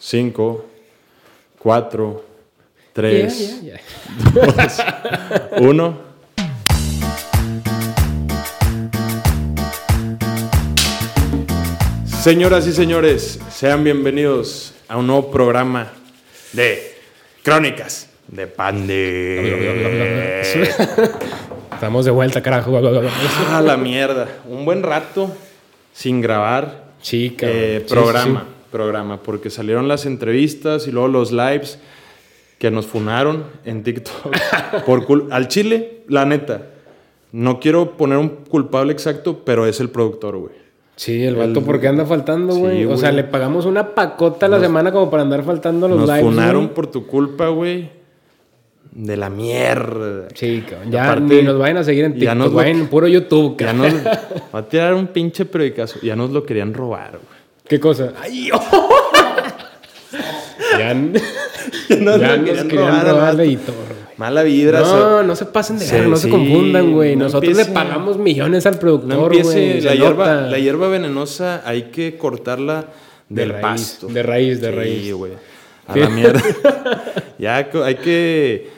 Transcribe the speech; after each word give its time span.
5, 0.00 0.64
4, 1.58 2.24
3, 2.94 3.62
Ya, 3.62 3.74
ya, 3.74 3.76
ya. 3.76 3.80
2, 5.58 5.60
1. 5.60 6.10
Señoras 12.22 12.66
y 12.66 12.72
señores, 12.72 13.40
sean 13.50 13.82
bienvenidos 13.84 14.74
a 14.88 14.96
un 14.98 15.06
nuevo 15.06 15.30
programa 15.30 15.90
de 16.52 16.94
Crónicas 17.42 18.08
de 18.28 18.46
Pande. 18.46 20.40
Estamos 21.72 22.04
de 22.04 22.10
vuelta, 22.10 22.42
carajo. 22.42 22.76
Ah, 23.48 23.62
la 23.62 23.76
mierda. 23.78 24.28
Un 24.46 24.64
buen 24.66 24.82
rato 24.82 25.34
sin 25.94 26.20
grabar 26.20 26.90
Chica. 27.00 27.46
eh, 27.48 27.84
programa, 27.88 28.44
programa, 28.70 29.22
porque 29.22 29.50
salieron 29.50 29.88
las 29.88 30.06
entrevistas 30.06 30.86
y 30.88 30.92
luego 30.92 31.08
los 31.08 31.32
lives 31.32 31.78
que 32.58 32.70
nos 32.70 32.86
funaron 32.86 33.44
en 33.64 33.82
TikTok 33.82 34.36
por 34.86 35.06
cul- 35.06 35.28
al 35.30 35.48
Chile, 35.48 36.02
la 36.08 36.24
neta. 36.24 36.66
No 37.32 37.60
quiero 37.60 37.96
poner 37.96 38.18
un 38.18 38.28
culpable 38.28 38.92
exacto, 38.92 39.42
pero 39.44 39.66
es 39.66 39.80
el 39.80 39.88
productor, 39.90 40.36
güey. 40.36 40.52
Sí, 40.96 41.22
el 41.24 41.36
vato, 41.36 41.60
El- 41.60 41.64
¿por 41.64 41.80
qué 41.80 41.88
anda 41.88 42.04
faltando, 42.04 42.52
Sí, 42.52 42.60
güey? 42.60 42.84
o 42.84 42.96
sea, 42.96 43.12
le 43.12 43.24
pagamos 43.24 43.64
una 43.64 43.94
pacota 43.94 44.46
a 44.46 44.48
la 44.50 44.60
semana 44.60 44.92
como 44.92 45.10
para 45.10 45.22
andar 45.22 45.42
faltando 45.44 45.86
a 45.86 45.88
los 45.88 46.00
Nos 46.00 46.08
lives. 46.08 46.22
funaron 46.24 46.62
güey. 46.64 46.74
por 46.74 46.86
tu 46.88 47.06
culpa, 47.06 47.48
güey. 47.48 47.88
De 48.92 49.16
la 49.16 49.30
mierda. 49.30 50.26
Sí, 50.34 50.64
cabrón. 50.68 50.90
Ya 50.90 51.04
Aparte, 51.04 51.36
ni 51.36 51.42
nos 51.42 51.56
vayan 51.58 51.76
a 51.76 51.84
seguir 51.84 52.04
en 52.04 52.12
ya 52.14 52.18
TikTok, 52.18 52.36
nos 52.36 52.50
lo- 52.50 52.56
vayan 52.56 52.80
en 52.80 52.86
puro 52.88 53.06
YouTube, 53.08 53.56
Ya 53.58 53.66
cabrón. 53.68 53.92
nos 53.94 54.04
va 54.54 54.58
a 54.58 54.68
tirar 54.68 54.94
un 54.94 55.06
pinche 55.06 55.44
periodicazo. 55.46 56.00
Ya 56.02 56.16
nos 56.16 56.30
lo 56.30 56.42
querían 56.44 56.74
robar, 56.74 57.12
güey. 57.12 57.39
¿Qué 57.70 57.78
cosa? 57.78 58.12
¡Ay, 58.20 58.50
oh! 58.52 58.88
Ya, 60.76 60.92
nos 60.94 62.20
ya 62.20 62.36
lo 62.36 62.36
nos 62.38 62.44
querían 62.46 62.68
querían 62.68 62.88
robar, 62.88 63.06
robar 63.08 63.22
vato. 63.26 63.36
de 63.38 63.44
editor. 63.44 63.74
Mala 64.16 64.42
vibra. 64.42 64.84
so- 64.84 64.98
No, 64.98 65.22
no 65.22 65.36
se 65.36 65.46
pasen 65.46 65.78
de 65.78 65.84
Sí, 65.84 65.92
verga, 65.92 66.08
no 66.08 66.16
se 66.16 66.28
confundan, 66.28 66.92
güey. 66.92 67.14
no 67.14 67.24
Nosotros 67.26 67.56
le 67.56 67.64
pagamos 67.66 68.18
millones 68.18 68.66
al 68.66 68.74
No 68.74 68.80
productor, 68.80 69.42
güey. 69.42 69.80
la 69.82 69.94
hierba, 69.94 70.34
la 70.42 70.58
hierba 70.58 70.88
venenosa 70.88 71.62
hay 71.64 71.84
que 71.84 72.16
cortarla 72.16 72.86
De 73.28 73.42
del 73.42 73.50
raíz, 73.50 73.62
pasto. 73.62 74.08
de 74.08 74.22
raíz, 74.24 74.60
de 74.60 74.70
Sí, 74.70 74.74
raíz. 74.76 75.12
güey. 75.14 75.32
A 75.86 75.96
la 75.96 76.08
mierda. 76.10 76.42
ya 77.38 77.56
hay 77.84 77.94
que 77.96 78.68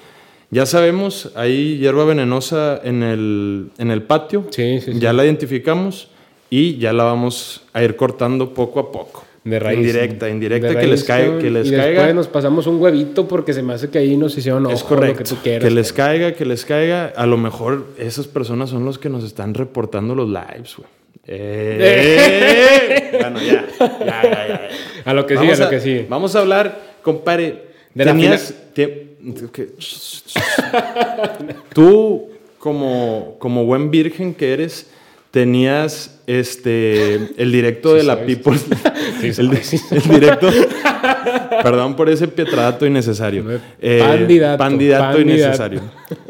ya 0.50 0.66
sabemos, 0.66 1.30
hay 1.34 1.78
hierba 1.78 2.04
venenosa 2.04 2.78
en 2.84 3.02
el 3.02 3.70
en 3.78 3.90
el 3.90 4.02
patio. 4.02 4.46
Sí, 4.50 4.80
sí, 4.80 4.92
sí. 4.92 4.98
Ya 5.00 5.14
la 5.14 5.24
identificamos 5.24 6.08
y 6.54 6.76
ya 6.76 6.92
la 6.92 7.04
vamos 7.04 7.62
a 7.72 7.82
ir 7.82 7.96
cortando 7.96 8.52
poco 8.52 8.78
a 8.80 8.92
poco. 8.92 9.24
De 9.42 9.58
raíz. 9.58 9.78
Indirecta, 9.78 10.28
indirecta 10.28 10.68
De 10.68 10.74
que 10.76 10.86
les 10.86 11.00
raíz, 11.00 11.04
caiga, 11.04 11.38
que 11.38 11.50
les 11.50 11.66
y 11.66 11.70
caiga. 11.70 11.86
después 11.88 12.14
nos 12.14 12.28
pasamos 12.28 12.66
un 12.66 12.80
huevito 12.80 13.26
porque 13.26 13.52
se 13.54 13.62
me 13.62 13.72
hace 13.72 13.88
que 13.88 13.98
ahí 13.98 14.16
nos 14.18 14.36
hicieron 14.36 14.66
ojo, 14.66 14.74
Es 14.74 14.84
correcto. 14.84 15.12
lo 15.12 15.18
que 15.18 15.24
tú 15.24 15.36
quieras. 15.42 15.64
que 15.68 15.74
les 15.74 15.92
caiga, 15.94 16.32
que 16.34 16.44
les 16.44 16.64
caiga. 16.66 17.06
A 17.16 17.24
lo 17.26 17.38
mejor 17.38 17.86
esas 17.98 18.26
personas 18.28 18.68
son 18.70 18.84
los 18.84 18.98
que 18.98 19.08
nos 19.08 19.24
están 19.24 19.54
reportando 19.54 20.14
los 20.14 20.28
lives, 20.28 20.76
güey. 20.76 20.88
Eh. 21.26 23.10
bueno, 23.20 23.40
ya, 23.40 23.66
ya, 23.80 24.22
ya, 24.22 24.30
ya. 24.48 24.68
A 25.04 25.14
lo 25.14 25.24
que 25.26 25.34
Vamos 25.36 25.52
sigue, 25.54 25.62
a 25.62 25.64
lo 25.66 25.70
que 25.70 25.80
sigue. 25.80 26.06
Vamos 26.08 26.36
a 26.36 26.40
hablar, 26.40 26.80
compadre. 27.02 27.72
De 27.94 28.04
la 28.04 28.12
tenías. 28.12 28.54
te- 28.74 29.08
que- 29.52 29.70
tú, 31.72 32.28
como, 32.58 33.36
como 33.38 33.64
buen 33.64 33.90
virgen 33.90 34.34
que 34.34 34.52
eres, 34.52 34.88
tenías 35.30 36.21
este 36.40 37.14
el 37.36 37.52
directo 37.52 37.94
de 37.94 38.02
la 38.04 38.14
sabes. 38.14 38.36
People. 38.36 38.58
Sí 39.20 39.28
el, 39.40 39.50
el 39.90 40.02
directo. 40.20 40.48
Perdón 41.62 41.94
por 41.96 42.08
ese 42.08 42.28
pietradato 42.28 42.86
innecesario. 42.86 43.44
Eh, 43.80 43.98
Pandidato, 44.00 44.58
pandidato 44.58 45.20
innecesario. 45.20 45.80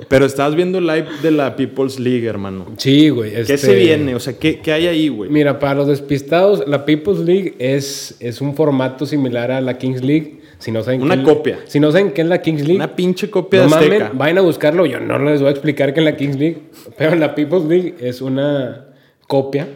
Pero 0.08 0.26
estabas 0.26 0.54
viendo 0.54 0.78
el 0.78 0.86
live 0.86 1.06
de 1.22 1.30
la 1.30 1.56
People's 1.56 1.98
League, 1.98 2.26
hermano. 2.26 2.66
Sí, 2.76 3.08
güey. 3.08 3.32
¿Qué 3.32 3.40
este- 3.40 3.58
se 3.58 3.74
viene? 3.74 4.14
O 4.14 4.20
sea, 4.20 4.34
¿qué, 4.38 4.60
qué 4.60 4.72
hay 4.72 4.86
ahí, 4.86 5.08
güey? 5.08 5.30
Mira, 5.30 5.58
para 5.58 5.74
los 5.74 5.86
despistados, 5.88 6.64
la 6.66 6.84
People's 6.84 7.20
League 7.20 7.54
es, 7.58 8.16
es 8.20 8.40
un 8.40 8.54
formato 8.54 9.06
similar 9.06 9.50
a 9.50 9.60
la 9.60 9.78
Kings 9.78 10.02
League. 10.02 10.40
Si 10.58 10.70
no 10.70 10.82
saben 10.82 11.02
Una 11.02 11.16
qué- 11.16 11.22
copia. 11.24 11.58
Si 11.66 11.80
no 11.80 11.90
saben 11.92 12.12
qué 12.12 12.22
es 12.22 12.28
la 12.28 12.42
Kings 12.42 12.60
League, 12.62 12.76
Una 12.76 12.94
pinche 12.94 13.30
copia 13.30 13.60
no 13.60 13.64
de 13.64 13.70
mamen, 13.70 13.92
Azteca. 14.02 14.10
vayan 14.14 14.38
a 14.38 14.42
buscarlo. 14.42 14.86
Yo 14.86 15.00
no 15.00 15.18
les 15.18 15.40
voy 15.40 15.48
a 15.48 15.52
explicar 15.52 15.94
qué 15.94 16.00
es 16.00 16.04
la 16.04 16.16
Kings 16.16 16.36
League, 16.38 16.58
pero 16.98 17.14
la 17.16 17.34
People's 17.34 17.64
League 17.64 17.94
es 18.00 18.20
una 18.20 18.86
copia 19.26 19.66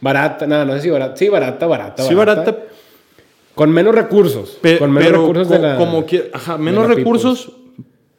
barata. 0.00 0.46
No, 0.46 0.64
no 0.64 0.74
sé 0.74 0.82
si 0.82 0.90
barata. 0.90 1.16
Sí, 1.16 1.28
barata, 1.28 1.66
barata. 1.66 2.02
Sí, 2.02 2.14
barata, 2.14 2.56
Con 3.54 3.70
menos 3.72 3.94
recursos. 3.94 4.58
Pe- 4.60 4.78
con 4.78 4.90
menos 4.92 5.08
pero 5.08 5.20
recursos 5.22 5.48
co- 5.48 5.52
de 5.54 5.58
la. 5.60 5.76
como 5.76 6.06
que, 6.06 6.30
ajá, 6.32 6.58
menos 6.58 6.86
recursos, 6.88 7.52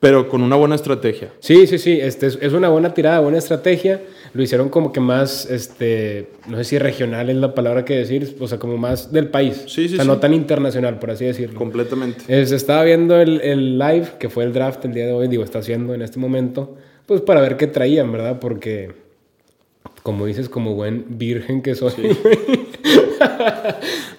pero 0.02 0.28
con 0.30 0.42
una 0.42 0.56
buena 0.56 0.76
estrategia. 0.76 1.30
Sí, 1.40 1.68
sí, 1.68 1.78
sí. 1.78 2.00
Este 2.02 2.28
es, 2.28 2.38
es 2.42 2.54
una 2.54 2.70
buena 2.70 2.94
tirada, 2.94 3.20
buena 3.20 3.38
estrategia. 3.38 4.02
Lo 4.34 4.44
hicieron 4.44 4.70
como 4.70 4.92
que 4.94 5.00
más, 5.00 5.46
este, 5.50 6.30
no 6.48 6.56
sé 6.58 6.64
si 6.64 6.78
regional 6.78 7.30
es 7.30 7.36
la 7.38 7.54
palabra 7.56 7.84
que 7.84 7.96
decir, 7.96 8.38
o 8.40 8.48
sea, 8.48 8.60
como 8.60 8.78
más 8.78 9.12
del 9.12 9.28
país. 9.30 9.64
Sí, 9.68 9.88
sí, 9.88 9.94
O 9.94 9.96
sea, 9.96 10.04
sí. 10.04 10.08
no 10.08 10.18
tan 10.20 10.34
internacional, 10.34 11.00
por 11.00 11.12
así 11.12 11.26
decirlo. 11.26 11.58
Completamente. 11.58 12.46
Se 12.46 12.56
estaba 12.56 12.84
viendo 12.84 13.20
el, 13.20 13.42
el 13.42 13.80
live, 13.80 14.08
que 14.20 14.30
fue 14.30 14.44
el 14.44 14.54
draft 14.54 14.86
el 14.86 14.94
día 14.94 15.06
de 15.08 15.14
hoy, 15.14 15.28
digo, 15.28 15.44
está 15.44 15.60
haciendo 15.60 15.94
en 15.94 16.02
este 16.02 16.20
momento, 16.20 16.76
pues 17.08 17.22
para 17.22 17.42
ver 17.42 17.58
qué 17.58 17.66
traían, 17.68 18.12
¿verdad? 18.12 18.38
Porque, 18.40 18.92
como 20.04 20.26
dices, 20.26 20.50
como 20.50 20.74
buen 20.76 21.06
virgen 21.18 21.62
que 21.62 21.76
soy, 21.76 21.92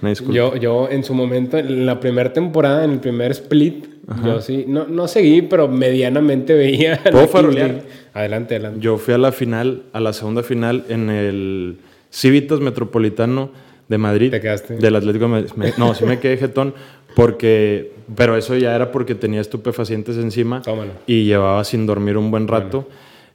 Una 0.03 0.11
disculpa. 0.11 0.35
yo, 0.35 0.57
yo 0.57 0.89
en 0.91 1.05
su 1.05 1.15
momento, 1.15 1.59
en 1.59 1.87
la 1.87 2.01
primera 2.01 2.33
temporada, 2.33 2.85
en 2.85 2.93
el 2.93 3.01
primer 3.01 3.31
split, 3.33 3.87
yo 4.25 4.41
sí, 4.41 4.65
no, 4.67 4.87
no 4.87 5.07
seguí, 5.07 5.43
pero 5.43 5.69
medianamente 5.69 6.55
veía. 6.55 7.01
¿Puedo 7.11 7.29
farolear? 7.29 7.83
Adelante, 8.13 8.57
adelante. 8.57 8.81
Yo 8.81 8.99
fui 8.99 9.15
a 9.15 9.19
la 9.19 9.31
final, 9.31 9.85
a 9.93 10.01
la 10.01 10.13
segunda 10.13 10.43
final 10.43 10.85
en 10.89 11.11
el 11.11 11.77
Civitas 12.11 12.59
Metropolitano 12.61 13.51
de 13.89 13.99
Madrid. 13.99 14.31
¿Te 14.33 14.41
quedaste? 14.41 14.77
Del 14.77 14.97
Atlético 14.97 15.27
de 15.27 15.31
Madrid. 15.31 15.51
Me- 15.55 15.73
no, 15.79 15.95
sí 15.95 16.05
me 16.05 16.19
quedé 16.19 16.37
jetón 16.39 16.75
porque... 17.15 17.93
Pero 18.17 18.37
eso 18.37 18.57
ya 18.57 18.75
era 18.75 18.91
porque 18.91 19.15
tenía 19.15 19.41
estupefacientes 19.41 20.17
encima 20.17 20.63
Tómalo. 20.63 20.91
y 21.07 21.25
llevaba 21.27 21.63
sin 21.63 21.87
dormir 21.87 22.17
un 22.17 22.33
buen 22.33 22.49
rato. 22.49 22.89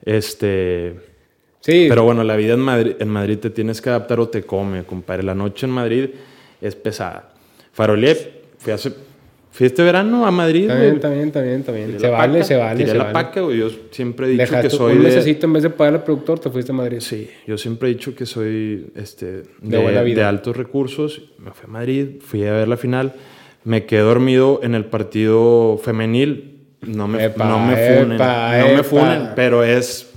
Este... 0.03 0.95
Sí, 1.66 1.88
Pero 1.90 2.03
bueno, 2.03 2.24
la 2.24 2.36
vida 2.36 2.53
en 2.53 2.59
Madrid, 2.59 2.94
en 3.00 3.08
Madrid 3.09 3.40
te 3.40 3.50
tienes 3.50 3.81
que 3.81 3.90
adaptar 3.90 4.20
o 4.20 4.30
te 4.30 4.44
come, 4.44 4.84
compadre. 4.84 5.24
La 5.24 5.34
noche 5.34 5.66
en 5.66 5.72
Madrid 5.72 6.09
es 6.62 6.76
pesada. 6.76 7.30
Farolé, 7.74 8.16
fui, 8.59 8.72
hace, 8.72 8.92
fui 9.52 9.66
este 9.66 9.81
verano 9.81 10.28
a 10.28 10.31
Madrid. 10.31 10.70
bien, 10.70 10.98
está 10.98 11.09
bien. 11.09 11.31
Tiré 11.31 12.00
Se 12.00 12.08
vale, 12.08 12.34
paca, 12.34 12.44
se 12.46 12.56
vale, 12.56 12.78
tiré 12.78 12.92
se 12.92 12.98
la 12.98 13.03
vale. 13.06 13.14
paca, 13.14 13.42
güey. 13.42 13.58
Yo 13.58 13.70
siempre 13.90 14.28
he 14.28 14.30
dicho 14.30 14.42
Dejaste 14.44 14.68
que 14.68 14.76
soy 14.76 14.92
un 14.94 15.00
de... 15.00 15.03
mesecito 15.09 15.48
en 15.48 15.53
vez 15.53 15.64
de 15.64 15.70
pagar 15.72 15.96
al 15.96 16.03
productor, 16.03 16.38
te 16.40 16.52
fuiste 16.52 16.72
a 16.72 16.76
Madrid. 16.76 17.00
Sí, 17.00 17.31
yo 17.48 17.58
siempre 17.58 17.90
he 17.90 17.94
dicho 17.94 18.14
que 18.14 18.28
soy 18.28 18.92
este, 18.96 19.26
De 19.26 19.44
de, 19.62 19.78
buena 19.80 20.03
vida. 20.03 20.22
de 20.22 20.28
altos 20.28 20.56
recursos. 20.56 21.32
Me 21.40 21.50
fui 21.50 21.66
a 21.68 21.72
Madrid, 21.72 22.08
fui 22.22 22.46
a 22.46 22.53
ver 22.53 22.68
la 22.68 22.78
final. 22.78 23.14
Me 23.64 23.86
quedé 23.88 24.02
dormido 24.02 24.59
en 24.62 24.76
el 24.76 24.86
partido 24.86 25.80
femenil. 25.84 26.59
No 26.86 27.08
me, 27.08 27.26
Epa, 27.26 27.50
no 27.50 27.58
me 27.66 27.76
funen. 27.76 28.12
epa, 28.12 28.58
no 28.59 28.66
me 28.68 28.74
epa. 28.76 28.84
funen, 28.84 29.30
pero 29.36 29.64
es 29.64 30.12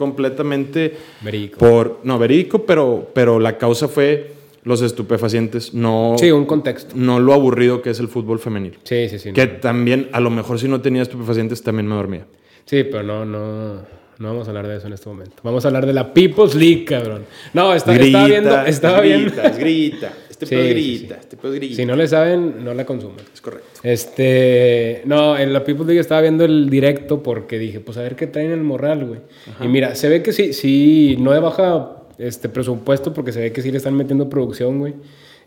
completamente 0.00 0.96
Verico. 1.20 1.58
por... 1.58 2.00
No, 2.04 2.18
verídico, 2.18 2.64
pero, 2.64 3.10
pero 3.14 3.38
la 3.38 3.58
causa 3.58 3.86
fue 3.86 4.32
los 4.64 4.80
estupefacientes, 4.82 5.72
no, 5.74 6.16
Sí, 6.18 6.30
un 6.30 6.44
contexto. 6.46 6.94
no 6.96 7.20
lo 7.20 7.32
aburrido 7.34 7.80
que 7.82 7.90
es 7.90 8.00
el 8.00 8.08
fútbol 8.08 8.38
femenil. 8.38 8.78
Sí, 8.84 9.08
sí, 9.08 9.18
sí. 9.18 9.32
Que 9.32 9.46
no. 9.46 9.52
también, 9.60 10.08
a 10.12 10.20
lo 10.20 10.30
mejor 10.30 10.58
si 10.58 10.68
no 10.68 10.80
tenía 10.80 11.02
estupefacientes, 11.02 11.62
también 11.62 11.86
me 11.86 11.94
dormía. 11.94 12.26
Sí, 12.64 12.84
pero 12.84 13.02
no, 13.02 13.24
no, 13.24 13.74
no 14.18 14.28
vamos 14.28 14.46
a 14.48 14.50
hablar 14.50 14.66
de 14.68 14.76
eso 14.78 14.86
en 14.86 14.92
este 14.94 15.08
momento. 15.08 15.36
Vamos 15.42 15.64
a 15.64 15.68
hablar 15.68 15.86
de 15.86 15.92
la 15.92 16.12
People's 16.12 16.54
League, 16.54 16.84
cabrón. 16.84 17.24
No, 17.54 17.72
está- 17.74 17.94
estaba 17.96 18.26
viendo, 18.26 18.60
estaba 18.62 19.00
viendo. 19.00 19.32
grita. 19.58 20.12
Este 20.40 20.46
Sí, 20.46 20.54
pedo 20.54 20.62
es 20.64 20.74
sí, 20.74 20.82
sí. 20.82 20.98
grita, 20.98 21.16
este 21.20 21.36
pedo 21.36 21.52
es 21.52 21.58
grita. 21.58 21.76
Si 21.76 21.84
no 21.86 21.96
le 21.96 22.08
saben, 22.08 22.64
no 22.64 22.72
la 22.74 22.84
consumen. 22.86 23.16
Es 23.32 23.40
correcto. 23.40 23.66
Este, 23.82 25.02
no, 25.04 25.36
en 25.38 25.52
la 25.52 25.62
People's 25.64 25.86
League 25.88 26.00
estaba 26.00 26.20
viendo 26.22 26.44
el 26.44 26.70
directo 26.70 27.22
porque 27.22 27.58
dije, 27.58 27.80
pues 27.80 27.96
a 27.98 28.02
ver 28.02 28.16
qué 28.16 28.26
traen 28.26 28.50
el 28.50 28.62
morral, 28.62 29.04
güey. 29.06 29.20
Y 29.62 29.68
mira, 29.68 29.94
se 29.94 30.08
ve 30.08 30.22
que 30.22 30.32
sí, 30.32 30.52
sí, 30.52 31.16
no 31.20 31.32
de 31.32 31.40
baja 31.40 31.96
este 32.18 32.48
presupuesto 32.48 33.12
porque 33.14 33.32
se 33.32 33.40
ve 33.40 33.52
que 33.52 33.62
sí 33.62 33.70
le 33.70 33.78
están 33.78 33.94
metiendo 33.96 34.28
producción, 34.28 34.78
güey. 34.78 34.94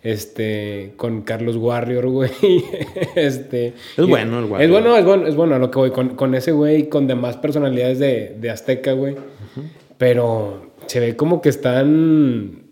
Este, 0.04 0.94
con 0.98 1.22
Carlos 1.22 1.56
Warrior, 1.56 2.08
güey. 2.08 2.30
este. 3.16 3.68
Es 3.68 3.74
y- 3.98 4.02
bueno 4.02 4.40
el 4.40 4.46
Es 4.46 4.52
Warrior. 4.52 4.72
bueno, 4.72 4.98
es 4.98 5.06
bueno, 5.06 5.28
es 5.28 5.36
bueno 5.36 5.56
a 5.56 5.60
lo 5.60 5.72
que 5.72 5.80
voy. 5.80 5.92
Con, 5.92 6.10
con 6.16 6.36
ese 6.36 6.52
güey, 6.52 6.90
con 6.90 7.08
demás 7.08 7.38
personalidades 7.38 8.00
de, 8.00 8.36
de 8.40 8.50
Azteca, 8.50 8.92
güey. 8.94 9.16
Pero 9.98 10.72
se 10.88 11.00
ve 11.00 11.16
como 11.16 11.42
que 11.42 11.50
están, 11.50 12.63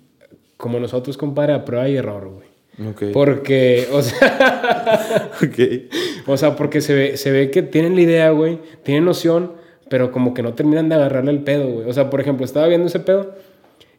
como 0.62 0.80
nosotros, 0.80 1.18
compadre, 1.18 1.54
a 1.54 1.66
prueba 1.66 1.90
y 1.90 1.98
error, 1.98 2.30
güey. 2.30 2.90
Ok. 2.90 3.12
Porque, 3.12 3.88
o 3.92 4.02
sea, 4.02 5.31
o 6.28 6.38
sea, 6.38 6.56
porque 6.56 6.80
se 6.80 6.94
ve, 6.94 7.18
se 7.18 7.31
ve 7.31 7.52
que 7.52 7.63
tienen 7.63 7.96
la 7.96 8.02
idea, 8.02 8.30
güey, 8.30 8.60
tienen 8.84 9.04
noción, 9.04 9.54
pero 9.90 10.12
como 10.12 10.34
que 10.34 10.44
no 10.44 10.54
terminan 10.54 10.88
de 10.88 10.96
agarrarle 10.96 11.31
el 11.31 11.40
pedo, 11.40 11.68
güey. 11.68 11.90
O 11.90 11.94
sea, 11.94 12.10
por 12.10 12.22
ejemplo, 12.22 12.46
estaba 12.46 12.68
viendo 12.68 12.88
ese 12.88 13.00
pedo 13.00 13.36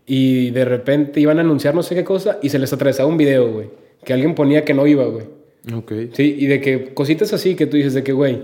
y 0.06 0.50
de 0.50 0.64
repente 0.64 1.20
iban 1.20 1.38
a 1.38 1.42
anunciar 1.42 1.74
no 1.74 1.82
sé 1.82 1.94
qué 1.94 2.04
cosa 2.04 2.38
y 2.42 2.48
se 2.48 2.58
les 2.58 2.72
atravesaba 2.72 3.08
un 3.08 3.16
video, 3.16 3.52
güey. 3.52 3.68
Que 4.04 4.12
alguien 4.12 4.34
ponía 4.34 4.64
que 4.64 4.72
no 4.72 4.86
iba, 4.86 5.04
güey. 5.04 5.26
Ok. 5.74 5.92
Sí, 6.12 6.36
y 6.38 6.46
de 6.46 6.60
que 6.60 6.94
cositas 6.94 7.32
así 7.32 7.56
que 7.56 7.66
tú 7.66 7.76
dices 7.76 7.94
de 7.94 8.02
que, 8.02 8.12
güey, 8.12 8.42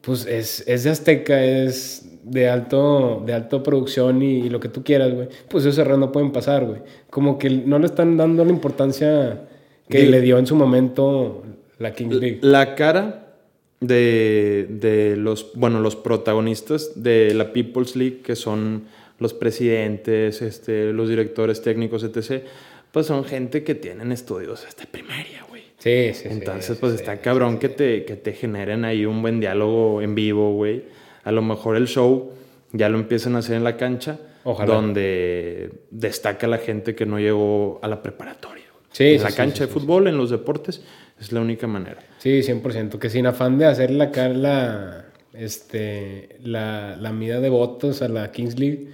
pues 0.00 0.24
es, 0.26 0.64
es 0.66 0.84
de 0.84 0.90
Azteca, 0.90 1.44
es 1.44 2.06
de 2.28 2.48
alto, 2.48 3.22
de 3.24 3.32
alto 3.32 3.62
producción 3.62 4.20
y, 4.22 4.40
y 4.40 4.50
lo 4.50 4.58
que 4.60 4.68
tú 4.68 4.82
quieras, 4.82 5.14
güey. 5.14 5.28
Pues 5.48 5.64
esos 5.64 5.78
errores 5.78 5.98
no 6.00 6.10
pueden 6.12 6.32
pasar, 6.32 6.64
güey. 6.66 6.80
Como 7.08 7.38
que 7.38 7.48
no 7.50 7.78
le 7.78 7.86
están 7.86 8.16
dando 8.16 8.44
la 8.44 8.50
importancia 8.50 9.42
que 9.88 10.00
Sí. 10.00 10.06
le 10.06 10.20
dio 10.20 10.38
en 10.38 10.46
su 10.46 10.56
momento 10.56 11.44
la 11.78 11.92
Kings 11.92 12.16
League. 12.16 12.38
La 12.42 12.74
cara 12.74 13.34
de, 13.80 14.66
de 14.68 15.16
los, 15.16 15.52
bueno, 15.54 15.80
los 15.80 15.94
protagonistas 15.96 17.02
de 17.02 17.32
la 17.34 17.52
People's 17.52 17.94
League, 17.94 18.22
que 18.22 18.34
son 18.34 18.84
los 19.18 19.32
presidentes, 19.32 20.42
este, 20.42 20.92
los 20.92 21.08
directores 21.08 21.62
técnicos, 21.62 22.02
etc., 22.02 22.42
pues 22.90 23.06
son 23.06 23.24
gente 23.24 23.62
que 23.62 23.74
tienen 23.74 24.10
estudios 24.10 24.64
hasta 24.66 24.84
primaria, 24.86 25.44
güey. 25.48 25.62
Sí, 25.78 26.12
sí, 26.14 26.22
sí. 26.22 26.28
Entonces, 26.30 26.78
pues 26.78 26.92
sí, 26.94 26.98
está 26.98 27.12
sí, 27.14 27.20
cabrón 27.22 27.52
sí. 27.54 27.58
que, 27.60 27.68
te, 27.68 28.04
que 28.04 28.16
te 28.16 28.32
generen 28.32 28.84
ahí 28.84 29.04
un 29.06 29.20
buen 29.22 29.38
diálogo 29.38 30.00
en 30.02 30.14
vivo, 30.14 30.54
güey. 30.54 30.82
A 31.26 31.32
lo 31.32 31.42
mejor 31.42 31.76
el 31.76 31.88
show 31.88 32.30
ya 32.72 32.88
lo 32.88 32.98
empiezan 32.98 33.34
a 33.34 33.38
hacer 33.40 33.56
en 33.56 33.64
la 33.64 33.76
cancha, 33.76 34.18
Ojalá. 34.44 34.74
donde 34.74 35.72
destaca 35.90 36.46
la 36.46 36.58
gente 36.58 36.94
que 36.94 37.04
no 37.04 37.18
llegó 37.18 37.80
a 37.82 37.88
la 37.88 38.00
preparatoria. 38.00 38.64
Sí, 38.92 39.04
en 39.04 39.18
sí, 39.18 39.24
la 39.24 39.30
sí, 39.30 39.36
cancha 39.36 39.56
sí, 39.56 39.64
de 39.64 39.66
fútbol, 39.66 40.06
en 40.06 40.16
los 40.16 40.30
deportes, 40.30 40.82
es 41.20 41.32
la 41.32 41.40
única 41.40 41.66
manera. 41.66 41.98
Sí, 42.18 42.40
100%. 42.40 42.98
Que 43.00 43.10
sin 43.10 43.26
afán 43.26 43.58
de 43.58 43.66
hacerle 43.66 44.04
acá 44.04 44.28
la, 44.28 45.06
este, 45.34 46.38
la, 46.44 46.96
la 46.96 47.12
mida 47.12 47.40
de 47.40 47.48
votos 47.48 48.02
a 48.02 48.08
la 48.08 48.30
Kings 48.30 48.58
League, 48.58 48.88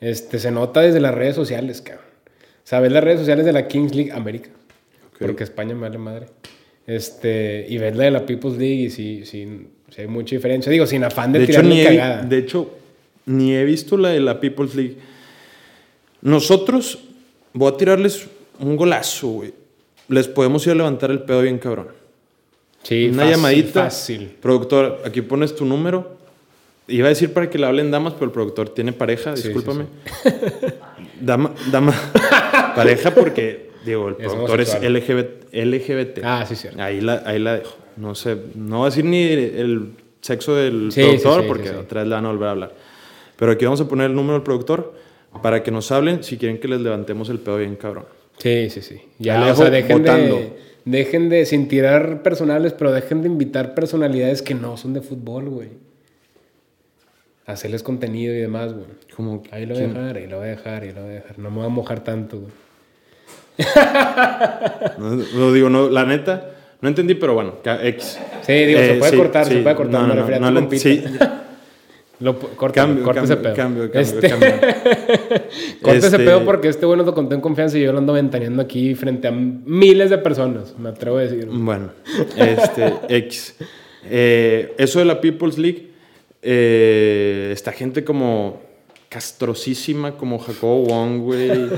este, 0.00 0.38
se 0.38 0.50
nota 0.50 0.82
desde 0.82 1.00
las 1.00 1.14
redes 1.14 1.34
sociales, 1.36 1.80
cabrón. 1.80 2.04
Sabes 2.64 2.92
las 2.92 3.02
redes 3.02 3.20
sociales 3.20 3.46
de 3.46 3.52
la 3.54 3.66
Kings 3.66 3.94
League 3.94 4.12
América, 4.12 4.50
porque 5.18 5.42
España 5.42 5.74
me 5.74 5.80
vale 5.80 5.96
madre. 5.96 6.26
Este, 6.86 7.64
y 7.66 7.78
ves 7.78 7.96
la 7.96 8.04
de 8.04 8.10
la 8.10 8.26
People's 8.26 8.58
League 8.58 8.82
y 8.84 8.90
sí, 8.90 9.22
sí, 9.24 9.68
sí 9.90 10.02
hay 10.02 10.06
mucha 10.08 10.34
diferencia. 10.36 10.70
Digo, 10.70 10.86
sin 10.86 11.04
afán 11.04 11.32
de, 11.32 11.40
De 11.40 11.44
hecho, 11.46 11.62
ni 11.62 11.80
he, 11.80 11.84
cagada. 11.84 12.22
de 12.22 12.38
hecho, 12.38 12.70
ni 13.26 13.54
he 13.54 13.64
visto 13.64 13.96
la 13.96 14.10
de 14.10 14.20
la 14.20 14.40
People's 14.40 14.74
League. 14.74 14.96
Nosotros, 16.22 16.98
voy 17.52 17.72
a 17.72 17.76
tirarles 17.76 18.26
un 18.58 18.76
golazo, 18.76 19.28
güey. 19.28 19.54
Les 20.08 20.26
podemos 20.26 20.66
ir 20.66 20.72
a 20.72 20.76
levantar 20.76 21.10
el 21.10 21.20
pedo 21.20 21.42
bien 21.42 21.58
cabrón. 21.58 21.88
sí, 22.82 23.06
Una 23.08 23.24
fácil, 23.24 23.30
llamadita. 23.36 23.84
Fácil. 23.84 24.30
Productor, 24.40 25.02
aquí 25.04 25.20
pones 25.22 25.54
tu 25.54 25.64
número. 25.64 26.16
Iba 26.88 27.06
a 27.06 27.10
decir 27.10 27.32
para 27.34 27.50
que 27.50 27.58
le 27.58 27.66
hablen 27.66 27.90
damas, 27.90 28.14
pero 28.14 28.24
el 28.26 28.30
productor 28.32 28.70
tiene 28.70 28.92
pareja, 28.94 29.36
Sí, 29.36 29.42
sí, 29.42 29.48
discúlpame. 29.48 29.84
Dama, 31.20 31.52
dama, 31.70 31.92
pareja 32.74 33.12
porque, 33.14 33.67
digo, 33.90 34.08
el 34.08 34.16
Es 34.18 34.32
productor 34.32 34.60
es. 34.60 34.82
LGBT. 34.82 35.52
LGBT. 35.54 36.18
Ah, 36.24 36.44
sí, 36.46 36.56
cierto. 36.56 36.82
Ahí 36.82 37.00
la, 37.00 37.22
ahí 37.26 37.38
la 37.38 37.58
dejo. 37.58 37.76
No 37.96 38.14
sé, 38.14 38.36
no 38.54 38.78
voy 38.78 38.86
a 38.86 38.90
decir 38.90 39.04
ni 39.04 39.22
el 39.22 39.90
sexo 40.20 40.54
del 40.54 40.90
Sí, 40.92 41.00
productor 41.00 41.34
sí, 41.34 41.40
sí, 41.42 41.48
porque 41.48 41.70
otra 41.70 42.00
vez 42.02 42.08
le 42.08 42.14
van 42.14 42.26
a 42.26 42.28
volver 42.28 42.48
a 42.48 42.50
hablar. 42.52 42.72
Pero 43.36 43.52
aquí 43.52 43.64
vamos 43.64 43.80
a 43.80 43.88
poner 43.88 44.10
el 44.10 44.16
número 44.16 44.34
del 44.34 44.42
productor 44.42 44.94
para 45.42 45.62
que 45.62 45.70
nos 45.70 45.90
hablen 45.92 46.22
si 46.24 46.36
quieren 46.38 46.58
que 46.58 46.68
les 46.68 46.80
levantemos 46.80 47.28
el 47.28 47.38
pedo 47.38 47.58
bien 47.58 47.76
cabrón. 47.76 48.04
Sí, 48.38 48.70
sí, 48.70 48.82
sí. 48.82 49.00
Ya, 49.18 49.52
o 49.52 49.54
sea, 49.56 49.70
dejen 49.70 49.98
votando. 49.98 50.36
de, 50.36 50.52
dejen 50.84 51.28
de, 51.28 51.44
sin 51.44 51.68
tirar 51.68 52.22
personales, 52.22 52.72
pero 52.72 52.92
dejen 52.92 53.22
de 53.22 53.28
invitar 53.28 53.74
personalidades 53.74 54.42
que 54.42 54.54
no 54.54 54.76
son 54.76 54.94
de 54.94 55.00
fútbol, 55.00 55.48
güey. 55.48 55.68
Hacerles 57.46 57.82
contenido 57.82 58.34
y 58.34 58.38
demás, 58.38 58.74
güey. 58.74 58.86
Como, 59.16 59.42
Ahí 59.50 59.64
lo 59.66 59.74
voy 59.74 59.84
a 59.84 59.86
dejar, 59.88 60.16
ahí 60.16 60.26
lo 60.26 60.36
voy 60.38 60.46
a 60.46 60.50
dejar, 60.50 60.82
ahí 60.82 60.92
lo 60.92 61.00
voy 61.02 61.10
a 61.10 61.14
dejar. 61.14 61.38
No 61.38 61.50
me 61.50 61.56
voy 61.56 61.66
a 61.66 61.70
mojar 61.70 62.04
tanto, 62.04 62.38
güey. 62.40 62.52
No, 64.98 65.14
lo 65.34 65.52
digo, 65.52 65.68
no, 65.70 65.88
la 65.88 66.04
neta, 66.04 66.50
no 66.80 66.88
entendí, 66.88 67.14
pero 67.14 67.34
bueno, 67.34 67.54
X. 67.64 68.18
Sí, 68.42 68.52
digo, 68.52 68.78
se 68.80 68.94
Eh, 68.94 68.98
puede 68.98 69.10
sí, 69.12 69.16
cortar, 69.16 69.44
se 69.46 69.54
sí. 69.54 69.60
puede 69.60 69.76
cortar. 69.76 70.00
No, 70.02 70.06
no, 70.08 70.14
refería 70.14 70.36
a 70.36 70.40
no, 70.40 70.50
no, 70.50 70.60
compita. 70.60 70.82
sí. 70.82 71.04
Lo, 72.20 72.36
corta, 72.36 72.80
Cambio, 72.80 73.04
corta 73.04 73.20
cambio, 73.20 73.28
ese 73.30 73.36
pedo. 73.36 73.54
cambio, 73.54 73.84
Este- 73.94 74.28
corta 75.80 75.98
ese 75.98 76.06
Este- 76.08 76.18
pedo 76.18 76.44
porque 76.44 76.66
este 76.66 76.84
nos 76.84 77.06
lo 77.06 77.14
contó 77.14 77.36
en 77.36 77.40
confianza 77.40 77.78
y 77.78 77.82
yo 77.82 77.92
lo 77.92 77.98
ando 77.98 78.12
ventaneando 78.12 78.60
aquí 78.60 78.96
frente 78.96 79.28
a 79.28 79.30
miles 79.30 80.10
de 80.10 80.18
personas, 80.18 80.74
me 80.76 80.88
atrevo 80.88 81.18
a 81.18 81.20
decir. 81.22 81.46
Bueno, 81.48 81.90
este, 82.36 82.92
X. 83.08 83.54
Eh, 84.10 84.74
eso 84.78 84.98
de 84.98 85.04
la 85.04 85.20
People's 85.20 85.58
League, 85.58 85.90
eh, 86.42 87.50
esta 87.52 87.70
gente 87.70 88.02
como 88.02 88.62
castrosísima, 89.08 90.16
como 90.16 90.40
Jacobo 90.40 90.86
Wong, 90.86 91.20
güey. 91.20 91.68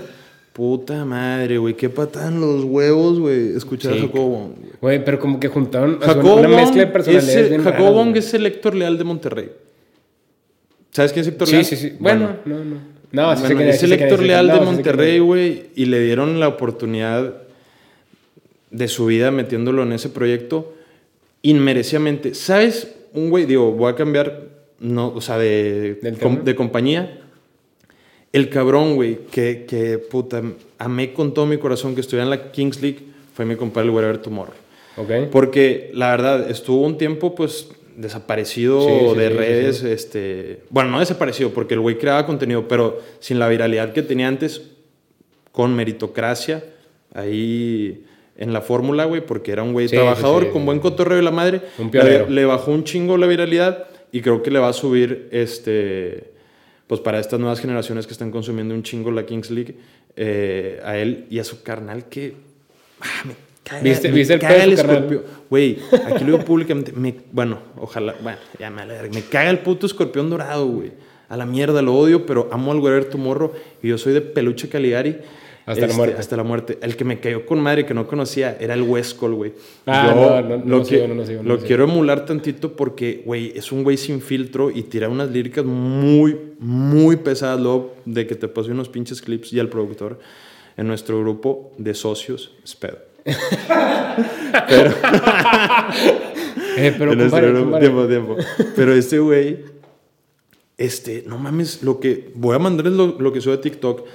Puta 0.60 1.06
madre, 1.06 1.56
güey, 1.56 1.72
qué 1.74 1.88
patan 1.88 2.38
los 2.38 2.64
huevos, 2.64 3.18
güey, 3.18 3.56
escuchar 3.56 3.94
Sí, 3.94 3.98
a 3.98 4.02
Jacobo 4.02 4.28
Wong. 4.28 4.50
güey. 4.82 5.02
Pero 5.02 5.18
como 5.18 5.40
que 5.40 5.48
juntaron 5.48 5.98
Jacobo 6.00 6.34
una 6.36 6.48
Wong, 6.48 6.56
mezcla 6.56 6.80
de 6.82 6.86
personalidades. 6.88 7.62
Jacobo 7.62 7.92
Wong 7.94 8.14
es 8.18 8.34
el 8.34 8.44
Héctor 8.44 8.74
Leal 8.74 8.98
de 8.98 9.04
Monterrey. 9.04 9.48
¿Sabes 10.90 11.14
quién 11.14 11.22
es 11.22 11.28
Héctor 11.28 11.46
Sí, 11.48 11.52
Leal? 11.54 11.64
sí, 11.64 11.76
sí. 11.76 11.92
Bueno, 11.98 12.36
no, 12.44 12.62
no. 12.62 12.76
No, 13.10 13.36
sí 13.36 13.42
Bueno, 13.54 13.70
es 13.70 13.78
sí 13.80 13.86
el 13.86 13.94
Héctor 13.94 14.18
sí 14.18 14.24
Leal 14.26 14.48
de 14.48 14.58
sí 14.58 14.60
Monterrey, 14.66 15.18
güey, 15.20 15.62
y 15.76 15.86
le 15.86 15.98
dieron 16.04 16.38
la 16.38 16.48
oportunidad 16.48 17.36
de 18.70 18.88
su 18.88 19.06
vida 19.06 19.30
metiéndolo 19.30 19.82
en 19.84 19.92
ese 19.94 20.10
proyecto 20.10 20.74
inmerecidamente. 21.40 22.34
¿Sabes? 22.34 22.86
Un 23.14 23.30
güey, 23.30 23.46
digo, 23.46 23.72
voy 23.72 23.90
a 23.92 23.94
cambiar, 23.96 24.42
no, 24.78 25.08
o 25.08 25.22
sea, 25.22 25.38
de, 25.38 25.94
de 26.44 26.54
compañía. 26.54 27.19
El 28.32 28.48
cabrón, 28.48 28.94
güey, 28.94 29.18
que, 29.30 29.64
que 29.66 29.98
puta, 29.98 30.42
amé 30.78 31.12
con 31.12 31.34
todo 31.34 31.46
mi 31.46 31.58
corazón 31.58 31.94
que 31.94 32.00
estuviera 32.00 32.24
en 32.24 32.30
la 32.30 32.52
Kings 32.52 32.80
League, 32.80 33.00
fue 33.34 33.44
mi 33.44 33.56
compadre 33.56 33.88
el 33.88 33.94
Wherever 33.94 34.18
Tomorrow. 34.18 34.54
Ok. 34.96 35.30
Porque 35.32 35.90
la 35.94 36.10
verdad, 36.10 36.48
estuvo 36.50 36.82
un 36.86 36.96
tiempo, 36.96 37.34
pues, 37.34 37.68
desaparecido 37.96 38.80
Sí, 38.82 39.18
de 39.18 39.28
sí, 39.28 39.34
redes. 39.36 39.78
sí. 39.78 39.88
Este, 39.88 40.60
bueno, 40.70 40.90
no 40.90 41.00
desaparecido, 41.00 41.50
porque 41.50 41.74
el 41.74 41.80
güey 41.80 41.98
creaba 41.98 42.24
contenido, 42.24 42.68
pero 42.68 43.00
sin 43.18 43.38
la 43.38 43.48
viralidad 43.48 43.92
que 43.92 44.02
tenía 44.02 44.28
antes, 44.28 44.62
con 45.52 45.74
meritocracia, 45.74 46.62
ahí 47.12 48.04
en 48.36 48.52
la 48.52 48.60
fórmula, 48.60 49.04
güey, 49.04 49.26
porque 49.26 49.50
era 49.52 49.62
un 49.62 49.72
güey 49.72 49.88
trabajador, 49.88 50.50
con 50.50 50.64
buen 50.64 50.78
cotorreo 50.78 51.16
de 51.16 51.22
la 51.22 51.30
madre. 51.32 51.60
Un. 51.78 51.90
Le, 51.92 52.30
le 52.30 52.44
bajó 52.44 52.70
un 52.70 52.84
chingo 52.84 53.16
la 53.18 53.26
viralidad 53.26 53.86
y 54.12 54.20
creo 54.22 54.42
que 54.42 54.50
le 54.50 54.58
va 54.60 54.68
a 54.68 54.72
subir, 54.72 55.28
este, 55.32 56.30
pues, 56.90 57.00
para 57.00 57.20
estas 57.20 57.38
nuevas 57.38 57.60
generaciones 57.60 58.04
que 58.08 58.12
están 58.12 58.32
consumiendo 58.32 58.75
un 58.75 58.82
chingo 58.82 59.12
la 59.12 59.25
Kings 59.25 59.48
League, 59.52 59.76
eh, 60.16 60.81
a 60.84 60.98
él 60.98 61.26
y 61.31 61.38
a 61.38 61.44
su 61.44 61.62
carnal 61.62 62.08
que... 62.08 62.34
ah, 63.00 63.06
me 63.26 63.34
caga- 63.62 63.81
¿Viste- 63.82 64.08
me 64.08 64.16
viste 64.16 64.34
el 64.34 64.40
caga 64.40 64.64
escorpión. 64.64 65.22
Güey, 65.48 65.78
aquí 66.06 66.25
lo 66.25 66.32
digo 66.32 66.44
públicamente. 66.44 66.90
Me, 66.90 67.14
bueno, 67.31 67.61
ojalá. 67.76 68.16
Bueno, 68.20 68.38
ya 68.59 68.70
me 68.70 68.78
vale 68.78 68.94
verga. 68.94 69.12
Me 69.14 69.23
caga 69.23 69.50
el 69.50 69.61
puto 69.61 69.87
escorpión 69.87 70.28
dorado, 70.30 70.66
güey. 70.66 70.90
A 71.28 71.37
la 71.37 71.47
mierda, 71.47 71.80
lo 71.80 71.94
odio, 71.94 72.26
pero 72.26 72.49
amo 72.50 72.73
al 72.73 72.80
Guerrero 72.80 73.06
Tomorrow. 73.06 73.52
Y 73.85 73.88
yo 73.88 73.97
soy 73.97 74.12
de 74.12 74.20
peluche 74.20 74.68
Caligari. 74.68 75.18
Hasta 75.70 75.86
la 75.86 75.94
muerte. 75.94 76.16
Hasta 76.18 76.36
la 76.36 76.42
muerte. 76.42 76.78
El 76.82 76.96
que 76.96 77.04
me 77.04 77.20
cayó 77.20 77.46
con 77.46 77.60
madre 77.60 77.86
que 77.86 77.94
no 77.94 78.06
conocía 78.06 78.56
era 78.58 78.74
el 78.74 78.82
Westcol, 78.82 79.34
güey. 79.34 79.52
Ah, 79.86 80.06
Yo 80.08 80.14
no, 80.14 80.40
no, 80.40 80.64
no 80.64 80.78
lo, 80.78 80.84
sigo, 80.84 81.06
no 81.06 81.14
lo 81.14 81.26
sigo, 81.26 81.42
no 81.42 81.48
lo 81.48 81.58
quiero 81.60 81.84
emular 81.84 82.24
tantito 82.26 82.74
porque, 82.74 83.22
güey, 83.24 83.52
es 83.54 83.70
un 83.70 83.84
güey 83.84 83.96
sin 83.96 84.20
filtro 84.20 84.70
y 84.70 84.82
tira 84.82 85.08
unas 85.08 85.30
líricas 85.30 85.64
muy, 85.64 86.36
muy 86.58 87.16
pesadas. 87.16 87.60
Luego 87.60 87.94
de 88.04 88.26
que 88.26 88.34
te 88.34 88.48
pase 88.48 88.70
unos 88.70 88.88
pinches 88.88 89.22
clips 89.22 89.52
y 89.52 89.60
al 89.60 89.68
productor 89.68 90.18
en 90.76 90.86
nuestro 90.86 91.20
grupo 91.20 91.72
de 91.78 91.94
socios, 91.94 92.52
espero. 92.64 92.98
Eh, 96.76 96.94
pero 96.96 97.12
En 97.12 97.18
compadre, 97.18 97.52
nuestro 97.52 97.64
grupo. 97.64 97.78
Tiempo, 97.78 98.06
tiempo. 98.06 98.36
Pero 98.76 98.94
este 98.94 99.18
güey, 99.18 99.58
este, 100.78 101.24
no 101.26 101.36
mames, 101.36 101.82
lo 101.82 102.00
que, 102.00 102.30
voy 102.34 102.56
a 102.56 102.58
mandarles 102.58 102.94
lo, 102.94 103.18
lo 103.18 103.32
que 103.32 103.40
sube 103.40 103.54
a 103.54 103.60
TikTok. 103.60 104.06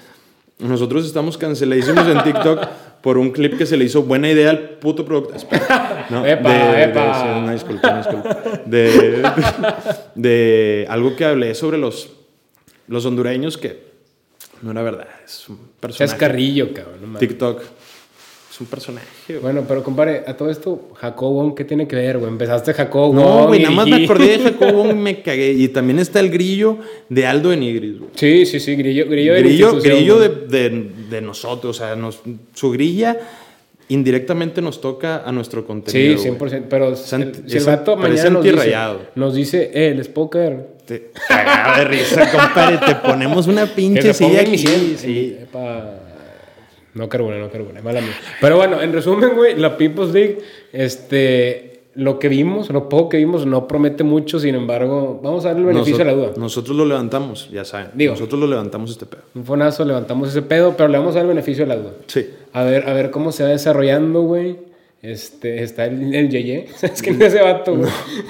Nosotros 0.59 1.05
estamos 1.05 1.37
canceladísimos 1.37 2.07
en 2.07 2.23
TikTok 2.23 2.65
por 3.01 3.17
un 3.17 3.31
clip 3.31 3.57
que 3.57 3.65
se 3.65 3.75
le 3.77 3.83
hizo 3.85 4.03
buena 4.03 4.29
idea 4.29 4.49
al 4.51 4.59
puto 4.79 5.05
productor. 5.05 5.37
No, 6.09 6.25
Epa, 6.25 6.51
de, 6.53 6.75
de- 6.77 6.83
epa. 6.85 7.21
sí, 7.21 7.27
una 7.43 7.51
disculpa, 7.51 7.89
una 7.89 7.97
disculpa. 7.97 8.37
De, 8.65 9.21
de 10.15 10.85
algo 10.89 11.15
que 11.15 11.25
hablé 11.25 11.53
sobre 11.55 11.77
los, 11.77 12.09
los 12.87 13.05
hondureños 13.05 13.57
que 13.57 13.83
no 14.61 14.71
era 14.71 14.81
verdad, 14.81 15.07
es 15.25 15.49
un 15.49 15.57
personaje. 15.79 16.11
Chascarrillo, 16.13 16.73
cabrón. 16.73 16.95
no 17.01 17.07
mames. 17.07 17.19
TikTok. 17.19 17.61
Es 18.55 18.61
un 18.61 18.67
personaje, 18.67 19.05
güey. 19.27 19.39
Bueno, 19.41 19.65
pero 19.67 19.83
compadre, 19.83 20.23
a 20.25 20.37
todo 20.37 20.49
esto, 20.49 20.87
Jacobo, 20.95 21.53
¿qué 21.53 21.65
tiene 21.65 21.89
que 21.89 21.97
ver, 21.97 22.17
güey? 22.19 22.31
Empezaste 22.31 22.73
Jacobo. 22.73 23.13
No, 23.13 23.47
güey, 23.47 23.59
nada 23.61 23.75
más 23.75 23.85
me 23.87 23.97
acordé 24.05 24.37
de 24.37 24.43
Jacobo 24.45 24.89
y 24.89 24.93
me 24.93 25.21
cagué. 25.21 25.51
Y 25.51 25.67
también 25.67 25.99
está 25.99 26.21
el 26.21 26.29
grillo 26.29 26.77
de 27.09 27.27
Aldo 27.27 27.49
de 27.49 27.57
Nigris, 27.57 27.99
güey. 27.99 28.11
Sí, 28.15 28.45
sí, 28.45 28.61
sí, 28.61 28.75
grillo, 28.77 29.07
grillo 29.09 29.33
de 29.33 29.39
Grillo, 29.41 29.65
institución, 29.73 29.97
grillo 29.97 30.19
de, 30.19 30.27
güey. 30.29 30.47
de- 30.47 30.91
de 31.09 31.21
nosotros, 31.21 31.75
o 31.75 31.83
sea, 31.85 31.97
nos- 31.97 32.21
su 32.53 32.71
grilla 32.71 33.19
indirectamente 33.89 34.61
nos 34.61 34.79
toca 34.79 35.23
a 35.25 35.31
nuestro 35.33 35.59
Sí, 35.61 35.67
contenido. 35.67 36.13
güey. 36.13 36.23
100%. 36.23 36.67
Pero 36.69 36.93
Es 36.93 36.99
si 36.99 37.15
el, 37.15 37.21
anti- 37.23 37.39
si 37.47 37.51
el 37.51 37.57
es- 37.57 37.65
vato 37.65 37.97
parece 37.97 38.29
mañana 38.29 38.35
nos 38.35 38.43
dice, 38.63 38.75
nos 39.15 39.35
dice, 39.35 39.71
eh, 39.73 39.93
les 39.95 40.07
puedo 40.07 40.29
caer. 40.29 40.67
Te 40.85 41.11
cagaba 41.27 41.79
de 41.79 41.85
risa, 41.85 42.31
compadre. 42.31 42.77
Te 42.85 42.95
ponemos 42.95 43.47
una 43.47 43.65
pinche 43.65 44.13
silla 44.13 44.39
aquí. 44.41 44.57
sien- 44.57 44.95
sí. 44.97 45.35
Epa. 45.41 45.99
No 46.95 47.09
carboné, 47.09 47.39
no 47.39 47.51
carboné, 47.51 47.81
mala 47.81 47.99
mía. 47.99 48.13
Pero 48.39 48.55
bueno, 48.55 48.81
en 48.81 48.93
resumen, 48.93 49.35
güey, 49.35 49.55
la 49.57 49.77
People's 49.77 50.13
League, 50.13 50.39
este, 50.71 51.81
lo 51.93 52.19
que 52.19 52.29
vimos, 52.29 52.69
lo 52.69 52.87
poco 52.87 53.09
que 53.09 53.17
vimos, 53.17 53.45
no 53.45 53.67
promete 53.67 54.05
mucho, 54.05 54.39
sin 54.39 54.55
embargo, 54.55 55.19
vamos 55.21 55.43
a 55.43 55.49
darle 55.49 55.63
el 55.63 55.67
beneficio 55.67 56.03
a 56.03 56.05
la 56.05 56.13
duda. 56.13 56.31
Nosotros 56.37 56.75
lo 56.75 56.85
levantamos, 56.85 57.49
ya 57.51 57.65
saben. 57.65 57.89
Digo. 57.95 58.13
nosotros 58.13 58.39
lo 58.39 58.47
levantamos 58.47 58.91
este 58.91 59.05
pedo. 59.05 59.23
Un 59.35 59.43
fonazo, 59.43 59.83
levantamos 59.83 60.29
ese 60.29 60.41
pedo, 60.41 60.75
pero 60.77 60.87
le 60.87 60.97
vamos 60.97 61.15
a 61.15 61.15
dar 61.15 61.23
el 61.23 61.29
beneficio 61.29 61.65
a 61.65 61.67
la 61.67 61.75
duda. 61.75 61.91
Sí. 62.07 62.29
A 62.53 62.63
ver, 62.63 62.87
a 62.87 62.93
ver 62.93 63.11
cómo 63.11 63.33
se 63.33 63.43
va 63.43 63.49
desarrollando, 63.49 64.21
güey. 64.21 64.57
Este, 65.11 65.61
está 65.63 65.85
el, 65.85 66.13
el 66.15 66.29
Yeye. 66.29 66.65
Es 66.81 67.01
que 67.01 67.11
no 67.11 67.25
ese 67.25 67.41
vato, 67.41 67.75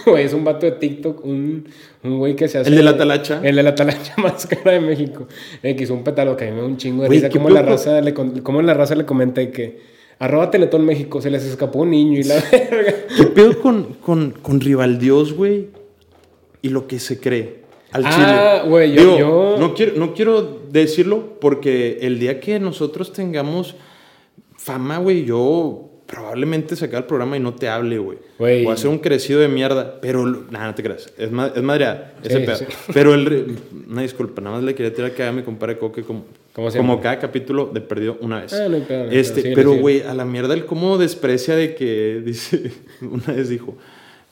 güey. 0.06 0.24
Es 0.26 0.34
un 0.34 0.44
vato 0.44 0.66
de 0.66 0.74
TikTok, 0.74 1.24
un, 1.26 1.68
un 2.04 2.18
güey 2.20 2.36
que 2.36 2.48
se 2.48 2.58
hace. 2.60 2.70
¿El 2.70 2.76
de 2.76 2.84
la 2.84 2.98
talacha? 2.98 3.40
El 3.44 3.56
de 3.56 3.64
la 3.64 3.76
talacha 3.76 4.14
más 4.22 4.46
cara 4.46 4.72
de 4.72 4.80
México. 4.82 5.28
El 5.64 5.76
que 5.76 5.84
hizo 5.84 5.94
un 5.94 6.04
pétalo 6.04 6.36
que 6.36 6.46
a 6.46 6.48
mí 6.50 6.56
me 6.56 6.62
da 6.62 6.68
un 6.68 6.78
chingo 6.78 7.04
de 7.04 7.08
Güey, 7.08 7.20
risa. 7.20 7.30
¿qué 7.30 7.38
Como 7.38 7.50
la, 7.50 7.62
raza 7.62 8.02
le, 8.02 8.14
cómo 8.14 8.62
la 8.62 8.74
raza 8.74 8.96
le 8.96 9.06
comenta 9.06 9.50
que. 9.52 9.96
Arroba 10.18 10.50
Teletón 10.50 10.86
México, 10.86 11.22
se 11.22 11.30
les 11.30 11.44
escapó 11.44 11.80
un 11.82 11.90
niño 11.92 12.20
y 12.20 12.24
la 12.24 12.36
verga. 12.52 12.94
¿Qué 13.18 13.26
pedo 13.26 13.60
con, 13.62 13.84
con, 14.02 14.32
con 14.32 14.62
Rivaldios, 14.62 15.34
güey? 15.34 15.68
Y 16.62 16.70
lo 16.70 16.88
que 16.88 17.00
se 17.00 17.20
cree. 17.20 17.66
Al 17.92 18.04
Ah, 18.06 18.60
chile. 18.62 18.70
güey, 18.70 18.94
yo- 18.94 19.02
Digo, 19.02 19.18
yo- 19.20 19.56
No, 19.60 19.74
quiero, 19.74 19.92
no 19.98 20.14
quiero 20.14 20.62
decirlo 20.72 21.38
porque 21.42 21.98
el 22.02 22.18
día 22.20 22.40
que 22.40 22.60
nosotros 22.62 23.12
tengamos 23.12 23.76
fama, 24.58 24.98
güey, 25.00 25.26
yo 25.26 25.90
probablemente 26.06 26.76
sacar 26.76 27.00
el 27.02 27.06
programa 27.08 27.36
y 27.38 27.40
no 27.40 27.54
te 27.56 27.68
hable, 27.68 27.98
güey. 27.98 28.18
A 28.68 28.78
ser 28.78 28.90
un 28.90 29.00
crecido 29.00 29.40
de 29.40 29.48
mierda, 29.48 30.00
pero... 30.02 30.26
Nada, 30.26 30.68
no 30.68 30.76
te 30.76 30.84
creas. 30.84 31.12
Es, 31.18 31.32
ma- 31.32 31.52
es 31.56 31.62
madreada, 31.64 32.14
ese 32.24 32.40
Sí, 32.40 32.46
pedo. 32.46 32.56
sí. 32.58 32.66
Pero 32.94 33.14
el... 33.14 33.58
Una 33.90 34.02
disculpa, 34.04 34.42
nada 34.42 34.58
más 34.58 34.64
le 34.66 34.76
quería 34.76 34.94
tirar 34.94 35.12
que 35.12 35.24
a 35.24 35.32
mi 35.32 35.42
compadre 35.42 35.78
Coque 35.78 36.04
como... 36.04 36.26
Como 36.54 37.02
cada 37.02 37.20
capítulo 37.20 37.70
de 37.74 37.82
perdido 37.82 38.18
una 38.22 38.42
vez. 38.42 38.54
Ah, 38.54 38.70
no 38.70 38.78
este, 39.12 39.52
pero, 39.56 39.74
güey, 39.76 40.04
a 40.04 40.14
la 40.14 40.24
mierda 40.24 40.54
el 40.54 40.66
cómo 40.66 40.98
desprecia 40.98 41.54
de 41.56 41.76
que 41.76 42.22
dice, 42.26 42.72
una 43.02 43.34
vez 43.34 43.50
dijo 43.50 43.76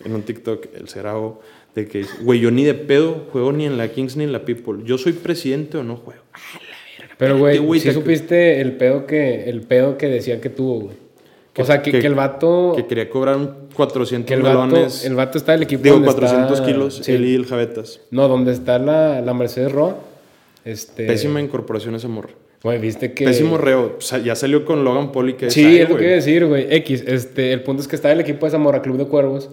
en 0.06 0.16
un 0.16 0.22
TikTok, 0.22 0.68
el 0.74 0.88
Cerao, 0.88 1.42
de 1.76 1.86
que, 1.88 2.06
güey, 2.22 2.40
yo 2.40 2.50
ni 2.50 2.64
de 2.64 2.76
pedo 2.76 3.26
juego 3.34 3.52
ni 3.52 3.66
en 3.66 3.78
la 3.78 3.90
Kings 3.90 4.16
ni 4.16 4.24
en 4.24 4.32
la 4.32 4.46
People. 4.46 4.84
Yo 4.86 4.98
soy 4.98 5.12
presidente 5.12 5.78
o 5.78 5.84
no 5.84 5.98
juego. 5.98 6.22
Pero, 7.18 7.38
güey, 7.38 7.56
Espérate, 7.56 7.68
güey, 7.68 7.80
sí 7.82 7.88
te- 7.90 7.94
supiste 7.94 8.62
el 8.62 8.74
pedo 8.78 9.06
que, 9.06 9.50
el 9.50 9.62
pedo 9.62 9.98
que 9.98 10.08
decía 10.08 10.40
que 10.40 10.50
tuvo, 10.50 10.80
güey. 10.80 10.96
O 11.58 11.66
sea, 11.66 11.82
que, 11.82 11.92
que 11.92 12.08
el 12.08 12.16
vato. 12.16 12.74
Que 12.76 12.86
quería 12.88 13.10
cobrar 13.10 13.38
un 13.38 13.50
400 13.76 14.28
que 14.28 14.34
el 14.34 14.42
vato, 14.42 14.66
melones. 14.66 15.06
el 15.06 15.16
vato 15.16 15.38
está 15.38 15.52
del 15.52 15.64
equipo. 15.64 15.84
digo, 15.84 15.96
donde 15.96 16.12
400 16.12 16.52
está- 16.54 16.66
kilos, 16.66 16.96
sí. 17.04 17.12
él 17.12 17.26
y 17.26 17.36
el 17.36 17.46
Javetas. 17.46 18.02
No, 18.10 18.28
donde 18.28 18.52
está 18.52 18.80
la, 18.80 19.22
la 19.22 19.34
Mercedes 19.34 19.72
Roa. 19.72 19.96
Este. 20.66 21.06
Pésima 21.06 21.42
incorporación 21.42 21.94
esa 21.96 22.08
morra. 22.08 22.32
Güey, 22.64 22.80
viste 22.80 23.14
que. 23.14 23.26
Pésimo 23.26 23.58
reo. 23.58 23.96
O 23.98 24.02
sea, 24.02 24.20
ya 24.20 24.36
salió 24.36 24.66
con 24.66 24.84
Logan 24.84 25.12
y 25.30 25.34
que 25.34 25.52
Sí, 25.52 25.78
es 25.78 25.90
lo 25.90 25.98
que 25.98 26.04
iba 26.06 26.14
a 26.14 26.16
decir, 26.16 26.46
güey. 26.46 26.66
X. 26.74 27.04
Este, 27.06 27.52
el 27.54 27.62
punto 27.62 27.82
es 27.82 27.88
que 27.88 27.96
estaba 27.98 28.14
el 28.14 28.22
equipo 28.22 28.46
de 28.46 28.52
Zamora 28.52 28.82
Club 28.82 28.98
de 28.98 29.06
Cuervos. 29.06 29.50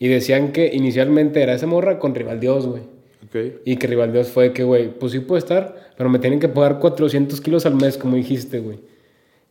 Y 0.00 0.08
decían 0.08 0.52
que 0.52 0.70
inicialmente 0.72 1.42
era 1.42 1.54
esa 1.54 1.66
morra 1.66 1.98
con 1.98 2.14
Rival 2.14 2.40
Dios, 2.40 2.66
güey. 2.66 2.82
Ok. 3.26 3.60
Y 3.64 3.76
que 3.76 3.86
Rival 3.86 4.12
Dios 4.12 4.28
fue 4.28 4.52
que, 4.52 4.64
güey, 4.64 4.88
pues 4.96 5.12
sí 5.12 5.20
puede 5.20 5.40
estar, 5.40 5.92
pero 5.96 6.08
me 6.08 6.18
tienen 6.18 6.38
que 6.40 6.48
pagar 6.48 6.78
400 6.78 7.40
kilos 7.40 7.66
al 7.66 7.74
mes, 7.74 7.96
como 7.98 8.16
dijiste, 8.16 8.60
güey. 8.60 8.78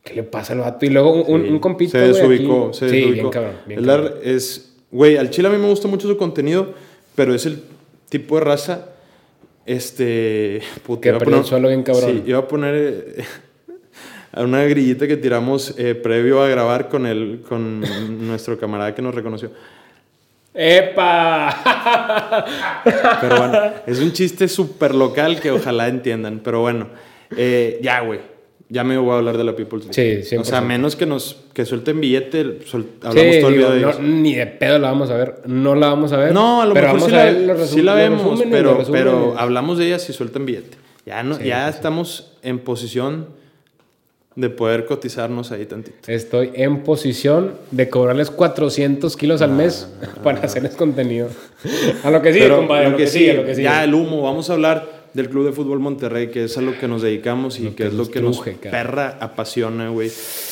¿Qué 0.08 0.14
le 0.14 0.22
pasa 0.22 0.54
al 0.54 0.60
vato? 0.60 0.86
Y 0.86 0.88
luego 0.88 1.12
un, 1.24 1.34
un, 1.34 1.42
Sí. 1.42 1.48
un 1.52 1.58
compita, 1.58 1.90
Se 1.92 1.98
desubicó, 1.98 2.72
se 2.72 2.88
Sí, 2.88 2.96
desubicó. 2.96 3.12
bien 3.14 3.30
cabrón. 3.30 3.52
Bien 3.66 3.84
cabrón. 3.84 4.12
es, 4.24 4.74
güey, 4.90 5.16
al 5.18 5.28
chile 5.28 5.48
a 5.48 5.50
mí 5.50 5.58
me 5.58 5.68
gusta 5.68 5.86
mucho 5.86 6.08
su 6.08 6.16
contenido, 6.16 6.72
pero 7.14 7.34
es 7.34 7.44
el 7.44 7.62
tipo 8.08 8.36
de 8.38 8.44
raza, 8.44 8.86
este... 9.66 10.62
puta, 10.86 11.02
Que 11.02 11.08
iba 11.08 11.16
a 11.16 11.20
perdió 11.20 11.38
el 11.38 11.44
suelo 11.44 11.68
bien 11.68 11.82
cabrón. 11.82 12.10
Sí, 12.10 12.22
iba 12.26 12.38
a 12.38 12.48
poner 12.48 12.74
eh, 12.74 13.24
a 14.32 14.42
una 14.42 14.64
grillita 14.64 15.06
que 15.06 15.18
tiramos 15.18 15.74
eh, 15.76 15.94
previo 15.94 16.40
a 16.42 16.48
grabar 16.48 16.88
con, 16.88 17.04
el, 17.04 17.42
con 17.46 17.80
nuestro 18.26 18.58
camarada 18.58 18.94
que 18.94 19.02
nos 19.02 19.14
reconoció. 19.14 19.50
¡Epa! 20.54 22.44
Pero 23.20 23.36
bueno, 23.36 23.60
es 23.86 23.98
un 24.00 24.12
chiste 24.12 24.48
súper 24.48 24.94
local 24.94 25.38
que 25.40 25.50
ojalá 25.50 25.86
entiendan. 25.88 26.40
Pero 26.42 26.62
bueno, 26.62 26.88
eh, 27.36 27.78
ya, 27.82 28.00
güey. 28.00 28.20
Ya 28.70 28.84
me 28.84 28.98
voy 28.98 29.10
a 29.12 29.18
hablar 29.18 29.38
de 29.38 29.44
la 29.44 29.56
People's 29.56 29.84
League. 29.86 30.24
Sí, 30.24 30.36
O 30.36 30.44
sea, 30.44 30.60
100%. 30.60 30.64
menos 30.66 30.94
que 30.94 31.06
nos 31.06 31.36
que 31.54 31.64
suelten 31.64 32.00
billete, 32.02 32.58
sol- 32.66 32.86
hablamos 33.02 33.34
Sí, 33.34 33.40
todo 33.40 33.48
el 33.50 33.56
digo, 33.56 33.68
video 33.70 33.70
de 33.70 33.80
no, 33.80 33.88
ellos. 33.88 34.00
ni 34.02 34.34
de 34.34 34.46
pedo 34.46 34.78
la 34.78 34.90
vamos 34.90 35.08
a 35.10 35.16
ver. 35.16 35.36
No 35.46 35.74
la 35.74 35.86
vamos 35.88 36.12
a 36.12 36.18
ver. 36.18 36.32
No, 36.34 36.60
a 36.60 36.66
lo 36.66 36.74
pero 36.74 36.92
mejor 36.92 37.08
sí 37.08 37.16
la, 37.16 37.30
los 37.32 37.70
sí 37.70 37.80
la 37.82 37.94
vemos, 37.94 38.42
pero, 38.50 38.84
pero 38.92 39.34
hablamos 39.38 39.78
de 39.78 39.86
ella 39.86 39.98
si 39.98 40.12
sueltan 40.12 40.44
billete. 40.44 40.76
Ya, 41.06 41.22
no, 41.22 41.36
Sí, 41.36 41.44
ya 41.44 41.68
estamos 41.70 42.32
en 42.42 42.58
posición 42.58 43.28
de 44.36 44.50
poder 44.50 44.84
cotizarnos 44.84 45.50
ahí 45.50 45.64
tantito. 45.66 45.96
Estoy 46.06 46.50
en 46.54 46.84
posición 46.84 47.54
de 47.72 47.88
cobrarles 47.88 48.30
400 48.30 49.16
kilos 49.16 49.40
al 49.42 49.50
mes 49.52 49.88
para 50.22 50.40
hacerles 50.42 50.76
contenido. 50.76 51.28
A 52.04 52.10
lo 52.10 52.22
que 52.22 52.32
sigue, 52.34 52.48
compadre. 52.48 52.86
A 52.86 52.88
lo 52.90 52.96
que 52.98 53.06
sigue, 53.08 53.30
a 53.32 53.34
lo 53.34 53.44
que 53.46 53.54
sigue. 53.54 53.64
ya 53.64 53.82
el 53.82 53.94
humo, 53.94 54.22
vamos 54.22 54.48
a 54.50 54.52
hablar 54.52 54.87
del 55.14 55.28
Club 55.28 55.46
de 55.46 55.52
Fútbol 55.52 55.80
Monterrey, 55.80 56.30
que 56.30 56.44
es 56.44 56.56
a 56.58 56.62
lo 56.62 56.78
que 56.78 56.88
nos 56.88 57.02
dedicamos 57.02 57.58
y 57.58 57.64
Lo 57.64 57.70
que, 57.70 57.76
que 57.76 57.86
es 57.88 57.94
lo 57.94 58.10
que 58.10 58.20
nos 58.20 58.40
cara. 58.40 58.70
perra 58.70 59.18
apasiona, 59.20 59.88
güey. 59.90 60.08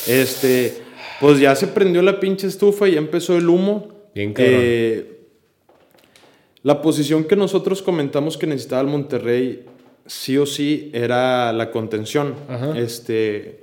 Este, 0.07 0.77
pues 1.19 1.39
ya 1.39 1.55
se 1.55 1.67
prendió 1.67 2.01
la 2.01 2.19
pinche 2.19 2.47
estufa 2.47 2.87
y 2.87 2.93
ya 2.93 2.97
empezó 2.99 3.37
el 3.37 3.49
humo. 3.49 3.87
Bien. 4.13 4.33
Eh, 4.37 5.19
la 6.63 6.81
posición 6.81 7.23
que 7.25 7.35
nosotros 7.35 7.81
comentamos 7.81 8.37
que 8.37 8.47
necesitaba 8.47 8.81
el 8.81 8.87
Monterrey, 8.87 9.65
sí 10.05 10.37
o 10.37 10.45
sí, 10.45 10.89
era 10.93 11.53
la 11.53 11.71
contención. 11.71 12.35
Ajá. 12.49 12.77
Este, 12.77 13.61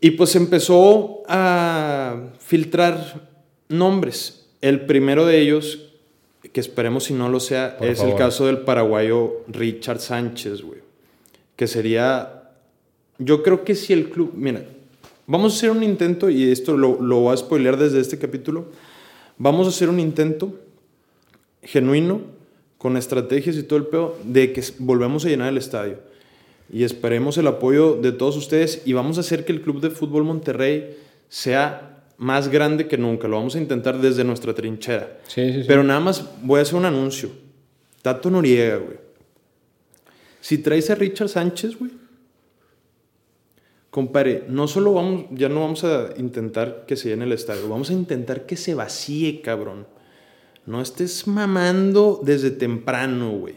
y 0.00 0.12
pues 0.12 0.36
empezó 0.36 1.22
a 1.26 2.32
filtrar 2.38 3.28
nombres. 3.68 4.46
El 4.60 4.86
primero 4.86 5.26
de 5.26 5.40
ellos, 5.40 5.93
que 6.52 6.60
esperemos 6.60 7.04
si 7.04 7.14
no 7.14 7.28
lo 7.28 7.40
sea, 7.40 7.76
Por 7.76 7.86
es 7.88 7.98
favor. 7.98 8.12
el 8.12 8.18
caso 8.18 8.46
del 8.46 8.58
paraguayo 8.58 9.42
Richard 9.48 10.00
Sánchez, 10.00 10.62
güey. 10.62 10.80
Que 11.56 11.66
sería. 11.66 12.50
Yo 13.18 13.42
creo 13.42 13.64
que 13.64 13.74
si 13.74 13.92
el 13.92 14.10
club. 14.10 14.32
Mira, 14.34 14.64
vamos 15.26 15.52
a 15.52 15.56
hacer 15.56 15.70
un 15.70 15.82
intento, 15.82 16.30
y 16.30 16.50
esto 16.50 16.76
lo, 16.76 17.00
lo 17.00 17.20
voy 17.20 17.34
a 17.34 17.36
spoilear 17.36 17.76
desde 17.76 18.00
este 18.00 18.18
capítulo. 18.18 18.66
Vamos 19.38 19.66
a 19.66 19.70
hacer 19.70 19.88
un 19.88 20.00
intento 20.00 20.54
genuino, 21.62 22.20
con 22.78 22.96
estrategias 22.96 23.56
y 23.56 23.62
todo 23.62 23.78
el 23.78 23.86
pedo, 23.86 24.16
de 24.24 24.52
que 24.52 24.62
volvemos 24.78 25.24
a 25.24 25.28
llenar 25.28 25.48
el 25.48 25.58
estadio. 25.58 25.98
Y 26.72 26.84
esperemos 26.84 27.38
el 27.38 27.46
apoyo 27.46 27.94
de 27.94 28.12
todos 28.12 28.36
ustedes 28.36 28.82
y 28.84 28.92
vamos 28.92 29.16
a 29.18 29.20
hacer 29.20 29.44
que 29.44 29.52
el 29.52 29.60
Club 29.62 29.80
de 29.80 29.90
Fútbol 29.90 30.24
Monterrey 30.24 30.96
sea 31.28 31.93
más 32.18 32.48
grande 32.48 32.86
que 32.86 32.98
nunca. 32.98 33.28
Lo 33.28 33.36
vamos 33.36 33.56
a 33.56 33.58
intentar 33.58 34.00
desde 34.00 34.24
nuestra 34.24 34.54
trinchera. 34.54 35.18
Sí, 35.26 35.52
sí, 35.52 35.62
sí. 35.62 35.64
Pero 35.66 35.82
nada 35.82 36.00
más 36.00 36.24
voy 36.42 36.58
a 36.58 36.62
hacer 36.62 36.76
un 36.76 36.84
anuncio. 36.84 37.30
Tato 38.02 38.30
Noriega, 38.30 38.76
güey. 38.76 38.98
Si 40.40 40.58
traes 40.58 40.90
a 40.90 40.94
Richard 40.94 41.28
Sánchez, 41.28 41.78
güey. 41.78 41.90
Compadre, 43.90 44.44
no 44.48 44.66
solo 44.66 44.92
vamos, 44.92 45.26
ya 45.30 45.48
no 45.48 45.60
vamos 45.60 45.84
a 45.84 46.10
intentar 46.16 46.84
que 46.84 46.96
se 46.96 47.10
llene 47.10 47.26
el 47.26 47.32
estadio, 47.32 47.68
vamos 47.68 47.90
a 47.90 47.92
intentar 47.92 48.44
que 48.44 48.56
se 48.56 48.74
vacíe, 48.74 49.40
cabrón. 49.40 49.86
No 50.66 50.82
estés 50.82 51.28
mamando 51.28 52.20
desde 52.24 52.50
temprano, 52.50 53.30
güey. 53.30 53.54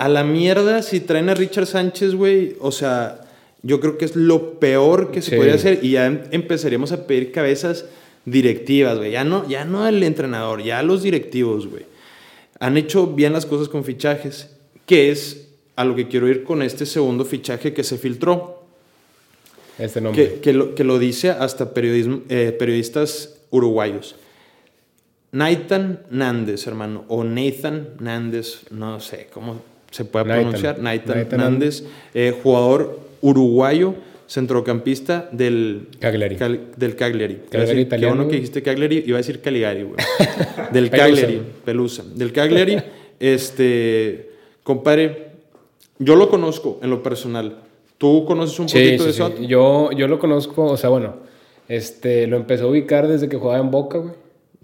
A 0.00 0.08
la 0.08 0.24
mierda, 0.24 0.82
si 0.82 1.00
traen 1.00 1.28
a 1.28 1.34
Richard 1.34 1.66
Sánchez, 1.66 2.14
güey, 2.14 2.56
o 2.60 2.72
sea, 2.72 3.20
yo 3.66 3.80
creo 3.80 3.98
que 3.98 4.04
es 4.04 4.14
lo 4.16 4.58
peor 4.60 5.10
que 5.10 5.20
se 5.22 5.30
Sí. 5.30 5.36
podría 5.36 5.54
hacer 5.54 5.80
y 5.82 5.90
ya 5.92 6.06
em- 6.06 6.22
empezaríamos 6.30 6.92
a 6.92 7.06
pedir 7.06 7.32
cabezas 7.32 7.84
directivas, 8.24 8.96
güey. 8.98 9.10
Ya 9.12 9.24
no, 9.24 9.48
ya 9.48 9.64
no 9.64 9.86
el 9.88 10.02
entrenador, 10.02 10.62
ya 10.62 10.82
los 10.82 11.02
directivos, 11.02 11.66
güey. 11.66 11.84
Han 12.60 12.76
hecho 12.76 13.06
bien 13.08 13.32
las 13.32 13.44
cosas 13.46 13.68
con 13.68 13.84
fichajes, 13.84 14.50
que 14.86 15.10
es 15.10 15.48
a 15.76 15.84
lo 15.84 15.94
que 15.94 16.08
quiero 16.08 16.28
ir 16.28 16.42
con 16.44 16.62
este 16.62 16.86
segundo 16.86 17.24
fichaje 17.24 17.72
que 17.74 17.84
se 17.84 17.98
filtró, 17.98 18.62
Este 19.78 20.00
nombre. 20.00 20.34
que, 20.34 20.40
que 20.40 20.52
lo, 20.52 20.74
que 20.74 20.84
lo 20.84 20.98
dice 20.98 21.30
hasta 21.30 21.74
periodismo, 21.74 22.22
eh, 22.28 22.54
periodistas 22.58 23.36
uruguayos. 23.50 24.16
Nathan 25.32 26.00
Nández, 26.10 26.66
hermano, 26.66 27.04
o 27.08 27.24
Nathan 27.24 27.90
Nández, 28.00 28.62
no 28.70 29.00
sé 29.00 29.28
cómo 29.32 29.60
se 29.90 30.04
puede 30.04 30.26
Nathan. 30.26 30.42
pronunciar. 30.42 30.78
Nathan, 30.80 31.18
Nathan 31.18 31.40
Nández, 31.40 31.84
eh, 32.14 32.34
jugador 32.42 33.00
uruguayo, 33.20 33.94
centrocampista 34.28 35.28
del 35.32 35.88
Cagliari. 36.00 36.36
Cal- 36.36 36.60
del 36.76 36.96
Cagliari. 36.96 37.36
Cagliari 37.48 37.66
decir- 37.78 37.86
italiano, 37.86 38.12
Qué 38.12 38.16
bueno 38.18 38.30
que 38.30 38.36
dijiste 38.36 38.62
Cagliari, 38.62 39.04
iba 39.06 39.16
a 39.16 39.20
decir 39.20 39.40
Caligari, 39.40 39.82
güey. 39.84 39.96
del. 40.72 40.90
Cagliari, 40.90 41.40
Pelusa. 41.64 42.04
Del 42.14 42.32
Cagliari, 42.32 42.76
este, 43.20 44.30
compadre, 44.62 45.28
yo 45.98 46.16
lo 46.16 46.28
conozco 46.28 46.78
en 46.82 46.90
lo 46.90 47.02
personal. 47.02 47.58
¿Tú 47.98 48.24
conoces 48.26 48.58
un 48.58 48.68
Sí, 48.68 48.78
poquito 48.78 49.02
sí, 49.04 49.06
de 49.08 49.12
sí. 49.14 49.22
eso? 49.22 49.42
Yo, 49.42 49.90
yo 49.92 50.06
lo 50.08 50.18
conozco, 50.18 50.64
o 50.64 50.76
sea, 50.76 50.90
bueno, 50.90 51.14
este, 51.68 52.26
lo 52.26 52.36
empezó 52.36 52.64
a 52.64 52.70
ubicar 52.70 53.08
desde 53.08 53.28
que 53.28 53.36
jugaba 53.36 53.58
en 53.64 53.70
Boca, 53.70 53.98
güey. 53.98 54.14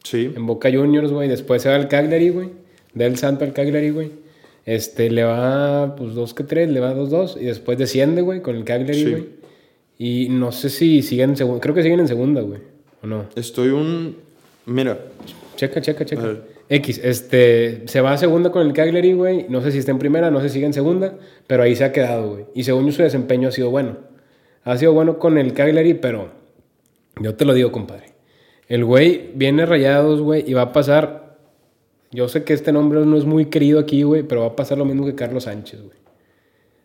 Sí. 0.05 0.33
En 0.37 0.47
Boca 0.47 0.71
Juniors, 0.71 1.11
güey. 1.13 1.29
Después 1.29 1.63
se 1.63 1.69
va 1.69 1.77
al 1.77 1.89
Cagliari, 1.89 2.29
güey. 2.31 2.51
Del 2.95 3.17
Santo 3.17 3.45
al 3.45 3.53
Cagliari, 3.53 3.91
güey. 3.91 4.11
Este, 4.65 5.11
le 5.11 5.25
va, 5.25 5.97
pues, 5.97 6.15
dos 6.15 6.35
que 6.35 6.45
tres, 6.45 6.71
le 6.71 6.81
va 6.81 6.95
dos, 6.95 7.11
dos. 7.11 7.37
Y 7.41 7.45
después 7.47 7.79
desciende, 7.79 8.23
güey, 8.23 8.41
con 8.43 8.57
el 8.57 8.65
Cagliari, 8.65 8.95
Sí. 8.99 9.11
güey. 9.11 9.29
Y 9.99 10.29
no 10.31 10.53
sé 10.53 10.69
si 10.71 11.03
siguen 11.03 11.31
en 11.31 11.37
segunda. 11.37 11.61
Creo 11.61 11.75
que 11.75 11.83
siguen 11.83 12.01
en 12.01 12.09
segunda, 12.09 12.41
güey. 12.41 12.61
¿O 13.03 13.07
no? 13.07 13.27
Estoy 13.37 13.69
un. 13.69 14.17
Mira. 14.67 14.99
Checa, 15.57 15.81
checa, 15.81 16.05
checa. 16.05 16.37
X, 16.69 17.01
este, 17.05 17.83
se 17.87 18.01
va 18.01 18.13
a 18.13 18.17
segunda 18.19 18.51
con 18.51 18.67
el 18.67 18.73
Cagliari, 18.73 19.13
güey. 19.13 19.47
No 19.49 19.61
sé 19.61 19.71
si 19.73 19.79
está 19.79 19.91
en 19.91 19.99
primera, 19.99 20.31
no 20.31 20.41
sé 20.41 20.49
si 20.49 20.55
sigue 20.55 20.67
en 20.67 20.73
segunda, 20.73 21.19
pero 21.47 21.63
ahí 21.63 21.77
se 21.77 21.85
ha 21.85 21.93
quedado, 21.93 22.31
güey. 22.33 22.45
Y 22.55 22.65
según 22.65 22.87
yo, 22.87 22.93
su 22.93 23.03
desempeño 23.03 23.49
ha 23.49 23.53
sido 23.53 23.71
bueno. 23.71 23.99
Ha 24.65 24.77
sido 24.79 24.93
bueno 24.93 25.19
con 25.19 25.39
el 25.39 25.53
Cagliari, 25.53 25.95
pero 25.95 26.31
yo 27.21 27.35
te 27.35 27.45
lo 27.45 27.53
digo, 27.53 27.71
compadre. 27.73 28.07
El 28.69 28.85
güey 28.85 29.31
viene 29.35 29.67
rayados, 29.67 30.21
güey, 30.23 30.45
y 30.49 30.55
va 30.55 30.63
a 30.63 30.73
pasar. 30.73 31.22
Yo 32.13 32.29
sé 32.29 32.45
que 32.45 32.53
este 32.53 32.73
nombre 32.73 33.01
no 33.05 33.17
es 33.17 33.25
muy 33.25 33.47
querido 33.47 33.81
aquí, 33.81 34.03
güey, 34.03 34.23
pero 34.23 34.43
va 34.43 34.49
a 34.49 34.57
pasar 34.57 34.79
lo 34.79 34.85
mismo 34.85 35.05
que 35.07 35.15
Carlos 35.15 35.45
Sánchez, 35.45 35.81
güey. 35.81 35.97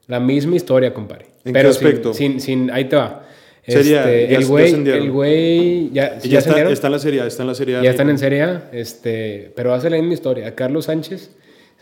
La 0.07 0.19
misma 0.22 0.55
historia, 0.55 0.93
compadre. 0.93 1.25
¿En 1.43 1.51
pero 1.53 1.69
qué 1.69 1.74
sin- 1.75 1.88
aspecto? 1.88 2.13
Sin, 2.13 2.39
sin, 2.39 2.72
ahí 2.72 2.86
te 2.86 2.96
va. 2.96 3.24
Sería, 3.67 4.00
Este, 4.10 4.31
ya- 4.31 4.38
el 4.38 4.46
güey, 4.46 4.74
el 4.74 5.12
güey, 5.12 5.89
ya, 5.91 6.17
¿ya 6.19 6.29
ya 6.29 6.39
está, 6.39 6.69
está 6.72 6.88
en 6.88 6.93
la 6.93 7.00
serie 7.00 7.27
está 7.27 7.43
en 7.43 7.48
la 7.50 7.55
serie. 7.55 7.79
Ya 7.84 7.89
están 7.89 8.10
en 8.10 8.17
Serie 8.17 8.60
este, 8.72 9.51
pero 9.57 9.74
hace 9.74 9.89
la 9.89 9.98
misma 9.98 10.13
historia. 10.13 10.48
A 10.48 10.55
Carlos 10.55 10.86
Sánchez 10.86 11.31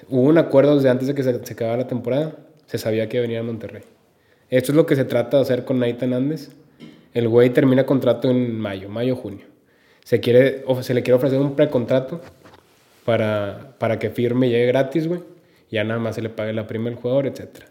hubo 0.09 0.21
un 0.23 0.39
acuerdo 0.39 0.75
desde 0.75 0.89
antes 0.89 1.07
de 1.07 1.13
que 1.13 1.21
se, 1.21 1.45
se 1.45 1.53
acabara 1.53 1.77
la 1.77 1.87
temporada. 1.87 2.35
Se 2.65 2.79
sabía 2.79 3.07
que 3.07 3.19
venía 3.19 3.41
a 3.41 3.43
Monterrey. 3.43 3.83
Esto 4.49 4.71
es 4.71 4.75
lo 4.75 4.87
que 4.87 4.95
se 4.95 5.05
trata 5.05 5.37
de 5.37 5.43
hacer 5.43 5.63
con 5.65 5.77
Nathan 5.77 6.13
Andes. 6.13 6.49
El 7.13 7.27
güey 7.29 7.51
termina 7.51 7.85
contrato 7.85 8.31
en 8.31 8.57
mayo, 8.59 8.89
mayo, 8.89 9.15
junio. 9.15 9.45
Se, 10.03 10.19
quiere, 10.19 10.63
of- 10.65 10.81
se 10.83 10.95
le 10.95 11.03
quiere 11.03 11.17
ofrecer 11.17 11.39
un 11.39 11.55
precontrato 11.55 12.19
para, 13.05 13.75
para 13.79 13.99
que 13.99 14.09
firme 14.09 14.47
y 14.47 14.49
llegue 14.49 14.65
gratis, 14.65 15.07
güey. 15.07 15.21
Ya 15.71 15.83
nada 15.83 15.99
más 15.99 16.15
se 16.15 16.21
le 16.21 16.29
pague 16.29 16.51
la 16.51 16.67
prima 16.67 16.89
al 16.89 16.95
jugador, 16.95 17.27
etc. 17.27 17.65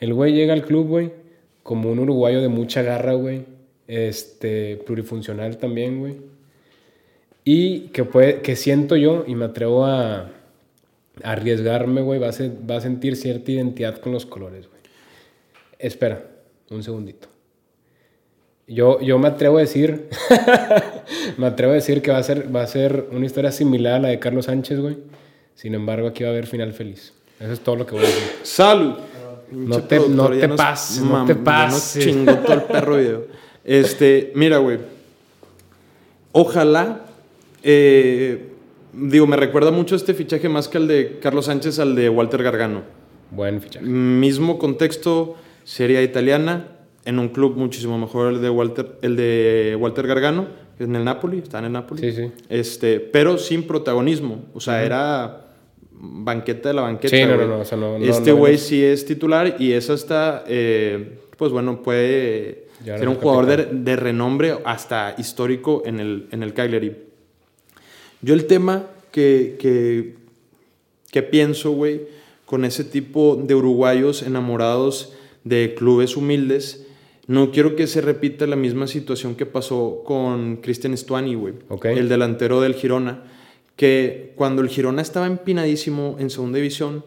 El 0.00 0.12
güey 0.12 0.34
llega 0.34 0.52
al 0.52 0.64
club, 0.64 0.88
güey, 0.88 1.12
como 1.62 1.90
un 1.90 2.00
uruguayo 2.00 2.42
de 2.42 2.48
mucha 2.48 2.82
garra, 2.82 3.14
güey. 3.14 3.46
Este, 3.86 4.76
plurifuncional 4.84 5.58
también, 5.58 6.00
güey. 6.00 6.16
Y 7.44 7.88
que, 7.88 8.04
puede, 8.04 8.40
que 8.40 8.56
siento 8.56 8.96
yo, 8.96 9.24
y 9.26 9.34
me 9.34 9.44
atrevo 9.44 9.84
a, 9.84 10.30
arriesgarme, 11.22 12.00
güey, 12.00 12.18
va, 12.18 12.28
a 12.28 12.32
va 12.68 12.76
a 12.76 12.80
sentir 12.80 13.16
cierta 13.16 13.52
identidad 13.52 13.98
con 13.98 14.12
los 14.12 14.26
colores, 14.26 14.66
güey. 14.68 14.80
Espera, 15.78 16.24
un 16.70 16.82
segundito. 16.82 17.28
Yo, 18.66 19.00
yo 19.00 19.18
me 19.18 19.28
atrevo 19.28 19.58
a 19.58 19.60
decir, 19.60 20.08
me 21.36 21.46
atrevo 21.46 21.72
a 21.72 21.74
decir 21.74 22.00
que 22.00 22.10
va 22.10 22.18
a, 22.18 22.22
ser, 22.22 22.54
va 22.54 22.62
a 22.62 22.66
ser 22.66 23.08
una 23.12 23.26
historia 23.26 23.52
similar 23.52 23.94
a 23.94 23.98
la 23.98 24.08
de 24.08 24.18
Carlos 24.18 24.46
Sánchez, 24.46 24.80
güey. 24.80 24.96
Sin 25.54 25.74
embargo, 25.74 26.08
aquí 26.08 26.22
va 26.24 26.30
a 26.30 26.32
haber 26.32 26.46
final 26.46 26.72
feliz. 26.72 27.12
Eso 27.38 27.52
es 27.52 27.60
todo 27.60 27.76
lo 27.76 27.86
que 27.86 27.94
voy 27.94 28.04
a 28.04 28.06
decir. 28.06 28.22
¡Salud! 28.42 28.94
No 29.50 29.82
te- 29.82 30.00
no 30.08 30.30
te 30.30 30.48
pases, 30.48 31.02
no 31.04 31.26
te 31.26 31.34
pases. 31.34 32.04
chingó 32.04 32.32
todo 32.38 32.54
el 32.54 32.62
perro 32.62 32.96
video. 32.96 33.26
Este, 33.64 34.32
mira, 34.34 34.56
güey. 34.58 34.78
Ojalá. 36.32 37.00
eh, 37.62 38.48
digo, 38.92 39.26
me 39.26 39.36
recuerda 39.36 39.70
mucho 39.70 39.94
este 39.96 40.14
fichaje 40.14 40.48
más 40.48 40.68
que 40.68 40.78
al 40.78 40.88
de 40.88 41.18
Carlos 41.20 41.46
Sánchez, 41.46 41.78
al 41.78 41.94
de 41.94 42.08
Walter 42.08 42.42
Gargano. 42.42 42.82
Buen 43.30 43.60
fichaje. 43.60 43.84
Mismo 43.86 44.58
contexto, 44.58 45.36
serie 45.64 46.02
italiana, 46.02 46.68
en 47.04 47.18
un 47.18 47.28
club 47.28 47.56
muchísimo 47.56 47.98
mejor 47.98 48.34
el 48.34 48.40
de 48.40 48.50
Walter, 48.50 48.98
el 49.02 49.16
de 49.16 49.76
Walter 49.78 50.06
Gargano, 50.06 50.46
que 50.76 50.84
es 50.84 50.88
en 50.88 50.96
el 50.96 51.04
Napoli, 51.04 51.38
está 51.38 51.58
en 51.58 51.66
el 51.66 51.72
Napoli. 51.72 52.00
Sí, 52.00 52.12
sí. 52.12 52.32
Este, 52.48 53.00
pero 53.00 53.38
sin 53.38 53.64
protagonismo. 53.64 54.44
O 54.54 54.60
sea, 54.60 54.82
era 54.82 55.46
banqueta 55.92 56.70
de 56.70 56.74
la 56.74 56.82
banqueta. 56.82 57.16
Sí, 57.16 57.24
no, 57.24 57.36
no, 57.36 57.46
no, 57.46 57.60
o 57.60 57.64
sea, 57.64 57.78
este 58.02 58.32
güey 58.32 58.58
sí 58.58 58.82
es 58.82 59.06
titular 59.06 59.56
y 59.58 59.72
eso 59.72 59.94
está, 59.94 60.44
eh, 60.46 61.18
pues 61.36 61.52
bueno, 61.52 61.82
puede 61.82 62.66
Ya 62.84 62.98
ser 62.98 63.08
un 63.08 63.14
es 63.14 63.20
jugador 63.20 63.46
de, 63.46 63.66
de 63.66 63.96
renombre 63.96 64.54
hasta 64.64 65.14
histórico 65.18 65.82
en 65.86 66.00
el, 66.00 66.28
en 66.30 66.42
el 66.42 66.52
Cagliari. 66.52 66.96
Yo 68.22 68.34
el 68.34 68.46
tema 68.46 68.86
que, 69.10 69.56
que, 69.58 70.16
que 71.10 71.22
pienso, 71.22 71.72
güey, 71.72 72.02
con 72.46 72.64
ese 72.64 72.84
tipo 72.84 73.36
de 73.36 73.54
uruguayos 73.54 74.22
enamorados 74.22 75.14
de 75.44 75.74
clubes 75.74 76.16
humildes, 76.16 76.83
no 77.26 77.50
quiero 77.50 77.74
que 77.76 77.86
se 77.86 78.00
repita 78.00 78.46
la 78.46 78.56
misma 78.56 78.86
situación 78.86 79.34
que 79.34 79.46
pasó 79.46 80.02
con 80.04 80.56
Cristian 80.56 80.96
Stuani, 80.96 81.34
güey, 81.34 81.54
Ok. 81.68 81.86
el 81.86 82.08
delantero 82.08 82.60
del 82.60 82.74
Girona, 82.74 83.22
que 83.76 84.32
cuando 84.36 84.62
el 84.62 84.68
Girona 84.68 85.02
estaba 85.02 85.26
empinadísimo 85.26 86.16
en 86.18 86.30
segunda 86.30 86.56
división, 86.58 87.04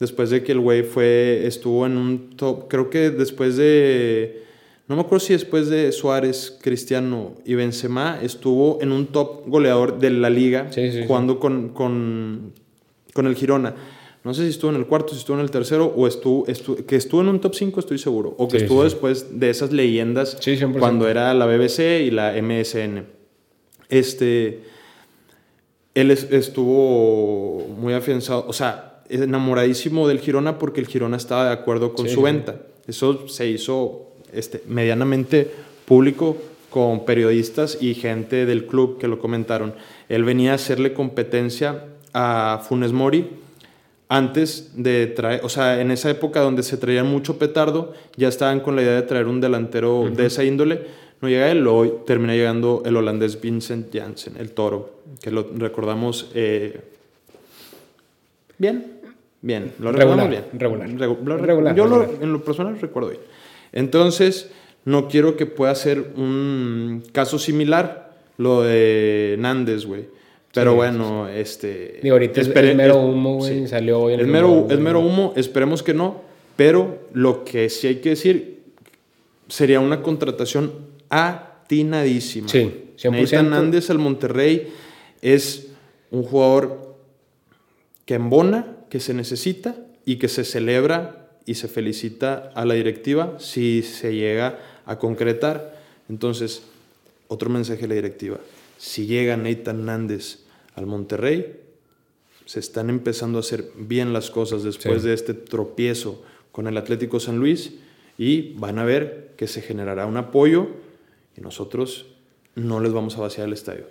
después 0.00 0.30
de 0.30 0.42
que 0.42 0.52
el 0.52 0.60
güey 0.60 0.82
fue, 0.82 1.46
estuvo 1.46 1.86
en 1.86 1.96
un 1.96 2.30
top, 2.36 2.68
creo 2.68 2.90
que 2.90 3.10
después 3.10 3.56
de, 3.56 4.42
no 4.88 4.96
me 4.96 5.02
acuerdo 5.02 5.24
si 5.24 5.34
después 5.34 5.68
de 5.68 5.92
Suárez, 5.92 6.58
Cristiano 6.62 7.34
y 7.44 7.54
Benzema, 7.54 8.18
estuvo 8.22 8.78
en 8.82 8.92
un 8.92 9.06
top 9.06 9.46
goleador 9.46 9.98
de 9.98 10.10
la 10.10 10.30
liga, 10.30 10.66
Sí, 10.72 10.90
sí, 10.90 11.00
sí. 11.02 11.04
jugando 11.06 11.38
con, 11.38 11.68
con, 11.68 12.52
con 13.14 13.26
el 13.26 13.34
Girona. 13.36 13.74
No 14.22 14.34
sé 14.34 14.42
si 14.44 14.50
estuvo 14.50 14.70
en 14.70 14.76
el 14.76 14.86
cuarto, 14.86 15.14
si 15.14 15.18
estuvo 15.20 15.36
en 15.38 15.42
el 15.42 15.50
tercero, 15.50 15.86
o 15.96 16.06
estuvo, 16.06 16.44
estu- 16.46 16.84
que 16.84 16.96
estuvo 16.96 17.22
en 17.22 17.28
un 17.28 17.40
top 17.40 17.54
5, 17.54 17.80
estoy 17.80 17.98
seguro. 17.98 18.34
O 18.36 18.48
que 18.48 18.58
Sí, 18.58 18.64
estuvo 18.64 18.80
sí. 18.82 18.84
después 18.90 19.40
de 19.40 19.48
esas 19.50 19.72
leyendas 19.72 20.36
Sí, 20.40 20.56
100%. 20.56 20.78
cuando 20.78 21.08
era 21.08 21.32
la 21.32 21.46
BBC 21.46 22.02
y 22.02 22.10
la 22.10 22.36
MSN. 22.36 23.04
Este, 23.88 24.60
él 25.94 26.10
es- 26.10 26.30
estuvo 26.30 27.66
muy 27.78 27.94
afianzado, 27.94 28.44
o 28.46 28.52
sea, 28.52 29.02
enamoradísimo 29.08 30.06
del 30.06 30.20
Girona 30.20 30.58
porque 30.58 30.80
el 30.80 30.86
Girona 30.86 31.16
estaba 31.16 31.46
de 31.46 31.52
acuerdo 31.52 31.94
con 31.94 32.08
su 32.08 32.22
venta. 32.22 32.60
Eso 32.86 33.26
se 33.28 33.48
hizo 33.48 34.06
este, 34.32 34.62
medianamente 34.68 35.50
público 35.86 36.36
con 36.68 37.04
periodistas 37.04 37.78
y 37.80 37.94
gente 37.94 38.46
del 38.46 38.66
club 38.66 38.98
que 38.98 39.08
lo 39.08 39.18
comentaron. 39.18 39.74
Él 40.08 40.22
venía 40.24 40.52
a 40.52 40.54
hacerle 40.54 40.92
competencia 40.92 41.86
a 42.12 42.62
Funes 42.68 42.92
Mori 42.92 43.28
antes 44.12 44.72
de 44.74 45.06
traer, 45.06 45.40
o 45.44 45.48
sea, 45.48 45.80
en 45.80 45.92
esa 45.92 46.10
época 46.10 46.40
donde 46.40 46.64
se 46.64 46.76
traían 46.76 47.06
mucho 47.06 47.38
petardo, 47.38 47.94
ya 48.16 48.26
estaban 48.26 48.58
con 48.58 48.74
la 48.74 48.82
idea 48.82 48.94
de 48.96 49.02
traer 49.02 49.26
un 49.28 49.40
delantero 49.40 50.10
de 50.12 50.26
esa 50.26 50.42
índole. 50.42 50.82
No 51.22 51.28
llega 51.28 51.48
él, 51.50 51.60
luego 51.60 51.86
termina 52.06 52.34
llegando 52.34 52.82
el 52.84 52.96
holandés 52.96 53.40
Vincent 53.40 53.94
Janssen, 53.94 54.34
el 54.38 54.50
toro, 54.50 54.98
que 55.22 55.30
lo 55.30 55.46
recordamos 55.56 56.28
eh, 56.34 56.80
bien, 58.58 58.84
bien, 59.42 59.72
lo 59.78 59.92
Regular, 59.92 60.28
recordamos 60.28 60.30
bien. 60.30 60.44
regular. 60.60 60.88
Regu- 60.90 61.24
lo 61.24 61.36
Regular, 61.38 61.76
Yo 61.76 61.86
lo- 61.86 62.02
en 62.20 62.32
lo 62.32 62.42
personal 62.42 62.80
recuerdo 62.80 63.10
bien. 63.10 63.20
Entonces, 63.72 64.50
no 64.84 65.08
quiero 65.08 65.36
que 65.36 65.46
pueda 65.46 65.74
ser 65.76 66.12
un 66.16 67.02
caso 67.12 67.38
similar 67.38 68.10
lo 68.38 68.62
de 68.62 69.36
Nández, 69.38 69.86
güey. 69.86 70.06
Pero 70.52 70.72
Sí, 70.72 70.76
bueno, 70.76 71.28
este... 71.28 72.00
Digo, 72.02 72.14
ahorita 72.14 72.40
es- 72.40 72.48
espere- 72.48 72.70
es 72.70 72.76
mero 72.76 73.00
humo, 73.00 73.36
güey, 73.36 73.68
salió 73.68 74.00
hoy 74.00 74.14
en 74.14 74.20
Es 74.20 74.26
el 74.26 74.32
mero, 74.32 74.66
es 74.68 74.78
mero 74.78 75.00
humo, 75.00 75.32
esperemos 75.36 75.82
que 75.82 75.94
no. 75.94 76.22
Pero 76.56 76.98
lo 77.12 77.44
que 77.44 77.68
sí 77.70 77.86
hay 77.86 77.96
que 77.96 78.10
decir 78.10 78.58
sería 79.48 79.80
una 79.80 80.02
contratación 80.02 80.72
atinadísima. 81.08 82.48
Sí, 82.48 82.90
100%. 82.98 83.20
Nathan 83.22 83.50
Nández 83.50 83.90
al 83.90 83.98
Monterrey 83.98 84.68
es 85.22 85.68
un 86.10 86.22
jugador 86.24 86.96
que 88.04 88.14
embona, 88.14 88.76
que 88.88 89.00
se 89.00 89.14
necesita 89.14 89.76
y 90.04 90.16
que 90.16 90.28
se 90.28 90.44
celebra 90.44 91.28
y 91.46 91.54
se 91.54 91.68
felicita 91.68 92.50
a 92.54 92.64
la 92.64 92.74
directiva 92.74 93.36
si 93.38 93.82
se 93.82 94.14
llega 94.14 94.58
a 94.84 94.98
concretar. 94.98 95.78
Entonces, 96.08 96.62
otro 97.28 97.48
mensaje 97.50 97.84
a 97.84 97.88
la 97.88 97.94
directiva. 97.94 98.38
Si 98.80 99.04
llega 99.04 99.36
Nathan 99.36 99.84
Nández 99.84 100.38
al 100.74 100.86
Monterrey, 100.86 101.54
se 102.46 102.60
están 102.60 102.88
empezando 102.88 103.36
a 103.38 103.40
hacer 103.40 103.66
bien 103.76 104.14
las 104.14 104.30
cosas 104.30 104.62
después 104.62 105.02
Sí. 105.02 105.08
de 105.08 105.14
este 105.14 105.34
tropiezo 105.34 106.22
con 106.50 106.66
el 106.66 106.78
Atlético 106.78 107.20
San 107.20 107.36
Luis 107.38 107.74
y 108.16 108.54
van 108.54 108.78
a 108.78 108.84
ver 108.84 109.32
que 109.36 109.46
se 109.46 109.60
generará 109.60 110.06
un 110.06 110.16
apoyo 110.16 110.68
y 111.36 111.42
nosotros 111.42 112.06
no 112.54 112.80
les 112.80 112.92
vamos 112.94 113.18
a 113.18 113.20
vaciar 113.20 113.46
el 113.48 113.52
estadio, 113.52 113.84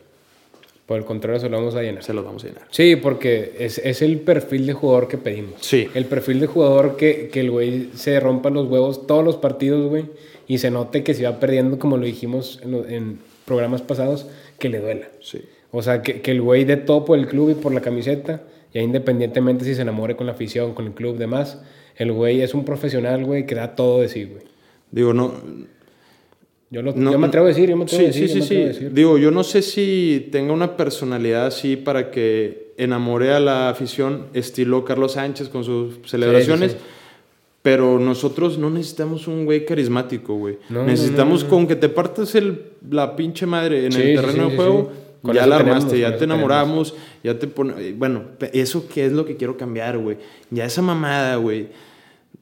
Por 0.88 0.98
el 0.98 1.06
contrario, 1.06 1.40
se 1.40 1.50
lo 1.50 1.58
vamos 1.58 1.76
a 1.76 1.84
llenar. 1.84 2.04
se 2.04 2.14
los 2.16 2.26
vamos 2.26 2.44
a 2.44 2.48
llenar. 2.48 2.64
Sí, 2.72 2.96
porque 2.96 3.56
es, 3.60 3.78
es 3.78 4.02
el 4.02 4.20
perfil 4.20 4.66
de 4.66 4.74
jugador 4.74 5.08
que 5.08 5.18
pedimos. 5.20 5.54
Sí. 5.62 5.88
El 5.94 6.06
perfil 6.06 6.40
de 6.40 6.48
jugador 6.48 6.98
que, 6.98 7.30
que 7.32 7.42
el 7.42 7.52
güey 7.52 7.90
se 7.94 8.20
rompa 8.20 8.50
los 8.50 8.68
huevos 8.68 9.06
todos 9.06 9.24
los 9.24 9.36
partidos, 9.38 9.88
güey, 9.88 10.06
y 10.48 10.58
se 10.58 10.72
note 10.72 11.04
que 11.04 11.14
se 11.14 11.26
va 11.26 11.40
perdiendo, 11.40 11.78
como 11.78 11.98
lo 11.98 12.06
dijimos 12.08 12.60
en, 12.64 12.72
lo- 12.72 12.88
en 12.88 13.20
programas 13.46 13.82
pasados, 13.84 14.26
que 14.60 14.70
le 14.70 14.80
duela. 14.80 15.08
Sí. 15.22 15.42
O 15.72 15.82
sea, 15.82 16.02
que, 16.02 16.22
que 16.22 16.32
el 16.32 16.42
güey 16.42 16.66
de 16.66 16.78
todo 16.78 17.06
por 17.06 17.18
el 17.18 17.28
club 17.28 17.52
y 17.52 17.54
por 17.56 17.74
la 17.74 17.82
camiseta, 17.82 18.44
ya 18.74 18.82
independientemente 18.82 19.66
si 19.66 19.76
se 19.76 19.82
enamore 19.82 20.16
con 20.16 20.28
la 20.28 20.34
afición, 20.34 20.74
con 20.74 20.86
el 20.86 20.94
club, 20.94 21.18
demás, 21.18 21.62
el 21.96 22.12
güey 22.12 22.42
es 22.42 22.54
un 22.54 22.66
profesional, 22.66 23.26
güey, 23.26 23.46
que 23.46 23.56
da 23.56 23.76
todo 23.76 24.02
de 24.02 24.10
sí, 24.10 24.26
güey. 24.26 24.44
Digo, 24.92 25.14
no, 25.14 25.34
Yo, 26.72 26.82
lo, 26.82 26.94
No, 26.94 27.12
yo 27.12 27.20
me 27.20 27.28
atrevo 27.28 27.46
a 27.46 27.50
decir, 27.50 27.70
yo 27.70 27.78
me 27.78 27.84
atrevo 27.84 28.00
sí, 28.00 28.06
a 28.06 28.08
decir. 28.08 28.30
sí, 28.30 28.42
sí, 28.42 28.48
sí. 28.48 28.56
decir. 28.56 28.94
Digo, 28.94 29.18
yo 29.18 29.32
no 29.32 29.44
sé 29.44 29.62
si 29.62 30.30
tenga 30.32 30.54
una 30.54 30.78
personalidad 30.78 31.48
así 31.48 31.76
para 31.76 32.10
que 32.12 32.74
enamore 32.78 33.34
a 33.34 33.40
la 33.40 33.70
afición 33.70 34.28
estilo 34.34 34.86
Carlos 34.86 35.14
Sánchez 35.14 35.50
con 35.50 35.64
sus 35.64 36.00
celebraciones, 36.06 36.72
sí. 36.72 36.78
Pero 37.70 38.00
nosotros 38.00 38.58
no 38.58 38.70
necesitamos 38.70 39.28
un 39.28 39.46
güey 39.46 39.66
carismático, 39.66 40.34
güey. 40.36 40.58
No, 40.70 40.84
necesitamos 40.84 41.44
no, 41.44 41.50
no. 41.50 41.56
con 41.56 41.68
que 41.68 41.76
te 41.76 41.90
partas 41.90 42.34
el, 42.36 42.64
la 42.90 43.16
pinche 43.16 43.46
madre 43.46 43.86
en 43.86 43.92
Sí, 43.92 44.02
el 44.02 44.16
terreno 44.20 44.46
sí, 44.46 44.50
de 44.52 44.56
juego. 44.58 44.90
sí. 45.24 45.32
Ya 45.34 45.46
la 45.46 45.58
armaste, 45.58 46.00
ya 46.00 46.16
te 46.18 46.24
enamoramos, 46.24 46.96
ya 47.24 47.38
te 47.38 47.48
pone... 47.48 47.92
Bueno, 47.94 48.24
pe- 48.38 48.52
eso 48.58 48.88
que 48.88 49.06
es 49.06 49.12
lo 49.12 49.26
que 49.26 49.36
quiero 49.36 49.58
cambiar, 49.58 49.98
güey. 49.98 50.18
Ya 50.50 50.64
esa 50.64 50.82
mamada, 50.82 51.36
güey, 51.36 51.68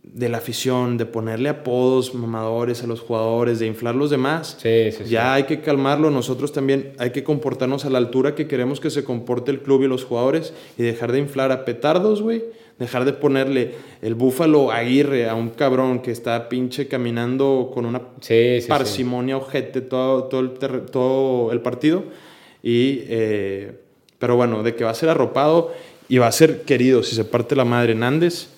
de 0.03 0.29
la 0.29 0.37
afición, 0.37 0.95
de 0.97 1.05
ponerle 1.07 1.49
apodos 1.49 2.13
mamadores 2.13 2.83
a 2.83 2.87
los 2.87 3.01
jugadores, 3.01 3.57
de 3.59 3.65
inflar 3.65 3.95
los 3.95 4.11
demás. 4.11 4.57
Sí, 4.61 4.91
sí, 4.91 5.03
sí. 5.05 5.09
Ya 5.09 5.33
hay 5.33 5.43
que 5.43 5.59
calmarlo, 5.61 6.11
nosotros 6.11 6.53
también 6.53 6.93
hay 6.99 7.09
que 7.09 7.23
comportarnos 7.23 7.83
a 7.85 7.89
la 7.89 7.97
altura 7.97 8.35
que 8.35 8.47
queremos 8.47 8.79
que 8.79 8.91
se 8.91 9.03
comporte 9.03 9.49
el 9.51 9.59
club 9.61 9.81
y 9.83 9.87
los 9.87 10.05
jugadores 10.05 10.53
y 10.77 10.83
dejar 10.83 11.11
de 11.11 11.19
inflar 11.19 11.51
a 11.51 11.65
petardos, 11.65 12.21
güey. 12.21 12.43
Dejar 12.79 13.05
de 13.05 13.13
ponerle 13.13 13.73
el 14.03 14.13
búfalo 14.13 14.71
Aguirre 14.71 15.27
a 15.27 15.33
un 15.35 15.49
cabrón 15.49 15.99
que 16.01 16.11
está 16.11 16.47
pinche 16.47 16.87
caminando 16.87 17.71
con 17.73 17.85
una 17.85 17.99
Sí, 18.21 18.57
sí, 18.57 18.61
sí. 18.61 18.67
parsimonia 18.67 19.37
ojete 19.37 19.81
todo, 19.81 20.25
todo, 20.25 20.41
el, 20.41 20.51
todo 20.91 21.51
el 21.51 21.61
partido. 21.61 22.03
Y, 22.61 23.01
eh, 23.07 23.71
pero 24.19 24.35
bueno, 24.35 24.61
de 24.61 24.75
que 24.75 24.83
va 24.83 24.91
a 24.91 24.95
ser 24.95 25.09
arropado 25.09 25.73
y 26.07 26.19
va 26.19 26.27
a 26.27 26.31
ser 26.31 26.61
querido 26.63 27.01
si 27.03 27.15
se 27.15 27.23
parte 27.25 27.55
la 27.55 27.65
madre 27.65 27.95
Nández. 27.95 28.49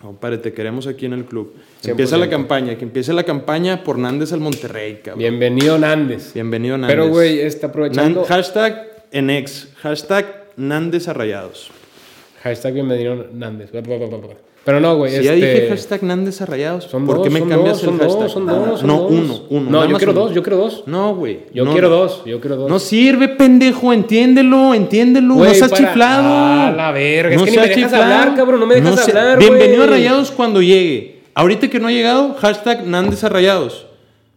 Compadre, 0.00 0.38
te 0.38 0.52
queremos 0.52 0.86
aquí 0.86 1.06
en 1.06 1.12
el 1.12 1.24
club. 1.24 1.52
Empieza 1.84 2.16
la 2.16 2.26
100%. 2.26 2.30
campaña, 2.30 2.78
que 2.78 2.84
empiece 2.84 3.12
la 3.12 3.24
campaña 3.24 3.82
por 3.84 3.98
Nández 3.98 4.32
al 4.32 4.40
Monterrey, 4.40 5.00
cabrón. 5.04 5.18
Bienvenido 5.18 5.76
Nández. 5.76 6.32
Bienvenido 6.34 6.78
Nández. 6.78 6.96
Pero, 6.96 7.08
güey, 7.08 7.40
está 7.40 7.66
aprovechando. 7.66 8.20
Nan- 8.22 8.28
hashtag 8.28 8.86
en 9.10 9.30
ex, 9.30 9.68
hashtag 9.78 10.46
Nández 10.56 11.08
a 11.08 11.12
Rayados. 11.14 11.70
Hashtag 12.42 12.74
bienvenido 12.74 13.26
Nández. 13.32 13.70
Pero 14.64 14.80
no, 14.80 14.96
güey. 14.96 15.16
Si 15.16 15.22
ya 15.24 15.34
este... 15.34 15.46
dije 15.46 15.68
hashtag 15.70 16.02
Nández 16.04 16.40
a 16.40 16.46
Rayados, 16.46 16.84
Son 16.84 17.06
¿por 17.06 17.16
dos, 17.16 17.24
qué 17.26 17.30
me 17.32 17.40
son 17.40 17.48
cambias 17.48 17.82
dos, 17.82 17.82
el 17.82 17.88
son 17.88 17.98
hashtag? 17.98 18.20
dos, 18.22 18.32
son 18.32 18.46
dos, 18.46 18.80
son 18.80 18.86
no, 18.88 18.98
dos. 19.00 19.10
uno, 19.10 19.40
uno. 19.50 19.70
No, 19.70 19.88
yo 19.88 19.96
quiero 19.96 20.12
uno. 20.12 20.20
dos, 20.22 20.34
yo 20.34 20.42
quiero 20.42 20.56
dos. 20.58 20.84
No, 20.86 21.14
güey. 21.16 21.40
Yo 21.54 21.64
no. 21.64 21.72
quiero 21.72 21.88
dos, 21.88 22.22
yo 22.26 22.40
quiero 22.40 22.56
dos. 22.56 22.68
No 22.70 22.78
sirve, 22.78 23.28
pendejo, 23.28 23.92
entiéndelo, 23.92 24.74
entiéndelo. 24.74 25.34
Güey, 25.34 25.48
no 25.50 25.54
seas 25.54 25.70
para- 25.70 25.84
chiflado. 25.88 26.28
Ah, 26.28 26.74
la 26.76 26.92
verga, 26.92 27.34
es 27.34 27.42
que 27.42 27.50
ni 27.50 27.56
me 27.56 27.68
dejas 27.68 27.92
hablar, 27.92 28.34
cabrón, 28.36 28.60
no 28.60 28.66
me 28.66 28.74
dejas 28.76 29.08
hablar, 29.08 29.38
Bienvenido 29.38 29.78
güey. 29.78 29.88
a 29.88 29.90
Rayados 29.92 30.30
cuando 30.30 30.60
llegue. 30.62 31.22
Ahorita 31.34 31.68
que 31.68 31.80
no 31.80 31.88
ha 31.88 31.92
llegado, 31.92 32.34
hashtag 32.34 32.86
Nández 32.86 33.24
a 33.24 33.28
Rayados. 33.30 33.86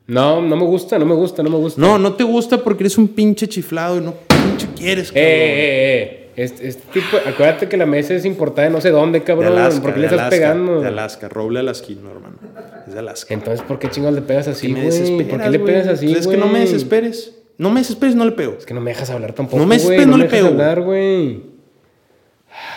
No, 0.08 0.42
no 0.42 0.56
me 0.56 0.66
gusta, 0.66 0.98
no 0.98 1.06
me 1.06 1.14
gusta, 1.16 1.44
no 1.44 1.50
me 1.50 1.58
gusta. 1.58 1.80
No, 1.80 1.98
no 1.98 2.14
te 2.14 2.24
gusta 2.24 2.58
porque 2.58 2.84
eres 2.84 2.98
un 2.98 3.08
pinche 3.10 3.48
chiflado 3.48 3.98
y 3.98 4.02
no 4.02 4.14
pinche 4.28 4.68
quieres, 4.78 5.10
Eh, 5.10 5.14
cabrón. 5.14 5.24
eh, 5.26 6.02
eh. 6.04 6.21
Este, 6.36 6.67
este 6.67 6.84
tipo, 6.94 7.17
acuérdate 7.26 7.67
que 7.67 7.76
la 7.78 7.86
mesa 7.86 8.13
es 8.13 8.24
importada 8.26 8.67
de 8.67 8.74
no 8.74 8.80
sé 8.82 8.89
dónde, 8.89 9.20
De 9.20 9.26
cabrón. 9.26 9.58
Alaska, 9.58 9.82
¿Por 9.82 9.94
qué 9.94 10.00
le 10.00 10.06
estás 10.08 10.20
Alaska, 10.20 10.36
pegando? 10.38 10.82
De 10.82 10.88
Alaska, 10.88 11.30
roble 11.30 11.60
alasquino, 11.60 12.10
hermano. 12.12 12.36
Es 12.88 12.94
de 12.94 13.00
Alaska. 13.00 13.34
Entonces, 13.34 13.62
¿por 13.62 13.80
qué 13.80 13.89
chingados 13.89 14.15
le 14.15 14.22
pegas 14.22 14.48
así, 14.48 14.72
güey? 14.74 15.28
¿Por 15.28 15.41
qué 15.41 15.50
le 15.50 15.60
pegas 15.60 15.88
así, 15.88 16.08
Pues 16.08 16.20
Es 16.20 16.28
que 16.28 16.38
no 16.38 16.48
me 16.48 16.60
desesperes. 16.60 17.36
No 17.58 17.70
me 17.70 17.82
desesperes, 17.82 18.15
no 18.15 18.26
le 18.26 18.32
pego. 18.32 18.56
Es 18.58 18.65
que 18.65 18.74
no 18.74 18.82
me 18.82 18.91
dejas 18.91 19.10
hablar 19.10 19.34
tampoco, 19.34 19.58
No 19.60 19.67
me 19.67 19.76
desesperes, 19.76 20.08
no 20.08 20.17
le 20.17 20.24
dejas 20.24 20.39
pego, 20.39 20.48
hablar, 20.50 20.82
güey. 20.82 21.52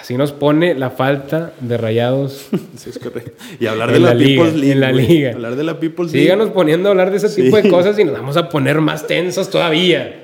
Así 0.01 0.17
nos 0.17 0.33
pone 0.33 0.75
la 0.75 0.91
falta 0.91 1.53
de 1.61 1.77
rayados. 1.77 2.49
Sí, 2.77 2.91
es 2.91 2.99
correcto. 2.99 3.33
Y 3.61 3.67
hablar 3.67 3.93
de 3.93 4.01
la, 4.01 4.09
la 4.09 4.15
liga, 4.15 4.43
People's 4.43 4.57
League. 4.61 4.73
en 4.73 4.81
la 4.81 4.93
güey. 4.93 5.07
liga. 5.07 5.33
Hablar 5.33 5.57
de 5.57 5.65
la 5.65 5.81
People's 5.81 6.13
League. 6.13 6.25
Síganos 6.27 6.51
poniendo 6.51 6.89
a 6.89 6.93
hablar 6.93 7.11
de 7.11 7.17
ese 7.19 7.29
Sí. 7.29 7.43
tipo 7.43 7.57
de 7.57 7.69
cosas 7.71 7.99
y 7.99 8.05
nos 8.05 8.15
vamos 8.15 8.37
a 8.37 8.49
poner 8.49 8.81
más 8.81 9.07
tensos 9.07 9.49
todavía. 9.49 10.24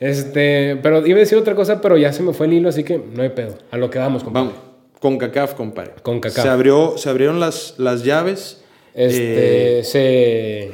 Este, 0.00 0.76
pero 0.82 1.04
iba 1.06 1.16
a 1.16 1.20
decir 1.20 1.36
otra 1.38 1.54
cosa, 1.54 1.80
pero 1.80 1.96
ya 1.96 2.12
se 2.12 2.22
me 2.22 2.32
fue 2.32 2.46
el 2.46 2.52
hilo, 2.54 2.68
así 2.68 2.84
que 2.84 2.98
no 3.14 3.22
hay 3.22 3.30
pedo. 3.30 3.58
A 3.70 3.76
lo 3.76 3.90
que 3.90 3.98
vamos, 3.98 4.22
compadre. 4.22 4.48
Vamos. 4.48 4.62
Con 5.00 5.16
CACAF, 5.18 5.54
compadre. 5.54 5.92
CONCACAF. 6.02 6.42
Se, 6.44 6.48
abrió, 6.48 6.98
se 6.98 7.08
abrieron 7.08 7.38
las, 7.40 7.74
las 7.78 8.04
llaves. 8.04 8.62
Este, 8.94 9.78
Eh, 9.80 9.84
se, 9.84 10.70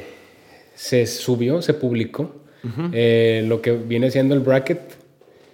se 0.73 1.05
subió, 1.05 1.61
se 1.61 1.73
publicó 1.75 2.33
eh, 2.91 3.43
lo 3.47 3.61
que 3.61 3.71
viene 3.73 4.09
siendo 4.09 4.33
el 4.33 4.41
bracket. 4.41 4.79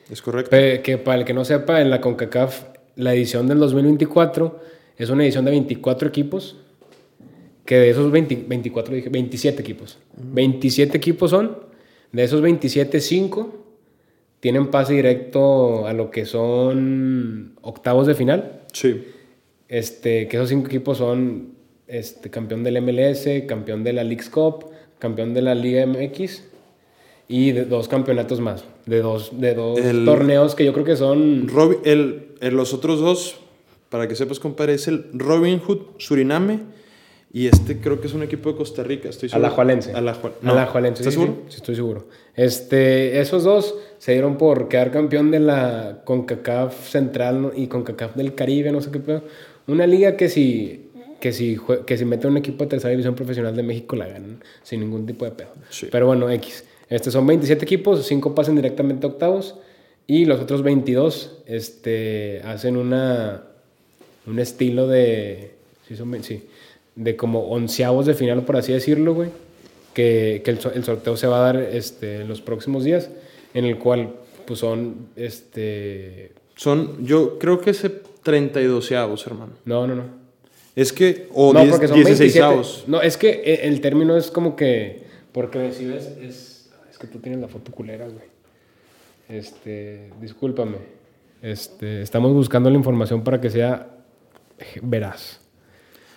es 0.09 0.21
correcto. 0.21 0.51
Que 0.51 0.97
para 1.03 1.19
el 1.19 1.25
que 1.25 1.33
no 1.33 1.43
sepa, 1.43 1.81
en 1.81 1.89
la 1.89 1.99
CONCACAF, 1.99 2.63
la 2.95 3.13
edición 3.13 3.47
del 3.47 3.59
2024 3.59 4.59
es 4.97 5.09
una 5.09 5.23
edición 5.23 5.43
de 5.45 5.51
24 5.51 6.07
equipos. 6.07 6.57
Que 7.65 7.75
de 7.75 7.89
esos 7.89 8.09
20 8.11 8.45
24, 8.47 8.95
dije, 8.95 9.09
27 9.09 9.61
equipos. 9.61 9.97
27 10.17 10.97
equipos 10.97 11.31
son. 11.31 11.57
De 12.11 12.23
esos 12.23 12.41
27, 12.41 12.99
5 12.99 13.60
tienen 14.41 14.67
pase 14.67 14.93
directo 14.93 15.87
a 15.87 15.93
lo 15.93 16.11
que 16.11 16.25
son 16.25 17.53
octavos 17.61 18.07
de 18.07 18.15
final. 18.15 18.61
Sí. 18.73 19.03
Este, 19.69 20.27
que 20.27 20.35
esos 20.37 20.49
cinco 20.49 20.67
equipos 20.67 20.97
son 20.97 21.53
este, 21.87 22.29
campeón 22.29 22.63
del 22.63 22.81
MLS, 22.81 23.25
campeón 23.47 23.83
de 23.85 23.93
la 23.93 24.03
Leagues 24.03 24.29
Cup, 24.29 24.65
campeón 24.99 25.33
de 25.33 25.41
la 25.41 25.55
Liga 25.55 25.85
MX 25.85 26.43
y 27.29 27.51
de 27.53 27.63
dos 27.65 27.87
campeonatos 27.87 28.41
más. 28.41 28.65
De 28.85 29.01
dos, 29.01 29.39
de 29.39 29.53
dos 29.53 29.79
El- 29.79 30.03
torneos 30.05 30.55
que 30.55 30.65
yo 30.65 30.73
creo 30.73 30.85
que 30.85 30.95
son. 30.97 31.47
Robi- 31.47 31.79
el, 31.85 32.29
el- 32.41 32.55
los 32.55 32.73
otros 32.73 32.99
dos, 32.99 33.37
para 33.89 34.07
que 34.07 34.15
sepas, 34.15 34.39
compadre, 34.39 34.73
es 34.73 34.87
el 34.87 35.05
Robin 35.13 35.59
Hood 35.59 35.79
Suriname 35.97 36.59
y 37.31 37.47
este 37.47 37.77
creo 37.79 38.01
que 38.01 38.07
es 38.07 38.13
un 38.13 38.23
equipo 38.23 38.51
de 38.51 38.57
Costa 38.57 38.83
Rica. 38.83 39.07
Estoy 39.07 39.29
seguro. 39.29 39.45
Alajuelense. 39.47 39.93
Alajua- 39.93 40.33
no. 40.41 40.51
Alajuelense, 40.51 41.03
¿Estás 41.03 41.13
sí, 41.13 41.19
seguro? 41.19 41.41
Sí, 41.45 41.51
sí, 41.51 41.55
estoy 41.57 41.75
seguro. 41.75 42.07
Este, 42.35 43.21
esos 43.21 43.43
dos 43.45 43.75
se 44.01 44.13
dieron 44.13 44.39
por 44.39 44.67
quedar 44.67 44.89
campeón 44.89 45.29
de 45.29 45.39
la 45.39 46.01
CONCACAF 46.05 46.89
Central 46.89 47.51
y 47.55 47.67
CONCACAF 47.67 48.15
del 48.15 48.33
Caribe, 48.33 48.71
no 48.71 48.81
sé 48.81 48.89
qué 48.89 48.97
pedo. 48.97 49.21
Una 49.67 49.85
liga 49.85 50.17
que 50.17 50.27
si, 50.27 50.89
que 51.19 51.31
si, 51.31 51.55
que 51.85 51.97
si 51.99 52.05
mete 52.05 52.25
un 52.25 52.35
equipo 52.35 52.63
de 52.63 52.71
tercera 52.71 52.89
división 52.89 53.13
profesional 53.13 53.55
de 53.55 53.61
México 53.61 53.95
la 53.95 54.07
ganan 54.07 54.43
sin 54.63 54.79
ningún 54.79 55.05
tipo 55.05 55.23
de 55.25 55.29
pedo. 55.29 55.49
Sí. 55.69 55.87
Pero 55.91 56.07
bueno, 56.07 56.31
X. 56.31 56.65
Este, 56.89 57.11
son 57.11 57.27
27 57.27 57.63
equipos, 57.63 58.03
5 58.07 58.33
pasan 58.33 58.55
directamente 58.55 59.05
a 59.05 59.11
octavos 59.11 59.59
y 60.07 60.25
los 60.25 60.41
otros 60.41 60.63
22 60.63 61.43
este, 61.45 62.41
hacen 62.43 62.77
una, 62.77 63.43
un 64.25 64.39
estilo 64.39 64.87
de... 64.87 65.51
Sí, 65.87 65.95
son, 65.95 66.23
sí, 66.23 66.47
de 66.95 67.15
como 67.15 67.51
onceavos 67.51 68.07
de 68.07 68.15
final, 68.15 68.45
por 68.45 68.57
así 68.57 68.73
decirlo, 68.73 69.13
güey. 69.13 69.29
Que, 69.93 70.41
que 70.43 70.49
el, 70.49 70.59
el 70.73 70.83
sorteo 70.83 71.17
se 71.17 71.27
va 71.27 71.37
a 71.37 71.53
dar 71.53 71.57
este, 71.61 72.21
en 72.21 72.29
los 72.29 72.41
próximos 72.41 72.83
días, 72.83 73.11
en 73.53 73.65
el 73.65 73.77
cual 73.77 74.15
pues 74.45 74.59
son, 74.59 75.07
este... 75.15 76.33
Son, 76.55 77.05
yo 77.05 77.39
creo 77.39 77.59
que 77.59 77.71
es 77.71 77.85
32 78.23 78.91
avos, 78.91 79.25
hermano. 79.25 79.53
No, 79.65 79.87
no, 79.87 79.95
no. 79.95 80.03
Es 80.75 80.93
que, 80.93 81.27
o 81.33 81.53
no, 81.53 81.61
10 81.61 81.71
porque 81.71 81.87
son 81.87 81.95
16 81.95 82.19
27. 82.19 82.45
avos. 82.45 82.83
No, 82.87 83.01
es 83.01 83.17
que 83.17 83.29
eh, 83.29 83.61
el 83.63 83.81
término 83.81 84.15
es 84.15 84.29
como 84.31 84.55
que... 84.55 85.03
Porque 85.31 85.57
ves, 85.59 85.79
es... 85.79 86.69
Es 86.89 86.97
que 86.97 87.07
tú 87.07 87.19
tienes 87.19 87.41
la 87.41 87.47
foto 87.47 87.71
culera, 87.71 88.05
güey. 88.05 88.25
Este, 89.29 90.11
discúlpame. 90.19 90.77
Este, 91.41 92.01
estamos 92.01 92.33
buscando 92.33 92.69
la 92.69 92.75
información 92.75 93.23
para 93.23 93.39
que 93.39 93.49
sea 93.49 93.87
veraz. 94.81 95.39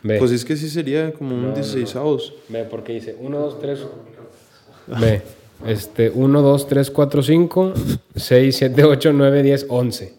Ve. 0.03 0.19
Pues 0.19 0.33
es 0.33 0.45
que 0.45 0.57
sí 0.57 0.69
sería 0.69 1.13
como 1.13 1.35
un 1.35 1.43
No, 1.43 1.49
no, 1.49 1.55
16 1.55 1.95
no. 1.95 2.01
avos. 2.01 2.35
Ve, 2.49 2.65
porque 2.65 2.93
dice 2.93 3.17
1, 3.19 3.39
2, 3.39 3.61
3. 3.61 3.79
Ve, 5.01 5.23
este, 5.67 6.11
1, 6.11 6.43
2, 6.43 6.67
3, 6.69 6.91
4, 6.91 7.23
5, 7.23 7.73
6, 8.15 8.57
7, 8.57 8.85
8, 8.85 9.13
9, 9.13 9.43
10, 9.43 9.67
11. 9.69 10.15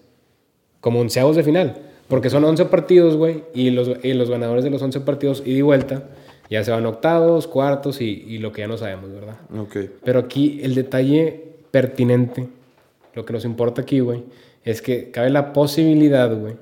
Como 0.81 0.99
onceavos 0.99 1.35
de 1.35 1.43
final. 1.43 1.77
Porque 2.07 2.29
son 2.29 2.43
11 2.43 2.65
partidos, 2.65 3.15
güey. 3.15 3.43
Y 3.53 3.71
los, 3.71 3.91
y 4.03 4.13
los 4.13 4.29
ganadores 4.29 4.63
de 4.63 4.69
los 4.69 4.81
11 4.81 5.01
partidos, 5.01 5.43
ida 5.45 5.57
y 5.57 5.61
vuelta, 5.61 6.09
ya 6.49 6.63
se 6.63 6.71
van 6.71 6.85
octavos, 6.85 7.47
cuartos 7.47 8.01
y, 8.01 8.25
y 8.27 8.37
lo 8.37 8.51
que 8.51 8.61
ya 8.61 8.67
no 8.67 8.77
sabemos, 8.77 9.11
¿verdad? 9.11 9.37
Ok. 9.57 9.77
Pero 10.03 10.19
aquí 10.19 10.59
el 10.61 10.75
detalle 10.75 11.55
pertinente, 11.71 12.47
lo 13.13 13.25
que 13.25 13.33
nos 13.33 13.45
importa 13.45 13.81
aquí, 13.81 13.99
güey, 13.99 14.23
es 14.63 14.81
que 14.81 15.11
cabe 15.11 15.29
la 15.29 15.53
posibilidad, 15.53 16.35
güey, 16.35 16.55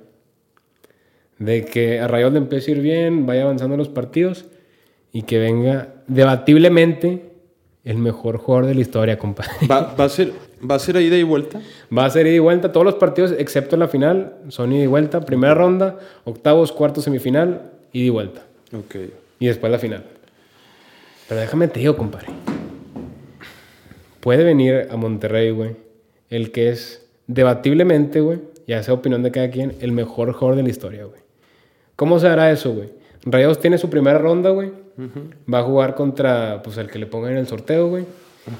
de 1.40 1.66
que 1.66 2.00
a 2.00 2.08
Rayados 2.08 2.34
le 2.34 2.40
empiece 2.40 2.72
a 2.72 2.76
ir 2.76 2.82
bien, 2.82 3.26
vaya 3.26 3.44
avanzando 3.44 3.78
los 3.78 3.90
partidos 3.90 4.46
y 5.12 5.24
que 5.24 5.40
venga 5.40 5.96
debatiblemente 6.08 7.33
el 7.84 7.98
mejor 7.98 8.38
jugador 8.38 8.68
de 8.68 8.76
la 8.76 8.82
historia, 8.82 9.18
compadre. 9.18 9.52
¿Va, 9.70 9.94
va 9.94 10.06
a 10.06 10.10
ser, 10.10 10.34
¿Va 10.70 10.76
a 10.76 10.80
ser 10.80 10.96
ida 10.98 11.18
y 11.18 11.24
vuelta? 11.24 11.62
Va 11.96 12.06
a 12.06 12.10
ser 12.10 12.26
ida 12.28 12.36
y 12.36 12.40
vuelta. 12.40 12.72
Todos 12.72 12.86
los 12.86 12.96
partidos, 12.96 13.34
excepto 13.38 13.76
la 13.76 13.88
final, 13.88 14.36
son 14.48 14.72
ida 14.72 14.84
y 14.84 14.88
vuelta. 14.88 15.22
Primera 15.22 15.54
ronda, 15.54 16.00
octavos, 16.24 16.72
cuartos, 16.72 17.04
semifinal, 17.04 17.72
ida 17.92 18.06
y 18.06 18.10
vuelta. 18.10 18.42
Ok. 18.74 18.96
Y 19.40 19.48
después 19.48 19.72
la 19.72 19.80
final. 19.80 20.06
Pero 21.28 21.42
déjame 21.42 21.68
te 21.68 21.80
digo, 21.80 21.98
compadre. 21.98 22.28
Puede 24.22 24.44
venir 24.44 24.88
a 24.90 24.96
Monterrey, 24.96 25.52
güey. 25.52 25.76
El 26.30 26.52
que 26.52 26.70
es 26.70 27.06
debatiblemente, 27.28 28.22
güey, 28.22 28.40
ya 28.68 28.82
sea 28.84 28.94
opinión 28.94 29.22
de 29.24 29.32
cada 29.32 29.50
quien, 29.50 29.76
el 29.82 29.92
mejor 29.92 30.32
jugador 30.32 30.56
de 30.56 30.64
la 30.64 30.70
historia, 30.70 31.06
güey. 31.06 31.22
¿Cómo 31.96 32.20
se 32.20 32.28
hará 32.28 32.52
eso, 32.52 32.74
güey? 32.74 32.90
Rayados 33.26 33.60
tiene 33.60 33.78
su 33.78 33.90
primera 33.90 34.18
ronda, 34.18 34.50
güey. 34.50 34.72
Va 35.52 35.60
a 35.60 35.64
jugar 35.64 35.96
contra, 35.96 36.62
pues, 36.64 36.78
el 36.78 36.90
que 36.90 37.00
le 37.00 37.06
pongan 37.08 37.32
en 37.34 37.38
el 37.40 37.48
sorteo, 37.48 37.88
güey. 37.90 38.06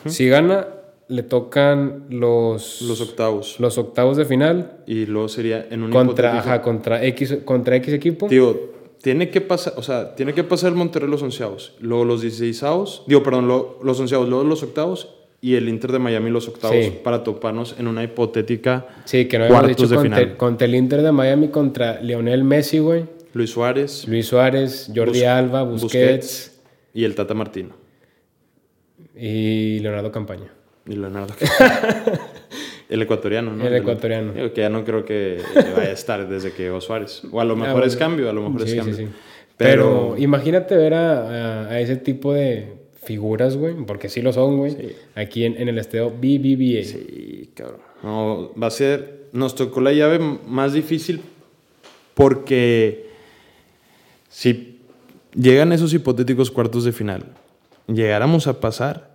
Si 0.06 0.28
gana, 0.30 0.68
le 1.10 1.24
tocan 1.24 2.06
los, 2.10 2.82
Los 2.82 3.02
octavos. 3.02 3.60
los 3.60 3.78
octavos 3.78 4.16
de 4.16 4.24
final 4.26 4.78
Y 4.88 5.06
luego 5.06 5.28
sería 5.28 5.68
en 5.70 5.84
un 5.84 5.92
contra, 5.92 6.40
ajá, 6.40 6.62
contra, 6.62 7.04
X, 7.06 7.40
contra 7.44 7.76
X 7.76 7.94
equipo. 7.94 8.28
Tío, 8.28 8.58
tiene 9.02 9.30
que 9.30 9.42
pasar, 9.42 9.74
o 9.76 9.84
sea, 9.84 10.16
tiene 10.16 10.34
que 10.34 10.46
pasar 10.46 10.70
el 10.72 10.78
Monterrey 10.78 11.10
los 11.10 11.22
onceavos, 11.22 11.74
luego 11.82 12.06
los 12.06 12.24
16avos, 12.24 13.04
digo, 13.06 13.22
perdón, 13.22 13.50
lo- 13.50 13.78
los 13.84 14.00
onceavos, 14.00 14.30
luego 14.30 14.46
los 14.46 14.64
octavos 14.64 15.14
y 15.42 15.56
el 15.56 15.68
Inter 15.68 15.92
de 15.92 16.00
Miami 16.00 16.30
los 16.30 16.48
octavos 16.48 16.78
Sí. 16.78 16.94
para 17.04 17.22
toparnos 17.22 17.76
en 17.78 17.88
una 17.90 18.02
hipotética 18.02 18.88
Sí, 19.04 19.26
que 19.26 19.38
no 19.38 19.44
habíamos 19.44 19.68
dicho 19.68 19.88
de 19.90 19.96
contra, 19.98 20.18
final. 20.20 20.38
contra 20.38 20.66
el 20.68 20.76
Inter 20.76 21.02
de 21.02 21.12
Miami, 21.12 21.50
contra 21.50 22.00
Lionel 22.02 22.46
Messi, 22.46 22.80
güey. 22.80 23.04
Luis 23.34 23.50
Suárez, 23.50 24.08
Luis 24.08 24.28
Suárez, 24.28 24.92
Jordi 24.96 25.20
Bus- 25.20 25.28
Alba, 25.28 25.64
Busquets, 25.64 26.62
y 26.94 27.04
el 27.04 27.16
Tata 27.16 27.34
Martino 27.34 27.76
y 29.16 29.80
Leonardo 29.80 30.12
Campaña. 30.12 30.52
y 30.88 30.94
Leonardo. 30.96 31.34
el 32.90 33.02
ecuatoriano, 33.02 33.56
¿no? 33.56 33.66
El 33.66 33.76
ecuatoriano. 33.76 34.34
Digo, 34.34 34.54
que 34.54 34.62
ya 34.62 34.70
no 34.70 34.84
creo 34.84 35.06
que 35.06 35.40
vaya 35.76 35.90
a 35.90 35.94
estar 35.94 36.28
desde 36.28 36.52
que 36.52 36.64
llegó 36.64 36.82
Suárez. 36.82 37.22
O 37.32 37.40
a 37.42 37.46
lo 37.46 37.56
mejor 37.56 37.74
bueno. 37.74 37.88
es 37.88 37.96
cambio, 37.96 38.30
a 38.30 38.34
lo 38.34 38.42
mejor 38.50 38.62
es 38.64 38.70
Sí, 38.70 38.72
sí, 38.72 38.78
cambio. 38.78 38.96
sí. 38.96 39.08
Pero, 39.58 40.10
Pero, 40.12 40.16
imagínate 40.18 40.76
ver 40.76 40.94
a, 40.96 41.64
a- 41.64 41.68
a 41.70 41.80
ese 41.80 41.96
tipo 41.98 42.34
de 42.34 42.74
figuras, 43.04 43.56
güey, 43.58 43.76
porque 43.86 44.10
sí 44.10 44.22
lo 44.22 44.34
son, 44.34 44.58
güey, 44.58 44.72
Sí. 44.72 44.96
aquí 45.16 45.46
en, 45.46 45.58
en 45.62 45.70
el 45.70 45.78
estadio 45.78 46.10
BBVA. 46.10 46.84
Sí, 46.84 47.52
cabrón. 47.54 47.82
No, 48.02 48.52
va 48.62 48.68
a 48.68 48.72
ser. 48.72 49.24
Nos 49.32 49.56
tocó 49.56 49.82
la 49.82 49.92
llave 49.94 50.20
más 50.48 50.74
difícil 50.74 51.22
porque 52.14 53.08
si 54.34 54.80
llegan 55.36 55.72
esos 55.74 55.94
hipotéticos 55.94 56.50
cuartos 56.50 56.84
de 56.86 56.92
final, 56.92 57.26
llegáramos 57.88 58.48
a 58.48 58.60
pasar, 58.60 59.12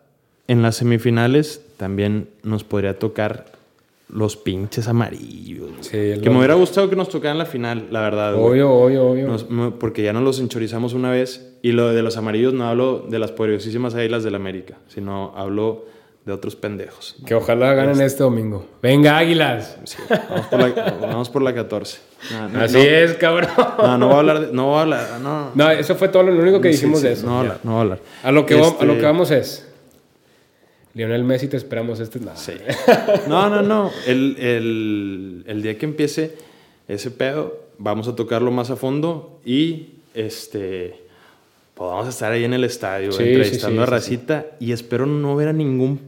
en 0.47 0.63
las 0.63 0.77
semifinales 0.77 1.61
también 1.77 2.29
nos 2.45 2.63
podría 2.65 2.99
tocar 2.99 3.47
los 4.09 4.37
pinches 4.37 4.89
amarillos. 4.89 5.71
Sí, 5.81 5.91
que 6.23 6.31
me 6.31 6.39
hubiera 6.39 6.55
gustado 6.55 6.89
que 6.89 6.97
nos 6.97 7.09
tocaran 7.11 7.37
la 7.37 7.45
final, 7.45 7.89
la 7.91 8.01
verdad. 8.01 8.35
güey. 8.35 8.53
Obvio, 8.63 8.71
obvio, 8.73 9.07
obvio. 9.11 9.27
Nos- 9.27 9.51
no, 9.51 9.79
porque 9.79 10.03
ya 10.03 10.13
nos 10.15 10.23
los 10.23 10.41
enchorizamos 10.41 10.95
una 10.95 11.11
vez. 11.11 11.57
Y 11.61 11.73
lo 11.73 11.89
de 11.93 12.03
los 12.03 12.17
amarillos 12.17 12.55
no 12.55 12.67
hablo 12.69 13.05
de 13.11 13.19
las 13.19 13.33
poderosísimas 13.33 13.95
águilas 13.97 14.23
del 14.25 14.37
América, 14.37 14.79
sino 14.87 15.35
hablo 15.37 15.85
de 16.29 16.33
otros 16.35 16.55
pendejos. 16.55 17.17
Que 17.27 17.35
ojalá 17.35 17.75
ganen 17.75 18.01
este 18.01 18.23
domingo. 18.23 18.65
¡Venga, 18.83 19.19
Águilas! 19.19 19.79
Sí, 19.85 19.97
vamos 20.09 20.47
por 20.47 20.61
la, 20.61 20.97
vamos 21.01 21.29
por 21.31 21.43
la 21.43 21.55
14. 21.55 21.99
No, 22.33 22.49
no, 22.51 22.61
Así 22.63 22.77
no, 22.77 22.83
es, 22.83 23.15
cabrón. 23.15 23.51
No, 23.79 23.99
no 23.99 24.07
voy 24.07 24.15
a 24.17 24.19
hablar 24.21 24.41
de, 24.47 24.53
no 24.53 24.67
voy 24.67 24.79
a 24.79 24.83
hablar, 24.83 25.21
no. 25.21 25.51
No, 25.55 25.71
eso 25.71 25.97
fue 25.97 26.09
todo 26.09 26.23
lo 26.25 26.33
único 26.41 26.61
que 26.61 26.69
dijimos 26.69 27.01
sí, 27.01 27.07
de 27.09 27.13
eso. 27.15 27.27
No, 27.27 27.39
voy 27.39 27.41
a 27.41 27.49
Ya. 27.49 27.53
hablar, 27.55 27.61
no 27.65 27.71
voy 27.73 27.79
a 27.79 27.83
hablar. 27.83 28.01
A 28.23 28.33
lo 28.33 28.47
que, 28.47 28.55
va- 28.55 28.67
a 28.67 28.69
Este, 28.69 28.87
lo 28.87 28.95
que 28.97 29.03
vamos 29.03 29.31
es. 29.31 29.65
Lionel 30.95 31.25
Messi, 31.25 31.49
te 31.49 31.57
esperamos 31.57 32.01
este. 32.01 32.21
No. 32.21 32.37
Sí. 32.37 32.53
No, 33.29 33.49
no, 33.49 33.63
no. 33.63 33.91
El, 34.07 34.37
el, 34.39 35.45
el 35.47 35.63
día 35.63 35.79
que 35.79 35.87
empiece 35.87 36.37
ese 36.89 37.11
pedo, 37.11 37.67
vamos 37.79 38.09
a 38.09 38.15
tocarlo 38.17 38.51
más 38.51 38.71
a 38.71 38.77
fondo 38.77 39.41
y 39.45 39.95
este 40.15 41.03
podamos 41.75 42.09
estar 42.09 42.33
ahí 42.33 42.43
en 42.43 42.55
el 42.55 42.65
estadio 42.65 43.13
Sí, 43.13 43.23
entrevistando 43.23 43.69
sí, 43.69 43.77
sí, 43.77 43.83
a 43.83 43.87
Racita 43.87 44.47
y 44.59 44.73
espero 44.73 45.07
no 45.07 45.37
ver 45.37 45.47
a 45.47 45.53
ningún 45.53 46.01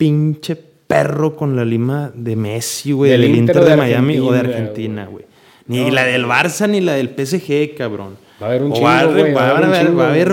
pinche 0.00 0.56
perro 0.56 1.36
con 1.36 1.54
la 1.54 1.64
lima 1.64 2.10
de 2.14 2.34
Messi, 2.36 2.92
güey, 2.92 3.10
Del 3.10 3.20
del, 3.20 3.36
Inter 3.36 3.60
de, 3.60 3.70
de 3.70 3.76
Miami 3.76 4.18
o 4.18 4.32
de 4.32 4.38
Argentina, 4.38 5.04
güey. 5.06 5.26
Ni 5.66 5.90
la 5.90 6.04
del 6.06 6.24
Barça 6.24 6.66
ni 6.68 6.80
la 6.80 6.94
del 6.94 7.10
PSG, 7.10 7.74
cabrón. 7.76 8.16
Va 8.42 8.46
a 8.46 8.48
haber 8.50 8.62
un 8.62 8.72
chingo, 8.72 8.86
va, 8.86 8.98
a 8.98 9.00
haber- 9.02 9.20
güey, 9.20 9.34
va 9.34 9.42
a 9.42 9.56
haber, 9.58 9.86
chingo, 9.86 9.98
va 9.98 10.04
a 10.06 10.08
haber 10.08 10.32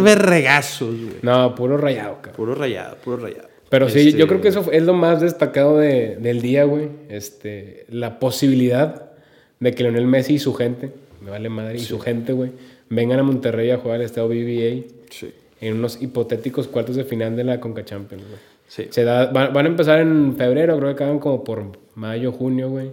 güey. 0.95 1.15
No, 1.21 1.53
puro 1.53 1.77
rayado, 1.77 2.15
cabrón. 2.21 2.35
Puro 2.37 2.55
rayado, 2.55 2.95
puro 3.03 3.17
rayado. 3.17 3.49
Pero 3.69 3.89
sí, 3.89 3.99
Este, 4.07 4.17
yo 4.19 4.27
creo 4.27 4.39
que 4.39 4.47
eso 4.47 4.65
es 4.71 4.83
lo 4.83 4.93
más 4.93 5.19
destacado 5.19 5.77
de- 5.77 6.15
del 6.15 6.41
día, 6.41 6.63
güey. 6.63 6.87
Este, 7.09 7.85
la 7.89 8.17
posibilidad 8.17 9.11
de 9.59 9.71
que 9.73 9.83
Lionel 9.83 10.07
Messi 10.07 10.35
y 10.35 10.39
su 10.39 10.53
gente, 10.53 10.91
me 11.21 11.29
vale 11.31 11.49
madre, 11.49 11.75
y 11.75 11.79
su 11.81 11.99
gente, 11.99 12.31
güey, 12.31 12.51
vengan 12.89 13.19
a 13.19 13.23
Monterrey 13.23 13.69
a 13.71 13.77
jugar 13.77 13.97
al 13.99 14.05
estado 14.05 14.29
BBA 14.29 14.85
Sí, 15.09 15.31
en 15.59 15.75
unos 15.75 16.01
hipotéticos 16.01 16.67
cuartos 16.67 16.95
de 16.95 17.03
final 17.03 17.35
de 17.35 17.43
la 17.43 17.59
Conca 17.59 17.83
Champions, 17.83 18.23
güey. 18.23 18.39
Sí. 18.67 18.87
Se 18.89 19.03
da, 19.03 19.27
van, 19.31 19.53
van 19.53 19.65
a 19.65 19.69
empezar 19.69 19.99
en 19.99 20.35
febrero, 20.37 20.77
creo 20.77 20.89
que 20.89 21.03
acaban 21.03 21.19
como 21.19 21.43
por 21.43 21.63
mayo, 21.95 22.31
junio, 22.31 22.69
güey. 22.69 22.91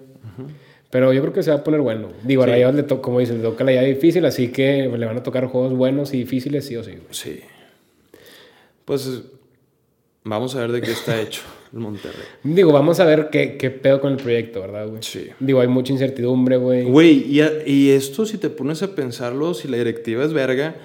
Pero 0.91 1.13
yo 1.13 1.21
creo 1.23 1.33
que 1.33 1.43
se 1.43 1.51
va 1.51 1.57
a 1.59 1.65
poner 1.65 1.81
bueno. 1.81 2.09
Digo, 2.23 2.43
a 2.43 2.47
Sí. 2.47 2.53
Rayados, 2.53 2.75
le 2.77 2.83
to- 2.85 3.03
como 3.03 3.19
dicen, 3.19 3.39
le 3.39 3.43
toca 3.43 3.65
la 3.65 3.73
llave 3.73 3.89
difícil, 3.89 4.25
así 4.27 4.49
que 4.49 4.89
le 4.97 5.07
van 5.07 5.17
a 5.17 5.23
tocar 5.25 5.47
juegos 5.47 5.73
buenos 5.75 6.15
y 6.15 6.19
difíciles 6.19 6.65
sí 6.67 6.77
o 6.77 6.85
sí, 6.85 6.93
güey. 6.93 7.03
Sí. 7.11 7.41
Pues 8.85 9.23
vamos 10.25 10.55
a 10.55 10.61
ver 10.61 10.73
de 10.73 10.81
qué 10.81 10.93
está 10.93 11.21
hecho 11.21 11.43
el 11.73 11.81
Monterrey. 11.81 12.23
Digo, 12.45 12.73
vamos 12.73 13.01
a 13.01 13.05
ver 13.05 13.29
qué, 13.31 13.57
qué 13.57 13.71
pedo 13.71 14.01
con 14.01 14.13
el 14.13 14.19
proyecto, 14.19 14.61
¿verdad, 14.61 14.87
güey? 14.89 15.03
Sí. 15.03 15.29
Digo, 15.41 15.61
hay 15.61 15.69
mucha 15.69 15.93
incertidumbre, 15.93 16.57
güey. 16.59 16.85
Güey, 16.85 17.27
y, 17.29 17.41
a- 17.41 17.67
y 17.67 17.91
esto 17.91 18.25
si 18.25 18.39
te 18.39 18.49
pones 18.51 18.83
a 18.83 18.95
pensarlo, 18.95 19.55
si 19.55 19.67
la 19.69 19.77
directiva 19.79 20.25
es 20.25 20.33
verga, 20.33 20.77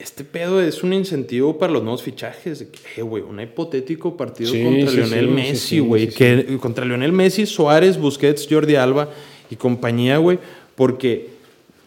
este 0.00 0.24
pedo 0.24 0.60
es 0.60 0.82
un 0.82 0.92
incentivo 0.92 1.58
para 1.58 1.72
los 1.72 1.82
nuevos 1.82 2.02
fichajes. 2.02 2.66
Eh, 2.96 3.02
güey, 3.02 3.22
un 3.22 3.40
hipotético 3.40 4.16
partido 4.16 4.50
Sí, 4.50 4.62
contra 4.64 4.90
sí, 4.90 4.96
Lionel 4.96 5.26
sí, 5.26 5.32
Messi, 5.32 5.78
güey. 5.80 6.08
que 6.08 6.58
Contra 6.60 6.84
Lionel 6.84 7.12
Messi, 7.12 7.46
Suárez, 7.46 7.98
Busquets, 7.98 8.48
Jordi 8.50 8.76
Alba 8.76 9.10
y 9.50 9.56
compañía, 9.56 10.16
güey. 10.16 10.38
Porque 10.74 11.30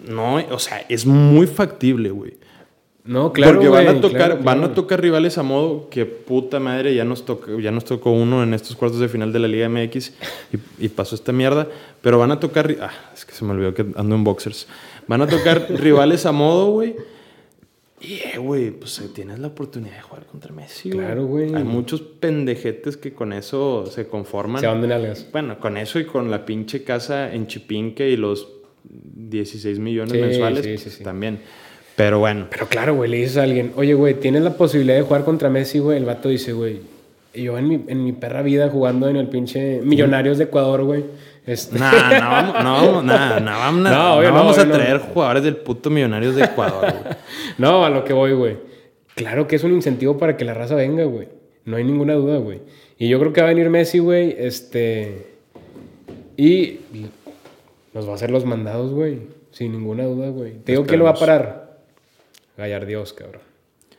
no, 0.07 0.35
o 0.35 0.59
sea, 0.59 0.85
es 0.89 1.05
muy 1.05 1.47
factible, 1.47 2.11
güey. 2.11 2.33
No, 3.05 3.33
claro, 3.33 3.55
Porque 3.55 3.67
van 3.67 3.87
a 3.87 3.91
güey, 3.91 4.01
tocar, 4.01 4.27
claro, 4.29 4.43
van 4.43 4.63
a 4.63 4.73
tocar 4.73 5.01
rivales 5.01 5.37
a 5.37 5.43
modo 5.43 5.89
que 5.89 6.05
puta 6.05 6.61
madre, 6.61 6.95
ya 6.95 7.03
nos 7.03 7.25
tocó, 7.25 7.59
ya 7.59 7.69
nos 7.69 7.83
tocó 7.83 8.11
uno 8.11 8.43
en 8.43 8.53
estos 8.53 8.77
cuartos 8.77 9.01
de 9.01 9.09
final 9.09 9.33
de 9.33 9.39
la 9.39 9.49
Liga 9.49 9.67
MX 9.67 10.13
y, 10.53 10.85
y 10.85 10.87
pasó 10.87 11.15
esta 11.15 11.33
mierda. 11.33 11.67
Pero 12.01 12.17
van 12.17 12.31
a 12.31 12.39
tocar, 12.39 12.73
ah, 12.79 12.91
es 13.13 13.25
que 13.25 13.33
se 13.33 13.43
me 13.43 13.51
olvidó 13.51 13.73
que 13.73 13.85
ando 13.95 14.15
en 14.15 14.23
boxers. 14.23 14.67
Van 15.07 15.21
a 15.21 15.27
tocar 15.27 15.67
rivales 15.69 16.25
a 16.25 16.31
modo, 16.31 16.71
güey. 16.71 16.95
Y, 18.03 18.15
eh, 18.15 18.37
güey, 18.37 18.71
pues 18.71 18.99
eh, 18.99 19.09
tienes 19.13 19.39
la 19.39 19.47
oportunidad 19.47 19.95
de 19.95 20.01
jugar 20.01 20.25
contra 20.25 20.51
Messi. 20.51 20.89
Claro, 20.89 21.25
güey. 21.25 21.55
Hay 21.55 21.63
muchos 21.63 22.01
pendejetes 22.01 22.97
que 22.97 23.13
con 23.13 23.31
eso 23.31 23.85
se 23.85 24.07
conforman. 24.07 24.59
Se 24.59 24.67
van 24.67 24.81
de 24.81 24.89
nalgas. 24.89 25.25
Bueno, 25.31 25.57
con 25.59 25.77
eso 25.77 25.99
y 25.99 26.05
con 26.05 26.29
la 26.29 26.45
pinche 26.45 26.83
casa 26.83 27.33
en 27.33 27.47
Chipinque 27.47 28.09
y 28.09 28.17
los 28.17 28.49
16 28.83 29.79
millones 29.79 30.11
Sí, 30.11 30.17
mensuales, 30.19 30.67
pues, 30.67 30.81
sí, 30.81 30.89
sí. 30.89 31.03
también. 31.03 31.39
Pero 31.95 32.19
bueno. 32.19 32.47
Pero 32.49 32.67
claro, 32.67 32.95
güey, 32.95 33.09
le 33.09 33.17
dices 33.17 33.37
a 33.37 33.43
alguien, 33.43 33.71
oye, 33.75 33.93
güey, 33.93 34.15
tienes 34.15 34.41
la 34.41 34.57
posibilidad 34.57 34.95
de 34.97 35.03
jugar 35.03 35.23
contra 35.23 35.49
Messi, 35.49 35.79
güey. 35.79 35.97
El 35.97 36.05
vato 36.05 36.27
dice, 36.27 36.51
güey, 36.51 36.79
yo 37.33 37.57
en 37.57 37.67
mi, 37.67 37.83
en 37.87 38.03
mi 38.03 38.11
perra 38.11 38.41
vida 38.41 38.69
jugando 38.69 39.07
en 39.07 39.15
el 39.15 39.27
pinche 39.27 39.79
Millonarios 39.81 40.37
de 40.37 40.45
Ecuador, 40.45 40.83
güey. 40.83 41.05
Este, 41.45 41.77
Nah, 41.77 41.91
no 42.19 42.29
vamos, 42.29 42.53
no 42.63 42.73
vamos, 42.73 43.03
nah, 43.03 43.39
no 43.41 43.51
vamos, 43.51 43.81
No, 43.83 43.89
no, 43.91 44.13
obvio 44.15 44.29
no, 44.29 44.35
vamos 44.35 44.57
a 44.57 44.61
obvio 44.61 44.71
no. 44.73 44.79
traer 44.79 44.99
jugadores 44.99 45.43
del 45.43 45.57
puto 45.57 45.89
Millonarios 45.89 46.35
de 46.35 46.45
Ecuador, 46.45 46.79
güey. 46.81 47.15
no, 47.57 47.83
a 47.85 47.89
lo 47.89 48.03
que 48.05 48.13
voy, 48.13 48.33
güey. 48.33 48.57
Claro 49.15 49.47
que 49.47 49.55
es 49.57 49.63
un 49.63 49.73
incentivo 49.73 50.17
para 50.17 50.37
que 50.37 50.45
la 50.45 50.53
raza 50.53 50.75
venga, 50.75 51.03
güey. 51.03 51.27
No 51.65 51.77
hay 51.77 51.83
ninguna 51.83 52.13
duda, 52.13 52.37
güey. 52.37 52.61
Y 52.97 53.09
yo 53.09 53.19
creo 53.19 53.33
que 53.33 53.41
va 53.41 53.47
a 53.47 53.49
venir 53.53 53.69
Messi, 53.69 53.99
güey, 53.99 54.35
este... 54.37 55.27
Y 56.37 56.79
nos 57.93 58.07
va 58.07 58.13
a 58.13 58.15
hacer 58.15 58.31
los 58.31 58.45
mandados, 58.45 58.91
güey. 58.91 59.19
Sin 59.51 59.71
ninguna 59.73 60.03
duda, 60.05 60.29
güey. 60.29 60.53
Te 60.63 60.71
digo, 60.71 60.85
¿quién 60.85 60.99
lo 60.99 61.05
va 61.05 61.11
a 61.11 61.15
parar? 61.15 61.77
Gallardios, 62.57 63.13
cabrón. 63.13 63.41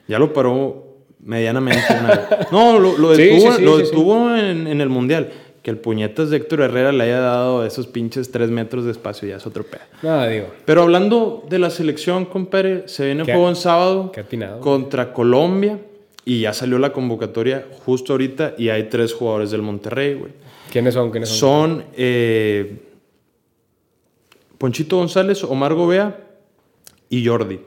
Ya 0.09 0.19
lo 0.19 0.33
paró 0.33 0.97
medianamente. 1.21 1.85
una- 2.01 2.29
No, 2.51 2.79
lo, 2.79 2.99
lo 2.99 3.11
detuvo, 3.17 3.53
sí, 3.53 3.57
sí, 3.59 3.63
lo 3.65 3.79
sí, 3.79 3.85
sí. 3.85 3.91
detuvo 3.91 4.35
En, 4.35 4.67
en 4.67 4.81
el 4.81 4.89
Mundial. 4.89 5.31
Que 5.65 5.71
el 5.71 5.79
puñetas 5.79 6.29
de 6.31 6.37
Héctor 6.37 6.61
Herrera 6.61 6.93
le 6.93 7.03
haya 7.05 7.19
dado 7.21 7.65
esos 7.65 7.87
pinches 7.89 8.31
tres 8.31 8.51
metros 8.51 8.85
de 8.85 8.91
espacio 8.93 9.27
ya 9.27 9.37
es 9.37 9.47
otro 9.47 9.65
pedo. 9.65 9.81
Nada, 10.03 10.29
digo. 10.29 10.47
Pero 10.67 10.83
hablando 10.83 11.43
de 11.49 11.59
la 11.59 11.71
selección, 11.71 12.27
compadre, 12.27 12.87
se 12.87 13.07
viene 13.07 13.25
juego 13.25 13.49
en 13.49 13.57
sábado 13.57 14.13
qué 14.13 14.21
atinado. 14.21 14.61
contra 14.61 15.13
Colombia 15.15 15.79
y 16.27 16.43
ya 16.43 16.53
salió 16.53 16.79
la 16.79 16.93
convocatoria 16.93 17.65
justo 17.85 18.13
ahorita 18.13 18.55
y 18.59 18.69
hay 18.69 18.85
tres 18.85 19.15
jugadores 19.15 19.51
del 19.51 19.63
Monterrey, 19.63 20.15
güey. 20.15 20.33
¿Quiénes 20.71 20.93
son? 20.95 21.11
¿Quiénes 21.11 21.31
son? 21.31 21.39
Son 21.71 21.85
eh, 21.97 22.77
Ponchito 24.59 24.97
González, 24.99 25.43
Omar 25.45 25.75
Gobea 25.75 26.17
y 27.09 27.27
Jordi. 27.27 27.59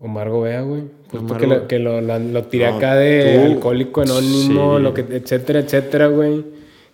Omar 0.00 0.28
Gobea, 0.30 0.60
güey. 0.62 0.82
Justo 1.10 1.18
Omar 1.26 1.38
que, 1.40 1.46
Gobea. 1.46 1.58
lo, 1.60 1.68
que 1.68 1.78
lo, 1.78 2.00
la- 2.00 2.18
lo 2.18 2.42
tiré 2.44 2.70
No, 2.70 2.76
acá 2.76 2.94
de 2.94 3.34
tú- 3.46 3.52
alcohólico 3.52 4.02
anónimo, 4.02 4.76
sí. 4.76 4.82
lo 4.82 4.94
que, 4.94 5.00
etcétera, 5.00 5.60
etcétera, 5.60 6.06
güey. 6.08 6.44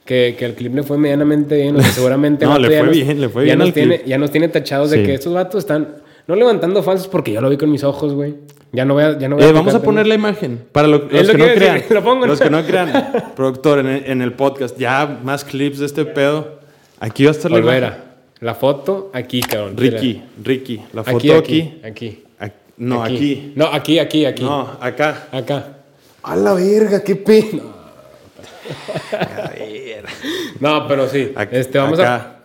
Que, 0.05 0.35
que 0.37 0.45
el 0.45 0.55
clip 0.55 0.75
le 0.75 0.83
fue 0.83 0.99
medianamente 0.99 1.57
bien, 1.57 1.77
o 1.77 1.81
sea, 1.81 1.91
seguramente... 1.93 2.45
No, 2.47 2.59
le 2.59 2.71
ya 2.71 2.79
fue 2.79 2.87
nos- 2.89 2.97
bien, 2.97 3.21
le 3.21 3.29
fue 3.29 3.43
ya 3.43 3.55
bien 3.55 3.59
nos 3.61 3.73
tiene, 3.73 3.97
clip. 3.99 4.09
Ya 4.09 4.19
nos 4.19 4.31
tiene 4.33 4.49
tachados 4.49 4.91
de 4.91 5.03
que 5.05 5.15
estos 5.15 5.33
vatos 5.33 5.61
están... 5.61 5.97
No 6.27 6.35
levantando 6.37 6.83
falsos 6.83 7.09
porque 7.09 7.33
ya 7.33 7.41
lo 7.41 7.49
vi 7.51 7.57
con 7.57 7.71
mis 7.71 7.83
ojos, 7.85 8.13
güey. 8.15 8.35
Ya 8.73 8.85
no 8.85 8.95
voy 8.95 9.05
a... 9.05 9.19
Ya 9.19 9.29
no 9.29 9.37
voy 9.37 9.45
Eh, 9.45 9.53
vamos 9.53 9.75
a 9.75 9.83
poner 9.83 10.07
la 10.07 10.15
imagen 10.15 10.61
para 10.73 10.89
lo- 10.89 11.09
los 11.09 11.27
lo 11.29 11.33
que 11.33 11.33
que 11.33 11.39
no 11.39 11.45
a 11.45 11.55
crean. 11.55 11.75
decir, 11.77 11.93
lo 11.95 12.03
pongo, 12.03 12.27
Los 12.27 12.41
¿no? 12.41 12.45
que 12.47 12.51
no 12.51 12.65
crean. 12.65 13.13
Productor, 13.37 13.79
en 13.81 13.87
el, 13.87 14.05
en 14.07 14.23
el 14.23 14.33
podcast, 14.33 14.77
ya 14.79 15.21
más 15.23 15.45
clips 15.45 15.79
de 15.79 15.87
este 15.87 16.05
pedo. 16.05 16.59
Aquí 16.99 17.25
va 17.25 17.31
a 17.31 17.33
estar 17.33 17.51
la 17.51 17.59
imagen. 17.59 17.75
Olvera. 17.85 18.05
La 18.41 18.55
foto 18.57 19.11
aquí, 19.15 19.41
cabrón. 19.41 19.77
Ricky, 19.77 20.21
Ricky. 20.43 20.81
La 20.93 21.05
foto 21.05 21.17
Aquí, 21.17 21.31
aquí. 21.31 21.81
aquí. 21.85 22.23
Aquí. 22.41 22.53
No, 22.79 23.05
aquí. 23.05 23.53
No, 23.55 23.67
aquí, 23.67 23.99
aquí, 24.01 24.25
aquí. 24.25 24.43
No, 24.43 24.69
acá. 24.81 25.29
Acá. 25.31 25.77
A 26.25 26.35
la 26.37 26.55
verga, 26.55 27.05
qué 27.05 27.15
pena. 27.15 27.63
No, 30.61 30.87
pero 30.89 31.09
sí. 31.09 31.33
Ac- 31.35 31.49
Este, 31.53 31.79
vamos 31.79 31.99
a... 32.01 32.15
acá. 32.17 32.37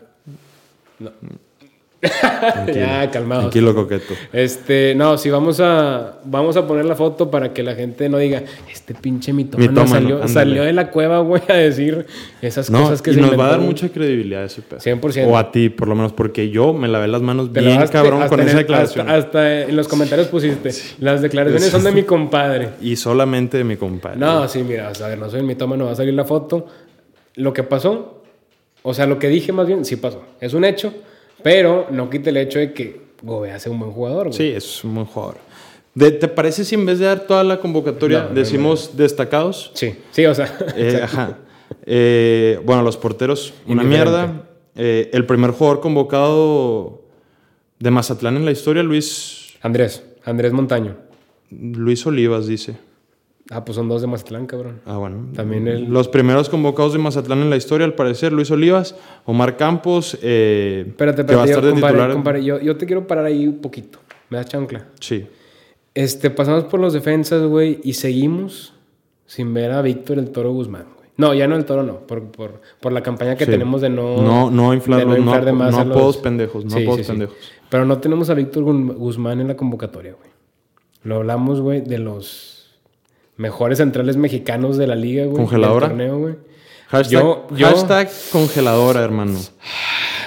ya, 2.73 3.09
calmado. 3.11 3.41
Tranquilo, 3.41 3.75
coqueto. 3.75 4.13
Este, 4.33 4.93
no, 4.95 5.17
si 5.17 5.29
vamos 5.29 5.59
a 5.59 6.19
vamos 6.23 6.57
a 6.57 6.67
poner 6.67 6.85
la 6.85 6.95
foto 6.95 7.29
para 7.31 7.53
que 7.53 7.63
la 7.63 7.75
gente 7.75 8.09
no 8.09 8.17
diga, 8.17 8.43
este 8.71 8.93
pinche 8.93 9.33
mitómano, 9.33 9.69
Mitómano, 9.69 9.93
salió, 9.93 10.15
ándale. 10.15 10.33
salió 10.33 10.63
de 10.63 10.73
la 10.73 10.91
cueva, 10.91 11.19
güey, 11.19 11.41
a 11.47 11.53
decir 11.53 12.05
esas 12.41 12.69
No, 12.69 12.83
cosas 12.83 13.01
que 13.01 13.11
y 13.11 13.13
se 13.15 13.21
nos 13.21 13.37
va 13.37 13.47
a 13.47 13.49
dar 13.51 13.59
mucha 13.59 13.89
credibilidad 13.89 14.43
ese 14.43 14.61
pedo. 14.61 14.79
100%. 14.79 15.27
O 15.27 15.37
a 15.37 15.51
ti, 15.51 15.69
por 15.69 15.87
lo 15.87 15.95
menos, 15.95 16.13
porque 16.13 16.49
yo 16.49 16.73
me 16.73 16.87
lavé 16.87 17.07
las 17.07 17.21
manos 17.21 17.51
Te 17.51 17.59
bien 17.59 17.73
lavaste 17.73 17.93
cabrón 17.97 18.27
con 18.27 18.39
en 18.39 18.47
esa 18.47 18.57
declaración. 18.57 19.09
Hasta, 19.09 19.27
hasta 19.27 19.61
en 19.63 19.75
los 19.75 19.87
comentarios 19.87 20.27
pusiste, 20.27 20.71
las 20.99 21.21
declaraciones 21.21 21.69
son 21.69 21.83
de 21.83 21.91
mi 21.91 22.03
compadre. 22.03 22.69
Y 22.81 22.95
solamente 22.95 23.57
de 23.57 23.63
mi 23.63 23.77
compadre. 23.77 24.17
No, 24.17 24.47
sí, 24.47 24.63
mira, 24.63 24.89
o 24.89 24.95
sea, 24.95 25.15
no 25.15 25.29
soy 25.29 25.39
el 25.39 25.45
mitómano, 25.45 25.85
va 25.85 25.91
a 25.91 25.95
salir 25.95 26.13
la 26.13 26.25
foto. 26.25 26.67
Lo 27.35 27.53
que 27.53 27.63
pasó, 27.63 28.23
o 28.81 28.93
sea, 28.93 29.05
lo 29.05 29.19
que 29.19 29.27
dije 29.27 29.51
más 29.51 29.67
bien, 29.67 29.85
sí 29.85 29.95
pasó. 29.95 30.23
Es 30.39 30.53
un 30.53 30.65
hecho, 30.65 30.93
pero 31.47 31.87
no 31.91 32.09
quita 32.09 32.29
el 32.29 32.35
hecho 32.35 32.59
de 32.59 32.73
que 32.73 32.99
Gobea 33.21 33.57
sea 33.57 33.71
un 33.71 33.79
buen 33.79 33.91
jugador, 33.93 34.27
güey. 34.27 34.37
Sí, 34.37 34.51
es 34.53 34.83
un 34.83 34.95
buen 34.95 35.05
jugador. 35.07 35.37
De- 35.95 36.11
¿Te 36.11 36.27
parece 36.27 36.65
si 36.65 36.75
en 36.75 36.85
vez 36.85 36.99
de 36.99 37.05
dar 37.05 37.21
toda 37.21 37.41
la 37.45 37.61
convocatoria 37.61 38.23
No, 38.23 38.29
no, 38.29 38.35
decimos 38.35 38.97
destacados? 38.97 39.71
Sí, 39.73 39.95
sí, 40.11 40.25
o 40.25 40.35
sea. 40.35 40.53
Eh, 40.75 40.99
ajá. 41.03 41.37
Eh, 41.85 42.59
bueno, 42.65 42.81
los 42.81 42.97
porteros, 42.97 43.53
una 43.65 43.83
mierda. 43.83 44.43
Eh, 44.75 45.09
el 45.13 45.25
primer 45.25 45.51
jugador 45.51 45.79
convocado 45.79 47.03
de 47.79 47.91
Mazatlán 47.91 48.35
en 48.35 48.43
la 48.43 48.51
historia, 48.51 48.83
Luis, 48.83 49.53
Andrés, 49.61 50.03
Andrés 50.25 50.51
Montaño. 50.51 50.97
Luis 51.49 52.05
Olivas, 52.05 52.45
dice. 52.45 52.75
Ah, 53.49 53.63
pues 53.63 53.75
son 53.77 53.87
dos 53.87 54.01
de 54.01 54.07
Mazatlán, 54.07 54.45
cabrón. 54.45 54.81
Ah, 54.85 54.97
bueno. 54.97 55.27
También 55.33 55.67
el- 55.67 55.85
Los 55.85 56.07
primeros 56.09 56.49
convocados 56.49 56.91
de 56.93 56.99
Mazatlán 56.99 57.39
en 57.39 57.49
la 57.49 57.55
historia, 57.55 57.85
al 57.85 57.93
parecer, 57.93 58.33
Luis 58.33 58.51
Olivas, 58.51 58.95
Omar 59.25 59.55
Campos, 59.55 60.17
eh, 60.21 60.83
Espérate, 60.87 61.25
que 61.25 61.33
va 61.35 61.43
a 61.43 61.45
espérate, 61.45 61.51
estar 61.51 61.61
yo, 61.63 61.67
de 61.67 61.71
compadre, 61.73 61.93
titular. 61.95 62.13
compadre, 62.13 62.43
yo, 62.43 62.59
yo 62.59 62.75
te 62.75 62.85
quiero 62.85 63.07
parar 63.07 63.25
ahí 63.25 63.47
un 63.47 63.59
poquito. 63.59 63.99
¿Me 64.29 64.37
das 64.37 64.47
chancla? 64.47 64.87
Sí. 64.99 65.27
Este, 65.93 66.29
pasamos 66.29 66.65
por 66.65 66.79
los 66.81 66.91
defensas, 66.93 67.41
güey, 67.43 67.79
y 67.83 67.93
seguimos 67.93 68.73
sin 69.25 69.53
ver 69.53 69.71
a 69.71 69.81
Víctor 69.81 70.19
el 70.19 70.29
Toro 70.31 70.51
Guzmán, 70.51 70.85
güey. 70.95 71.07
No, 71.17 71.33
ya 71.33 71.47
no 71.47 71.55
el 71.55 71.63
Toro, 71.65 71.83
no. 71.83 71.99
Por, 72.01 72.25
por, 72.25 72.61
por 72.81 72.91
la 72.91 73.01
campaña 73.01 73.35
que 73.35 73.45
Sí. 73.45 73.51
tenemos 73.51 73.81
de 73.81 73.89
no... 73.89 74.21
No- 74.21 74.51
no 74.51 74.73
inflarlo, 74.73 75.13
de 75.13 75.19
inflar 75.19 75.39
no- 75.39 75.45
de 75.45 75.53
más 75.53 75.71
no 75.71 75.79
a 75.79 75.85
los- 75.85 75.97
apodos 75.97 76.17
pendejos, 76.17 76.65
no 76.65 76.77
apodos 76.77 77.07
pendejos. 77.07 77.35
Pero 77.69 77.85
no 77.85 77.97
tenemos 77.99 78.29
a 78.29 78.33
Víctor 78.35 78.63
Guzmán 78.63 79.39
en 79.41 79.47
la 79.47 79.55
convocatoria, 79.55 80.13
güey. 80.13 80.29
Lo 81.03 81.15
hablamos, 81.15 81.61
güey, 81.61 81.81
de 81.81 81.97
los 81.97 82.56
mejores 83.37 83.77
centrales 83.77 84.17
mexicanos 84.17 84.77
de 84.77 84.87
la 84.87 84.95
liga, 84.95 85.25
güey. 85.25 85.37
¿Congeladora? 85.37 85.87
del 85.87 85.97
torneo, 85.97 86.17
güey. 86.19 86.35
Hashtag, 86.89 87.11
Yo- 87.21 87.47
yo- 87.55 87.67
hashtag 87.67 88.09
congeladora, 88.31 89.03
hermano. 89.03 89.39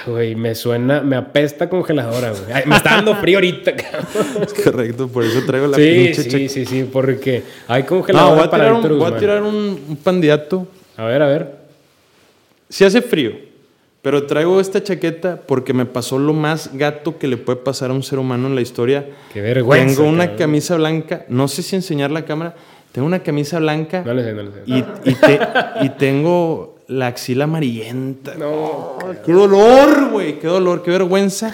Güey, 0.07 0.33
me 0.35 0.55
suena, 0.55 1.01
me 1.01 1.15
apesta 1.15 1.69
congeladora, 1.69 2.31
güey. 2.31 2.51
Ay, 2.51 2.63
me 2.65 2.75
está 2.75 2.95
dando 2.95 3.13
frío 3.17 3.37
ahorita, 3.37 3.75
cabrón. 3.75 4.07
Es 4.43 4.51
correcto, 4.63 5.07
por 5.07 5.23
eso 5.23 5.45
traigo 5.45 5.67
la 5.67 5.77
Sí, 5.77 5.83
pinche 5.93 6.23
sí, 6.23 6.29
chaqueta. 6.31 6.53
sí, 6.53 6.65
sí, 6.65 6.89
porque 6.91 7.43
hay 7.67 7.83
No, 7.83 7.87
congeladora 7.89 8.35
voy 8.35 8.43
a 8.45 8.49
para 8.49 8.63
tirar, 8.79 8.91
un, 8.93 8.97
voy 8.99 9.11
a 9.13 9.17
tirar 9.17 9.43
un, 9.43 9.55
un 9.89 9.95
candidato. 10.03 10.67
A 10.97 11.05
ver, 11.05 11.21
a 11.21 11.27
ver. 11.27 11.55
Sí 12.67 12.83
hace 12.83 13.03
frío, 13.03 13.33
pero 14.01 14.25
traigo 14.25 14.59
esta 14.59 14.81
chaqueta 14.81 15.39
porque 15.45 15.71
me 15.71 15.85
pasó 15.85 16.17
lo 16.17 16.33
más 16.33 16.71
gato 16.75 17.19
que 17.19 17.27
le 17.27 17.37
puede 17.37 17.59
pasar 17.59 17.91
a 17.91 17.93
un 17.93 18.01
ser 18.01 18.17
humano 18.17 18.47
en 18.47 18.55
la 18.55 18.61
historia. 18.61 19.05
Qué 19.31 19.41
vergüenza. 19.41 19.97
Tengo 19.97 20.09
una 20.09 20.23
cabrón. 20.25 20.37
camisa 20.39 20.77
blanca, 20.77 21.25
no 21.29 21.47
sé 21.47 21.61
si 21.61 21.75
enseñar 21.75 22.09
la 22.09 22.25
cámara, 22.25 22.55
tengo 22.91 23.07
una 23.07 23.19
camisa 23.23 23.59
blanca 23.59 24.03
No 24.05 24.13
le 24.13 24.23
sé, 24.23 24.33
no 24.33 24.43
le 24.43 24.51
sé. 24.51 24.61
y, 24.65 24.77
y 25.09 25.13
te- 25.15 25.39
y 25.81 25.89
tengo 25.89 26.75
la 26.87 27.07
axila 27.07 27.45
amarillenta. 27.45 28.35
No. 28.35 28.97
¡Qué 29.25 29.31
dolor, 29.31 30.09
güey! 30.11 30.39
¡Qué 30.39 30.47
dolor! 30.47 30.83
¡Qué 30.83 30.91
vergüenza! 30.91 31.53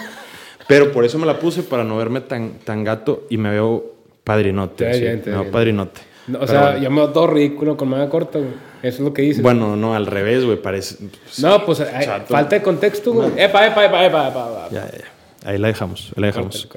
Pero 0.66 0.90
por 0.92 1.04
eso 1.04 1.18
me 1.18 1.26
la 1.26 1.38
puse 1.38 1.62
para 1.62 1.84
no 1.84 1.96
verme 1.96 2.20
tan, 2.20 2.58
tan 2.64 2.82
gato 2.84 3.24
y 3.30 3.36
me 3.38 3.50
veo 3.50 3.94
padrinote. 4.24 4.90
Así, 4.90 5.00
bien, 5.00 5.18
está 5.18 5.30
me 5.30 5.34
veo 5.36 5.42
bien. 5.44 5.52
padrinote. 5.52 6.00
No, 6.26 6.38
o 6.38 6.40
Pero 6.46 6.52
sea, 6.52 6.78
yo 6.78 6.90
me 6.90 6.96
veo 6.96 7.10
todo 7.10 7.26
ridículo 7.28 7.76
con 7.76 7.88
manga 7.88 8.08
corta, 8.10 8.38
güey. 8.38 8.50
Eso 8.82 8.98
es 8.98 9.00
lo 9.00 9.14
que 9.14 9.22
dices. 9.22 9.42
Bueno, 9.42 9.76
no, 9.76 9.94
al 9.94 10.06
revés, 10.06 10.44
güey, 10.44 10.60
parece... 10.60 10.96
no, 11.38 11.64
pues 11.64 11.80
hay- 11.80 12.04
chato. 12.04 12.26
falta 12.32 12.56
de 12.56 12.62
contexto, 12.62 13.12
güey. 13.12 13.30
Epa, 13.36 13.66
epa, 13.66 13.84
epa, 13.86 14.04
epa, 14.06 14.28
epa, 14.28 14.48
epa. 14.48 14.68
Ya, 14.70 14.84
ya, 14.90 14.98
ya. 14.98 15.48
Ahí 15.50 15.56
la 15.58 15.68
dejamos, 15.68 16.12
ahí 16.16 16.20
la 16.20 16.26
dejamos. 16.28 16.68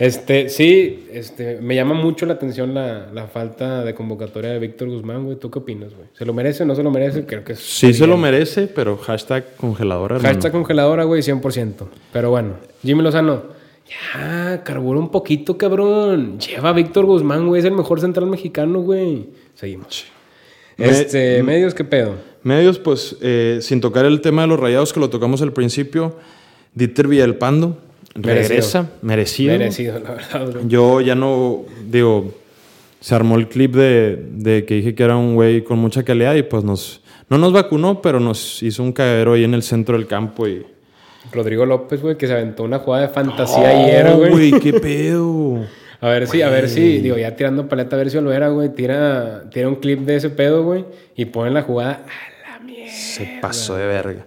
Este, 0.00 0.48
sí, 0.48 1.06
este, 1.12 1.60
me 1.60 1.74
llama 1.74 1.92
mucho 1.94 2.24
la 2.24 2.32
atención 2.32 2.72
la, 2.74 3.08
la 3.12 3.26
falta 3.26 3.84
de 3.84 3.94
convocatoria 3.94 4.50
de 4.50 4.58
Víctor 4.58 4.88
Guzmán, 4.88 5.24
güey. 5.24 5.36
¿Tú 5.38 5.50
qué 5.50 5.58
opinas, 5.58 5.94
güey? 5.94 6.08
¿Se 6.14 6.24
lo 6.24 6.32
merece 6.32 6.62
o 6.62 6.66
no 6.66 6.74
se 6.74 6.82
lo 6.82 6.90
merece? 6.90 7.26
Creo 7.26 7.44
que 7.44 7.54
Sí 7.54 7.92
se 7.92 8.06
lo 8.06 8.16
merece, 8.16 8.66
pero 8.66 8.96
hashtag 8.96 9.56
congeladora, 9.56 10.16
hermano. 10.16 10.32
Hashtag 10.34 10.52
congeladora, 10.52 11.04
güey, 11.04 11.20
100%. 11.22 11.86
Pero 12.14 12.30
bueno, 12.30 12.54
Jimmy 12.82 13.02
Lozano, 13.02 13.42
ya, 14.14 14.62
carbura 14.64 14.98
un 14.98 15.10
poquito, 15.10 15.58
cabrón. 15.58 16.38
Lleva 16.40 16.70
a 16.70 16.72
Víctor 16.72 17.04
Guzmán, 17.04 17.46
güey, 17.46 17.60
es 17.60 17.66
el 17.66 17.72
mejor 17.72 18.00
central 18.00 18.26
mexicano, 18.26 18.80
güey. 18.80 19.28
Seguimos. 19.54 20.06
Me- 20.78 20.86
Este, 20.88 21.42
medios, 21.42 21.74
¿qué 21.74 21.84
pedo? 21.84 22.14
Medios, 22.42 22.78
pues, 22.78 23.18
eh, 23.20 23.58
sin 23.60 23.82
tocar 23.82 24.06
el 24.06 24.22
tema 24.22 24.42
de 24.42 24.48
los 24.48 24.58
rayados 24.58 24.94
que 24.94 25.00
lo 25.00 25.10
tocamos 25.10 25.42
al 25.42 25.52
principio, 25.52 26.16
Dieter 26.74 27.06
Villalpando. 27.06 27.76
Regresa, 28.14 28.90
merecido. 29.02 29.52
Merecido, 29.52 29.98
la 30.00 30.10
verdad. 30.12 30.60
Yo 30.66 31.00
ya 31.00 31.14
no, 31.14 31.64
digo, 31.88 32.34
se 33.00 33.14
armó 33.14 33.36
el 33.36 33.48
clip 33.48 33.74
de, 33.74 34.16
de 34.32 34.64
que 34.64 34.74
dije 34.74 34.94
que 34.94 35.02
era 35.02 35.16
un 35.16 35.34
güey 35.34 35.62
con 35.64 35.78
mucha 35.78 36.02
calidad 36.02 36.34
y 36.34 36.42
pues 36.42 36.64
nos, 36.64 37.00
no 37.28 37.38
nos 37.38 37.52
vacunó, 37.52 38.02
pero 38.02 38.20
nos 38.20 38.62
hizo 38.62 38.82
un 38.82 38.92
cagadero 38.92 39.34
ahí 39.34 39.44
en 39.44 39.54
el 39.54 39.62
centro 39.62 39.96
del 39.96 40.06
campo 40.06 40.46
y... 40.48 40.66
Rodrigo 41.32 41.64
López, 41.66 42.00
güey, 42.02 42.16
que 42.16 42.26
se 42.26 42.32
aventó 42.32 42.64
una 42.64 42.78
jugada 42.80 43.06
de 43.06 43.12
fantasía 43.12 43.68
ayer, 43.68 44.06
Oh, 44.08 44.16
güey. 44.30 44.50
qué 44.58 44.72
pedo. 44.80 45.64
A 46.00 46.08
ver 46.08 46.26
si, 46.26 46.40
a 46.42 46.48
ver 46.48 46.68
si, 46.68 46.98
digo, 46.98 47.16
ya 47.18 47.36
tirando 47.36 47.68
paleta, 47.68 47.94
a 47.94 47.98
ver 47.98 48.10
si 48.10 48.16
Olvera, 48.16 48.48
güey, 48.48 48.70
tira, 48.74 49.44
tira 49.50 49.68
un 49.68 49.76
clip 49.76 50.00
de 50.00 50.16
ese 50.16 50.30
pedo, 50.30 50.64
güey, 50.64 50.86
y 51.14 51.26
pone 51.26 51.50
la 51.50 51.62
jugada 51.62 52.06
a 52.06 52.58
la 52.58 52.64
mierda. 52.64 52.90
Se 52.90 53.38
pasó 53.42 53.76
de 53.76 53.86
verga. 53.86 54.24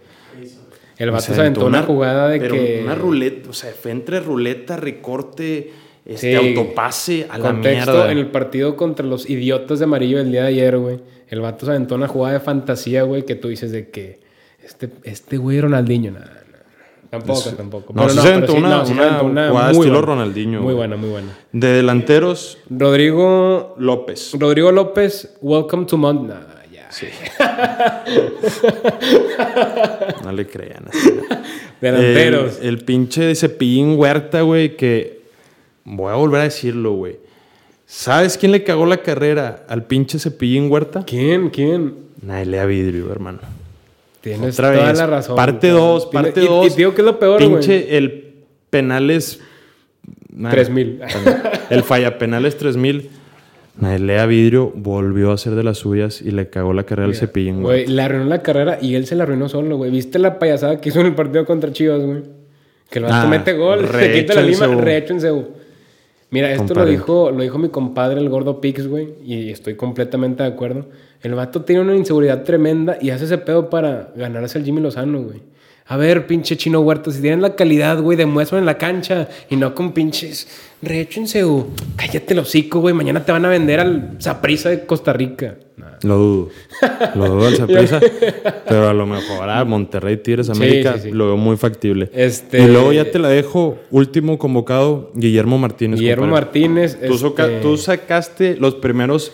El 0.98 1.12
vato 1.12 1.24
Se 1.24 1.40
aventó 1.40 1.66
una 1.66 1.84
jugada 1.84 2.30
de 2.30 2.40
pero 2.40 2.56
que... 2.56 2.82
Una 2.84 2.96
ruleta, 2.96 3.50
o 3.50 3.54
sea, 3.54 3.72
fue 3.72 3.92
entre 3.92 4.20
ruleta, 4.20 4.78
recorte, 4.78 5.72
este 6.06 6.38
Sí. 6.40 6.50
autopase 6.58 7.28
a 7.30 7.38
la 7.38 7.46
Contexto, 7.52 7.92
mierda. 7.92 8.12
en 8.12 8.18
el 8.18 8.28
partido 8.28 8.76
contra 8.76 9.06
los 9.06 9.30
idiotas 9.30 9.80
de 9.80 9.86
amarillo 9.86 10.20
el 10.20 10.32
día 10.32 10.42
de 10.44 10.48
ayer, 10.50 10.78
güey. 10.78 11.00
El 11.30 11.42
vato 11.42 11.66
se 11.66 11.72
aventó 11.72 11.96
una 11.96 12.08
jugada 12.08 12.34
de 12.36 12.40
fantasía, 12.42 13.04
güey, 13.04 13.26
que 13.26 13.36
tú 13.36 13.48
dices 13.48 13.72
de 13.72 13.90
que 13.90 14.20
este, 14.64 14.90
este 15.04 15.38
güey 15.38 15.60
Ronaldinho, 15.62 16.12
nada. 16.12 16.40
Tampoco, 17.10 17.50
tampoco. 17.52 17.94
no, 17.94 18.10
se 18.10 18.22
pero 18.22 18.34
aventó 18.34 18.54
una- 18.56 18.70
no, 18.70 18.86
sí 18.88 18.94
una 18.94 19.20
jugada 19.20 19.52
muy 19.52 19.62
estilo 19.72 19.84
buena. 19.94 20.02
Ronaldinho, 20.02 20.62
Muy 20.62 20.74
buena, 20.74 20.96
muy 20.96 21.10
buena. 21.10 21.28
De 21.52 21.68
delanteros, 21.68 22.58
Rodrigo, 22.72 23.76
López. 23.78 24.32
Rodrigo 24.40 24.72
López, 24.72 25.36
welcome 25.42 25.86
to 25.86 25.96
Mont. 25.98 26.28
Nah, 26.28 26.63
ya. 27.02 28.04
No 30.24 30.32
le 30.32 30.46
crean. 30.48 30.86
así. 30.90 31.10
Delanteros. 31.82 32.60
El, 32.62 32.68
el 32.68 32.78
pinche 32.86 33.36
Cepillín 33.36 33.96
Huerta, 33.98 34.42
güey, 34.42 34.76
que 34.78 35.22
voy 35.84 36.12
a 36.12 36.16
volver 36.16 36.42
a 36.42 36.44
decirlo, 36.46 36.94
güey. 36.94 37.18
¿Sabes 37.86 38.38
quién 38.38 38.52
le 38.52 38.64
cagó 38.64 38.86
la 38.86 38.98
carrera 38.98 39.66
al 39.68 39.84
pinche 39.86 40.20
Cepillín 40.20 40.72
Huerta? 40.72 41.04
¿Quién? 41.06 41.50
¿Quién? 41.50 41.96
Nailea 42.22 42.66
Vidrio, 42.66 43.12
hermano. 43.12 43.40
Tienes 44.22 44.58
Otra 44.58 44.74
toda 44.74 44.88
vez. 44.88 44.98
la 44.98 45.08
razón. 45.08 45.36
Parte 45.36 45.68
cabrón. 45.68 45.88
2, 45.88 46.10
Tiene- 46.10 46.24
parte 46.28 46.44
y- 46.44 46.48
2. 46.48 46.66
Y, 46.66 46.70
te 46.70 46.76
digo 46.78 46.96
que 46.96 47.02
es 47.02 47.06
lo 47.06 47.20
peor, 47.20 47.40
güey. 47.44 47.50
Pinche, 47.52 47.98
el 47.98 48.34
penales. 48.70 49.42
nah, 50.34 50.50
3000. 50.52 51.02
El 51.70 51.84
falla 51.84 52.18
penales 52.18 52.58
3000. 52.58 53.10
Nailea 53.76 54.26
Vidrio 54.28 54.72
volvió 54.76 55.32
a 55.32 55.34
hacer 55.34 55.56
de 55.56 55.64
las 55.64 55.80
suyas 55.80 56.22
y 56.22 56.32
le 56.32 56.50
cagó 56.50 56.74
la 56.74 56.84
carrera 56.84 57.08
al 57.08 57.16
Cepillín, 57.16 57.62
güey. 57.62 57.86
Güey, 57.86 57.96
le 57.96 58.02
arruinó 58.04 58.26
la 58.26 58.42
carrera 58.44 58.78
y 58.82 58.96
él 58.96 59.08
se 59.08 59.16
la 59.16 59.24
arruinó 59.24 59.50
solo, 59.50 59.78
güey. 59.78 59.90
¿Viste 59.90 60.20
la 60.20 60.38
payasada 60.38 60.80
que 60.80 60.90
hizo 60.90 61.00
en 61.00 61.08
el 61.08 61.16
partido 61.16 61.46
contra 61.46 61.72
Chivas, 61.72 62.02
güey? 62.02 62.22
Que 62.90 63.00
el 63.00 63.06
vato 63.06 63.16
Ah, 63.16 63.26
mete 63.28 63.54
gol, 63.54 63.88
se 63.90 64.14
quita 64.14 64.36
la 64.36 64.42
lima, 64.44 64.68
rehecho 64.68 65.14
en 65.14 65.22
Cebu. 65.22 65.48
Mira, 66.30 66.52
esto 66.52 66.74
lo 66.74 66.86
dijo, 66.86 67.32
lo 67.32 67.44
dijo 67.44 67.58
mi 67.60 67.70
compadre, 67.70 68.20
el 68.20 68.28
gordo 68.30 68.60
Pix, 68.60 68.88
güey, 68.88 69.10
y 69.24 69.50
estoy 69.52 69.76
completamente 69.76 70.42
de 70.44 70.50
acuerdo. 70.50 70.88
El 71.22 71.36
vato 71.36 71.62
tiene 71.62 71.82
una 71.82 71.96
inseguridad 71.96 72.44
tremenda 72.44 72.98
y 73.00 73.12
hace 73.12 73.26
ese 73.26 73.38
pedo 73.38 73.70
para 73.70 74.12
ganarse 74.16 74.58
al 74.58 74.66
Jimmy 74.66 74.82
Lozano, 74.82 75.22
güey. 75.22 75.42
A 75.86 75.98
ver, 75.98 76.26
pinche 76.26 76.58
chino 76.58 76.80
huerto, 76.80 77.12
si 77.12 77.22
tienen 77.22 77.42
la 77.42 77.56
calidad, 77.56 78.02
güey, 78.02 78.18
demuéstralo 78.18 78.60
en 78.62 78.66
la 78.66 78.78
cancha 78.78 79.28
y 79.50 79.58
no 79.58 79.76
con 79.76 79.92
pinches 79.94 80.48
rehecho 80.86 81.20
en 81.20 81.28
Cebu. 81.28 81.68
Cállate 81.96 82.34
el 82.34 82.40
hocico, 82.40 82.80
güey, 82.80 82.94
mañana 82.94 83.24
te 83.26 83.32
van 83.32 83.46
a 83.46 83.50
vender 83.50 83.80
al 83.80 84.16
Saprisa 84.20 84.70
de 84.70 84.86
Costa 84.86 85.14
Rica. 85.14 85.56
Nah. 85.78 85.88
Lo 86.04 86.18
dudo. 86.18 86.50
Lo 87.16 87.26
dudo 87.30 87.48
al 87.48 87.56
Saprissa. 87.56 88.00
pero 88.68 88.90
a 88.90 88.94
lo 88.94 89.06
mejor 89.06 89.50
a 89.50 89.64
Monterrey 89.66 90.18
Tigres 90.18 90.50
América 90.50 90.94
sí, 90.98 91.04
sí. 91.06 91.12
lo 91.12 91.28
veo 91.28 91.38
muy 91.38 91.58
factible. 91.58 92.10
Este- 92.14 92.62
Y 92.62 92.68
luego 92.68 92.94
ya 92.94 93.10
te 93.10 93.20
la 93.20 93.30
dejo. 93.30 93.80
Último 93.90 94.38
convocado, 94.38 95.12
Guillermo 95.16 95.58
Martínez. 95.58 96.00
Guillermo 96.00 96.26
compadre. 96.26 96.46
Martínez. 96.46 97.00
Tú, 97.08 97.18
soca- 97.18 97.46
este, 97.48 97.62
tú 97.62 97.78
sacaste 97.78 98.56
los 98.58 98.76
primeros 98.76 99.32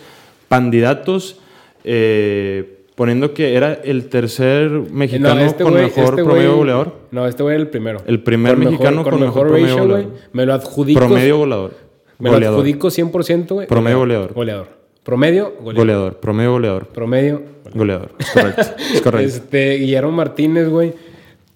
candidatos. 0.48 1.38
eh, 1.84 2.76
poniendo 2.94 3.32
que 3.34 3.54
era 3.54 3.74
el 3.74 4.08
tercer 4.08 4.70
mexicano 4.70 5.34
No, 5.34 5.40
este 5.40 5.64
con 5.64 5.74
mejor 5.74 6.04
este 6.04 6.24
promedio 6.24 6.56
goleador. 6.56 6.94
No, 7.10 7.26
este 7.26 7.42
güey 7.42 7.54
era 7.54 7.62
el 7.62 7.68
primero. 7.70 8.02
El 8.06 8.22
primer 8.22 8.54
Con 8.54 8.64
mexicano 8.64 9.04
con 9.04 9.20
mejor 9.20 9.48
promedio 9.48 9.66
ratio, 9.66 9.88
güey. 9.88 10.02
goleador. 10.04 10.20
Me 10.32 10.46
lo 10.46 10.54
adjudico. 10.54 11.00
Promedio 11.00 11.38
goleador. 11.38 11.74
Me 12.18 12.30
lo 12.30 12.48
adjudico 12.48 12.88
100%, 12.88 13.48
güey. 13.48 13.66
Promedio 13.66 13.98
goleador. 13.98 14.34
Goleador. 14.34 14.68
Promedio, 15.02 15.54
goleador. 15.60 15.74
Goleador. 15.74 16.20
Promedio 16.20 16.52
goleador. 16.52 16.86
Promedio, 16.88 17.42
Goleador. 17.74 18.12
Es 18.18 18.30
correcto. 18.30 18.62
Es 18.94 19.00
correcto. 19.00 19.26
Este, 19.26 19.76
Guillermo 19.76 20.12
Martínez, 20.12 20.68
güey. 20.68 20.92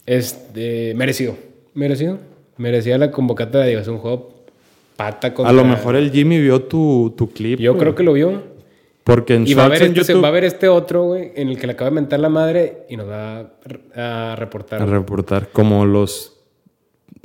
Este, 0.06 0.94
merecido. 0.94 1.36
Merecido. 1.74 2.18
Merecía 2.56 2.96
la 2.98 3.10
convocatoria. 3.10 3.78
Es 3.80 3.88
un 3.88 3.98
juego 3.98 4.44
pata 4.96 5.34
contra... 5.34 5.50
A 5.50 5.52
lo 5.52 5.64
mejor 5.64 5.96
el 5.96 6.10
Jimmy 6.10 6.40
vio 6.40 6.62
tu, 6.62 7.12
tu 7.16 7.30
clip. 7.30 7.58
Yo 7.58 7.76
creo 7.76 7.94
que 7.94 8.02
lo 8.02 8.12
vio. 8.12 8.53
Porque 9.04 9.34
en 9.34 9.46
Y 9.46 9.52
va 9.52 9.64
a, 9.64 9.68
shorts 9.68 9.80
haber 9.80 9.82
en 9.82 9.98
este, 10.00 10.12
YouTube. 10.12 10.22
va 10.22 10.28
a 10.28 10.30
haber 10.30 10.44
este 10.44 10.68
otro, 10.68 11.04
güey, 11.04 11.32
en 11.36 11.48
el 11.48 11.58
que 11.58 11.66
le 11.66 11.74
acaba 11.74 11.90
de 11.90 11.94
mentar 11.94 12.20
la 12.20 12.30
madre 12.30 12.84
y 12.88 12.96
nos 12.96 13.08
va 13.08 13.50
a, 13.94 14.32
a 14.32 14.36
reportar. 14.36 14.80
A 14.80 14.86
reportar. 14.86 15.50
Como 15.52 15.84
los 15.84 16.34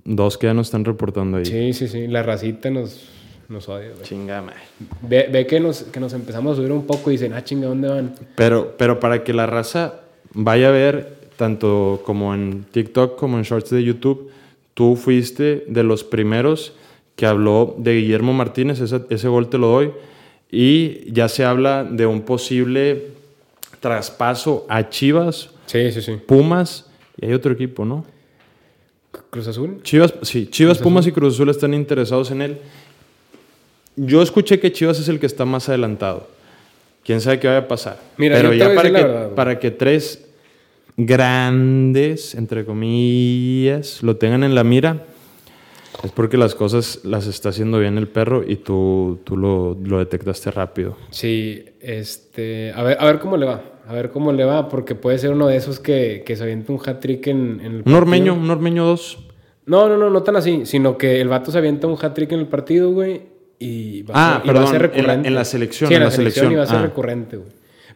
dos 0.04 0.38
que 0.38 0.48
ya 0.48 0.54
no 0.54 0.62
están 0.62 0.84
reportando 0.84 1.38
ahí. 1.38 1.46
Sí, 1.46 1.74
sí, 1.74 1.88
sí. 1.88 2.08
La 2.08 2.22
racita 2.22 2.70
nos, 2.70 3.08
nos 3.48 3.70
odia, 3.70 3.92
güey. 3.92 4.04
Chinga 4.04 4.42
madre. 4.42 4.60
Ve, 5.02 5.30
ve 5.32 5.48
que, 5.48 5.60
nos, 5.60 5.84
que 5.84 6.00
nos 6.00 6.14
empezamos 6.14 6.54
a 6.54 6.56
subir 6.58 6.72
un 6.72 6.86
poco 6.86 7.12
y 7.12 7.14
dicen, 7.14 7.34
ah, 7.34 7.44
chinga, 7.44 7.68
¿dónde 7.68 7.88
van? 7.88 8.14
Pero, 8.36 8.76
pero 8.78 9.00
para 9.00 9.24
que 9.24 9.34
la 9.34 9.46
raza 9.46 10.02
vaya 10.34 10.68
a 10.70 10.72
ver, 10.72 11.16
tanto 11.38 12.02
como 12.06 12.34
en 12.34 12.66
TikTok 12.72 13.18
como 13.18 13.38
en 13.38 13.44
Shorts 13.44 13.70
de 13.70 13.84
YouTube, 13.84 14.32
tú 14.74 14.96
fuiste 14.96 15.64
de 15.68 15.84
los 15.84 16.04
primeros 16.04 16.74
que 17.16 17.26
habló 17.26 17.76
de 17.78 17.96
Guillermo 17.96 18.34
Martínez, 18.34 18.80
ese, 18.80 19.02
ese 19.10 19.28
gol 19.28 19.50
te 19.50 19.58
lo 19.58 19.68
doy, 19.68 19.92
y 20.52 21.12
ya 21.12 21.30
se 21.30 21.46
habla 21.46 21.84
de 21.84 22.06
un 22.06 22.22
posible 22.22 23.08
traspaso 23.80 24.66
a 24.70 24.90
Chivas, 24.90 25.52
Sí, 25.66 25.92
sí, 25.92 26.02
sí. 26.02 26.14
Pumas, 26.26 26.90
y 27.22 27.28
hay 27.28 27.34
otro 27.34 27.54
equipo, 27.54 27.86
¿no? 27.86 28.04
Cruz 29.30 29.48
Azul. 29.48 29.82
Chivas, 29.84 30.14
sí, 30.24 30.48
Chivas, 30.48 30.80
Pumas 30.80 31.06
y 31.06 31.12
Cruz 31.12 31.36
Azul 31.36 31.50
están 31.50 31.76
interesados 31.76 32.32
en 32.32 32.42
él. 32.42 32.58
Yo 33.96 34.24
escuché 34.24 34.60
que 34.60 34.72
Chivas 34.72 35.00
es 35.00 35.08
el 35.10 35.20
que 35.20 35.28
está 35.28 35.46
más 35.46 35.70
adelantado. 35.70 36.28
Quién 37.04 37.22
sabe 37.22 37.40
qué 37.40 37.48
vaya 37.48 37.60
a 37.60 37.68
pasar. 37.68 38.00
Mira, 38.18 38.38
Pero 38.38 38.54
ya 38.54 38.74
para 38.74 38.90
que, 38.90 39.04
verdad, 39.04 39.30
para 39.36 39.60
que 39.60 39.72
tres 39.72 40.26
grandes, 40.98 42.34
entre 42.34 42.66
comillas, 42.66 44.02
lo 44.02 44.16
tengan 44.18 44.44
en 44.44 44.56
la 44.56 44.64
mira, 44.64 45.06
es 46.04 46.12
porque 46.12 46.38
las 46.38 46.56
cosas 46.56 47.02
las 47.04 47.28
está 47.28 47.50
haciendo 47.50 47.80
bien 47.80 47.98
el 47.98 48.08
perro 48.08 48.44
y 48.48 48.58
tú, 48.58 49.20
tú 49.24 49.36
lo, 49.38 49.78
lo 49.84 50.00
detectaste 50.00 50.52
rápido. 50.52 50.96
Sí, 51.10 51.66
este. 51.82 52.72
A 52.74 52.84
ver, 52.84 52.98
a 53.00 53.06
ver 53.06 53.20
cómo 53.20 53.38
le 53.38 53.46
va. 53.46 53.62
A 53.88 53.94
ver 53.94 54.12
cómo 54.12 54.32
le 54.32 54.46
va, 54.46 54.70
porque 54.70 54.94
puede 54.96 55.18
ser 55.18 55.32
uno 55.32 55.48
de 55.48 55.56
esos 55.56 55.80
que, 55.80 56.24
que 56.26 56.36
se 56.36 56.44
avienta 56.44 56.72
un 56.72 56.80
hat-trick 56.80 57.26
en, 57.28 57.60
en 57.64 57.72
el 57.78 57.84
Un 57.86 57.94
ormeño, 57.96 58.34
partido. 58.34 58.44
un 58.46 58.50
ormeño 58.52 58.86
dos. 58.86 59.18
No, 59.66 59.90
no, 59.90 59.98
no, 59.98 60.10
no 60.12 60.22
tan 60.24 60.36
así, 60.36 60.62
sino 60.66 60.98
que 60.98 61.20
el 61.22 61.28
vato 61.28 61.52
se 61.52 61.58
avienta 61.58 61.88
un 61.88 61.98
hat-trick 62.00 62.32
en 62.32 62.40
el 62.40 62.48
partido, 62.48 62.92
güey, 62.92 63.22
y 63.58 64.04
va, 64.04 64.14
Ah, 64.16 64.44
a 64.46 64.52
va 64.54 64.64
a 64.64 64.68
ser 64.68 64.76
en 64.76 64.82
la- 64.82 64.88
recurrente. 64.88 65.28
en 65.28 65.36
la 65.36 65.44
selección, 65.44 65.88
Sí, 65.88 65.94
en 65.96 66.02
en 66.02 66.06
la, 66.06 66.12
selección, 66.12 66.46
selección. 66.46 66.52
y 66.54 66.56
va 66.56 66.64
a 66.64 66.68
ser 66.68 66.78
Ah. 66.78 66.82
recurrente, 66.84 67.38
güey. 67.38 67.50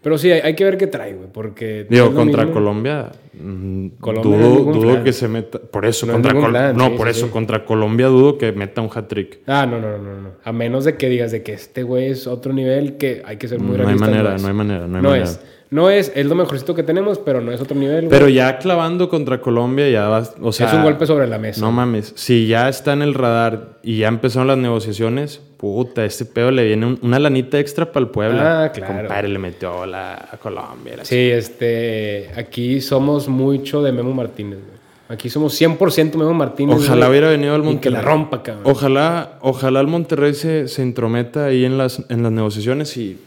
Pero 0.04 0.18
sí, 0.18 0.30
hay, 0.32 0.42
hay 0.42 0.54
que 0.56 0.66
ver 0.66 0.78
qué 0.78 0.86
trae, 0.88 1.14
güey, 1.14 1.30
porque... 1.32 1.88
Digo, 1.90 2.14
contra 2.14 2.42
mismo. 2.44 2.54
Colombia, 2.54 3.10
mm, 3.34 3.88
Colombia 4.02 4.38
no 4.38 4.50
dudo, 4.74 5.04
que 5.04 5.14
se 5.14 5.28
meta. 5.30 5.60
Por 5.60 5.86
eso, 5.86 6.06
No 6.06 6.14
contra 6.14 6.34
ningún 6.34 6.44
Col- 6.44 6.52
plan, 6.52 6.76
No, 6.78 6.90
sí, 6.90 6.94
por 6.98 7.08
sí, 7.08 7.12
eso, 7.18 7.26
sí. 7.28 7.32
contra 7.32 7.64
Colombia 7.66 8.08
dudo 8.08 8.38
que 8.38 8.52
meta 8.52 8.82
un 8.82 8.90
hat-trick. 8.94 9.40
Ah, 9.48 9.66
no, 9.66 9.80
no, 9.80 9.98
no, 9.98 10.22
no. 10.22 10.30
A 10.44 10.52
menos 10.52 10.84
de 10.84 10.98
que 10.98 11.08
digas 11.10 11.32
de 11.32 11.42
que 11.42 11.54
este 11.54 11.84
güey 11.84 12.08
es 12.12 12.28
otro 12.28 12.52
nivel 12.54 12.98
que 12.98 13.24
hay 13.26 13.38
que 13.38 13.48
ser 13.48 13.60
muy 13.62 13.78
No 13.78 13.88
hay 13.88 13.96
manera, 13.96 14.38
no 14.38 14.48
hay 14.48 14.54
manera, 14.54 14.88
no 14.88 14.98
hay 14.98 15.04
no 15.04 15.10
manera. 15.10 15.24
es. 15.26 15.40
No 15.70 15.90
es, 15.90 16.12
es 16.14 16.26
lo 16.28 16.36
mejorcito 16.36 16.76
que 16.76 16.84
tenemos, 16.84 17.18
pero 17.18 17.42
no 17.42 17.52
es 17.52 17.60
otro 17.60 17.76
nivel. 17.76 18.02
güey. 18.02 18.10
Pero 18.10 18.30
ya 18.30 18.60
clavando 18.60 19.10
contra 19.10 19.40
Colombia, 19.42 19.90
ya 19.90 20.08
vas. 20.08 20.36
O 20.40 20.52
sea, 20.52 20.68
es 20.68 20.74
un 20.74 20.84
golpe 20.84 21.08
sobre 21.08 21.26
la 21.28 21.40
mesa. 21.40 21.62
No 21.62 21.72
mames. 21.72 22.12
Si 22.16 22.46
ya 22.46 22.70
está 22.70 22.94
en 22.94 23.02
el 23.02 23.16
radar 23.16 23.80
y 23.82 23.98
ya 24.00 24.08
empezaron 24.10 24.48
las 24.48 24.58
negociaciones, 24.60 25.42
puta, 25.64 26.04
este 26.04 26.26
pedo 26.26 26.52
le 26.52 26.66
viene 26.66 26.86
un- 26.86 27.00
una 27.02 27.20
lanita 27.20 27.58
extra 27.58 27.90
para 27.90 28.04
el 28.06 28.10
Puebla. 28.12 28.66
Ah, 28.66 28.72
claro. 28.74 28.96
Compadre, 28.98 29.30
le 29.30 29.40
metió 29.40 29.86
la, 29.86 30.16
a 30.30 30.36
Colombia. 30.38 30.98
la 30.98 31.06
Sí, 31.06 31.16
este, 31.32 32.30
aquí 32.36 32.82
somos 32.82 33.30
mucho 33.30 33.82
de 33.82 33.94
Memo 33.94 34.14
Martínez. 34.14 34.60
güey. 34.60 34.74
Aquí 35.08 35.30
somos 35.30 35.54
100% 35.60 36.16
Memo 36.18 36.34
Martínez. 36.34 36.76
Ojalá 36.76 37.06
güey, 37.08 37.12
hubiera 37.12 37.30
venido 37.30 37.56
al 37.56 37.62
y 37.62 37.64
Monterrey. 37.66 37.82
que 37.82 37.90
la 37.92 38.02
rompa, 38.02 38.44
cabrón. 38.44 38.64
Ojalá, 38.66 39.38
ojalá 39.42 39.80
el 39.80 39.88
Monterrey 39.88 40.34
se, 40.34 40.68
se 40.68 40.82
intrometa 40.82 41.46
ahí 41.46 41.64
en 41.64 41.78
las, 41.78 42.04
en 42.10 42.24
las 42.24 42.32
negociaciones 42.34 42.98
y, 42.98 43.18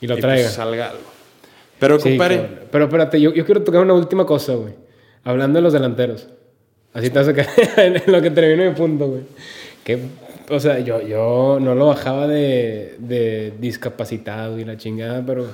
y 0.00 0.06
lo 0.06 0.16
y, 0.16 0.20
traiga. 0.20 0.44
pues, 0.44 0.54
salga 0.54 0.90
algo. 0.90 1.02
Pero, 1.80 1.98
Sí, 1.98 2.10
compadre, 2.10 2.36
cabrón. 2.36 2.58
Pero 2.70 2.84
espérate, 2.84 3.20
yo, 3.20 3.34
yo 3.34 3.44
quiero 3.44 3.62
tocar 3.64 3.80
una 3.82 3.94
última 3.94 4.24
cosa, 4.24 4.54
güey. 4.54 4.74
Hablando 5.24 5.56
de 5.58 5.62
los 5.62 5.72
delanteros. 5.72 6.28
Así 6.92 7.10
te 7.10 7.18
vas 7.18 7.26
a 7.26 7.34
caer 7.34 7.48
en 8.06 8.12
lo 8.12 8.22
que 8.22 8.30
termino 8.30 8.70
mi 8.70 8.76
punto, 8.76 9.08
güey. 9.08 9.22
Que, 9.82 9.98
o 10.50 10.60
sea, 10.60 10.78
yo, 10.80 11.00
yo 11.02 11.58
no 11.60 11.74
lo 11.74 11.86
bajaba 11.86 12.26
de, 12.26 12.94
de 12.98 13.52
discapacitado 13.60 14.58
y 14.58 14.64
la 14.64 14.76
chingada, 14.76 15.24
pero 15.24 15.46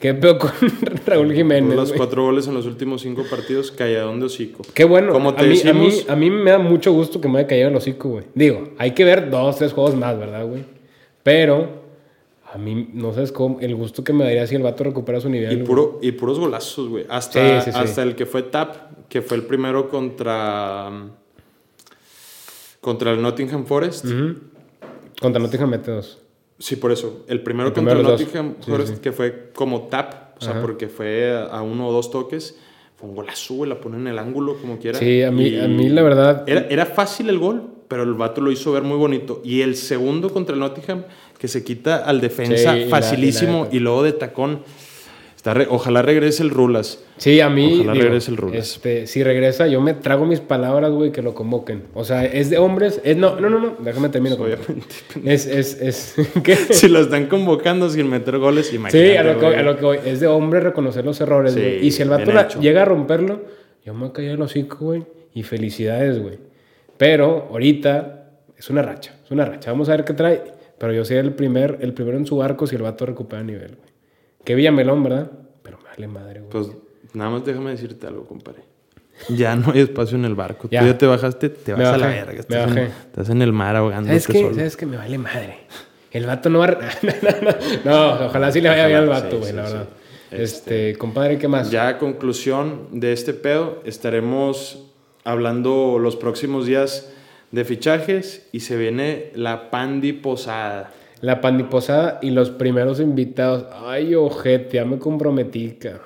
qué 0.00 0.14
peor 0.14 0.38
con 0.38 0.50
Raúl 1.06 1.32
Jiménez. 1.32 1.76
los 1.76 1.92
cuatro 1.92 2.24
goles 2.24 2.46
en 2.48 2.54
los 2.54 2.66
últimos 2.66 3.02
cinco 3.02 3.22
partidos, 3.30 3.70
calladón 3.70 4.20
de 4.20 4.26
hocico. 4.26 4.62
Qué 4.74 4.84
bueno. 4.84 5.12
Como 5.12 5.34
te 5.34 5.42
a, 5.44 5.46
mí, 5.46 5.60
a, 5.64 5.72
mí, 5.72 5.86
decimos- 5.90 6.10
a 6.10 6.16
mí 6.16 6.30
me 6.30 6.50
da 6.50 6.58
mucho 6.58 6.92
gusto 6.92 7.20
que 7.20 7.28
me 7.28 7.38
haya 7.38 7.46
caído 7.48 7.68
el 7.68 7.76
hocico, 7.76 8.08
güey. 8.08 8.24
Digo, 8.34 8.70
hay 8.78 8.92
que 8.92 9.04
ver 9.04 9.30
dos, 9.30 9.56
tres 9.56 9.72
juegos 9.72 9.94
más, 9.94 10.18
¿verdad, 10.18 10.44
güey? 10.46 10.64
Pero 11.22 11.82
a 12.52 12.58
mí 12.58 12.88
no 12.92 13.12
sabes 13.14 13.32
cómo, 13.32 13.60
el 13.60 13.74
gusto 13.74 14.02
que 14.04 14.12
me 14.12 14.24
daría 14.24 14.46
si 14.46 14.56
el 14.56 14.62
vato 14.62 14.84
recupera 14.84 15.20
su 15.20 15.28
nivel. 15.30 15.52
Y, 15.52 15.54
güey. 15.56 15.66
puro, 15.66 15.98
y 16.02 16.12
puros 16.12 16.38
golazos, 16.38 16.88
güey. 16.88 17.06
Hasta, 17.08 17.60
Sí, 17.60 17.70
sí, 17.70 17.72
sí. 17.72 17.78
hasta 17.82 18.02
el 18.02 18.14
que 18.16 18.26
fue 18.26 18.42
Tap, 18.42 19.08
que 19.08 19.22
fue 19.22 19.36
el 19.36 19.44
primero 19.44 19.88
contra. 19.88 20.90
Contra 22.82 23.12
el 23.12 23.22
Nottingham 23.22 23.64
Forest. 23.64 24.04
Ujú. 24.04 24.34
Contra 25.20 25.40
Nottingham 25.40 25.70
mete 25.70 25.90
dos. 25.92 26.18
Sí, 26.58 26.76
por 26.76 26.92
eso. 26.92 27.24
El 27.28 27.40
primero 27.42 27.68
El 27.68 27.74
contra 27.74 27.94
el. 27.94 28.02
Nottingham 28.02 28.56
Sí, 28.60 28.70
Forest, 28.70 28.94
sí. 28.96 29.00
que 29.00 29.12
fue 29.12 29.50
como 29.54 29.82
Tap, 29.82 30.36
o 30.36 30.40
sea, 30.44 30.60
porque 30.60 30.88
fue 30.88 31.32
a, 31.50 31.62
uno 31.62 31.88
o 31.88 31.92
dos 31.92 32.10
toques. 32.10 32.56
Fue 32.96 33.08
un 33.08 33.14
golazo. 33.14 33.64
La 33.64 33.80
pone 33.80 33.96
en 33.98 34.08
el 34.08 34.18
ángulo 34.18 34.56
como 34.60 34.78
quiera. 34.78 34.98
Sí, 34.98 35.22
a 35.22 35.30
mí, 35.30 35.44
Y 35.46 35.60
a 35.60 35.68
mí 35.68 35.88
la 35.88 36.02
verdad. 36.02 36.44
Era, 36.46 36.66
era 36.68 36.84
fácil 36.86 37.30
el 37.30 37.38
gol, 37.38 37.62
pero 37.88 38.02
el 38.02 38.14
vato 38.14 38.40
lo 38.40 38.50
hizo 38.50 38.72
ver 38.72 38.82
muy 38.82 38.96
bonito. 38.98 39.40
Y 39.44 39.60
el 39.62 39.76
segundo 39.76 40.30
contra 40.32 40.54
el 40.54 40.60
Nottingham, 40.60 41.04
que 41.38 41.46
se 41.48 41.62
quita 41.64 41.98
al 42.04 42.20
defensa 42.20 42.72
Sí, 42.74 42.78
y 42.80 42.84
la- 42.84 42.90
facilísimo 42.90 43.68
y 43.70 43.76
y, 43.76 43.80
luego 43.80 44.02
de 44.02 44.12
tacón. 44.12 44.62
Está 45.42 45.54
re- 45.54 45.66
ojalá 45.68 46.02
regrese 46.02 46.44
el 46.44 46.50
Rulas. 46.50 47.02
Sí, 47.16 47.40
a 47.40 47.50
mí. 47.50 47.74
Ojalá 47.80 47.94
digo, 47.94 48.04
regrese 48.04 48.30
el 48.30 48.36
Rulas. 48.36 48.56
Este, 48.56 49.08
si 49.08 49.24
regresa, 49.24 49.66
yo 49.66 49.80
me 49.80 49.92
trago 49.92 50.24
mis 50.24 50.38
palabras, 50.38 50.92
güey, 50.92 51.10
que 51.10 51.20
lo 51.20 51.34
convoquen. 51.34 51.82
O 51.94 52.04
sea, 52.04 52.24
es 52.24 52.48
de 52.48 52.58
hombres. 52.58 53.00
Es, 53.02 53.16
no, 53.16 53.40
no, 53.40 53.50
no, 53.50 53.58
no. 53.58 53.74
Déjame 53.80 54.08
terminar. 54.08 54.38
Obviamente. 54.40 54.84
Es, 55.24 55.46
es, 55.46 55.80
es. 55.80 56.14
¿qué? 56.44 56.54
si 56.70 56.86
lo 56.86 57.00
están 57.00 57.26
convocando 57.26 57.90
sin 57.90 58.08
meter 58.08 58.38
goles, 58.38 58.72
imagínate. 58.72 59.10
Sí, 59.12 59.16
a 59.16 59.24
lo, 59.24 59.40
que, 59.40 59.46
a 59.46 59.62
lo 59.64 59.76
que 59.76 59.84
voy. 59.84 59.98
Es 60.04 60.20
de 60.20 60.28
hombre 60.28 60.60
reconocer 60.60 61.04
los 61.04 61.20
errores, 61.20 61.54
Sí, 61.54 61.60
güey. 61.60 61.86
y 61.86 61.90
si 61.90 62.02
el 62.02 62.10
vato 62.10 62.30
la- 62.30 62.46
llega 62.46 62.82
a 62.82 62.84
romperlo, 62.84 63.40
yo 63.84 63.94
me 63.94 64.00
voy 64.00 64.08
a 64.10 64.12
callar 64.12 64.34
el 64.34 64.42
hocico, 64.42 64.76
güey. 64.84 65.02
Y 65.34 65.42
felicidades, 65.42 66.22
güey. 66.22 66.38
Pero 66.96 67.48
ahorita 67.50 68.30
es 68.56 68.70
una 68.70 68.82
racha. 68.82 69.16
Es 69.24 69.30
una 69.32 69.44
racha. 69.44 69.72
Vamos 69.72 69.88
a 69.88 69.96
ver 69.96 70.04
qué 70.04 70.12
trae. 70.12 70.40
Pero 70.78 70.92
yo 70.92 71.04
sería 71.04 71.22
el, 71.22 71.32
primer, 71.32 71.78
el 71.80 71.94
primero 71.94 72.16
en 72.16 72.26
su 72.26 72.36
barco 72.36 72.66
si 72.68 72.76
el 72.76 72.82
vato 72.82 73.06
recupera 73.06 73.42
nivel, 73.42 73.76
güey. 73.76 73.91
Que 74.44 74.54
Villamelón, 74.54 75.02
¿verdad? 75.02 75.30
Pero 75.62 75.78
me 75.78 75.84
vale 75.84 76.08
madre, 76.08 76.40
güey. 76.40 76.50
Pues 76.50 76.68
nada 77.14 77.30
más 77.30 77.44
déjame 77.44 77.70
decirte 77.70 78.06
algo, 78.06 78.26
compadre. 78.26 78.62
Ya 79.28 79.54
no 79.54 79.72
hay 79.72 79.80
espacio 79.80 80.16
en 80.16 80.24
el 80.24 80.34
barco. 80.34 80.68
Ya. 80.70 80.80
Tú 80.80 80.86
ya 80.86 80.98
te 80.98 81.06
bajaste, 81.06 81.48
te 81.50 81.72
vas 81.74 81.86
a 81.86 81.98
la 81.98 82.06
verga. 82.08 82.32
me 82.32 82.38
Estás, 82.40 82.70
en, 82.70 82.78
estás 82.78 83.28
en 83.28 83.42
el 83.42 83.52
mar 83.52 83.76
ahogándote 83.76 84.20
¿Sabes 84.20 84.26
qué? 84.26 84.42
solo. 84.42 84.54
¿Sabes 84.54 84.76
qué? 84.76 84.86
Me 84.86 84.96
vale 84.96 85.18
madre. 85.18 85.58
El 86.10 86.26
vato 86.26 86.50
no 86.50 86.58
va 86.58 86.66
a... 86.66 86.78
no, 87.84 88.26
ojalá 88.26 88.52
sí 88.52 88.60
le 88.60 88.68
vaya 88.68 88.86
bien 88.86 88.98
al 88.98 89.08
vato, 89.08 89.30
sí, 89.30 89.36
güey, 89.36 89.50
sí, 89.50 89.56
la 89.56 89.66
sí. 89.66 89.72
verdad. 89.72 89.88
Este, 90.30 90.96
compadre, 90.96 91.38
¿qué 91.38 91.48
más? 91.48 91.70
Ya 91.70 91.88
a 91.88 91.98
conclusión 91.98 92.88
de 92.90 93.12
este 93.12 93.34
pedo, 93.34 93.82
estaremos 93.84 94.90
hablando 95.24 95.98
los 95.98 96.16
próximos 96.16 96.66
días 96.66 97.12
de 97.50 97.64
fichajes 97.64 98.48
y 98.50 98.60
se 98.60 98.76
viene 98.76 99.30
la 99.34 99.70
Pandi 99.70 100.12
Posada. 100.12 100.90
La 101.22 101.40
pandiposada 101.40 102.18
y 102.20 102.30
los 102.30 102.50
primeros 102.50 103.00
invitados. 103.00 103.64
Ay, 103.86 104.14
ojete, 104.14 104.76
ya 104.76 104.84
me 104.84 104.98
comprometí, 104.98 105.70
cabrón. 105.80 106.02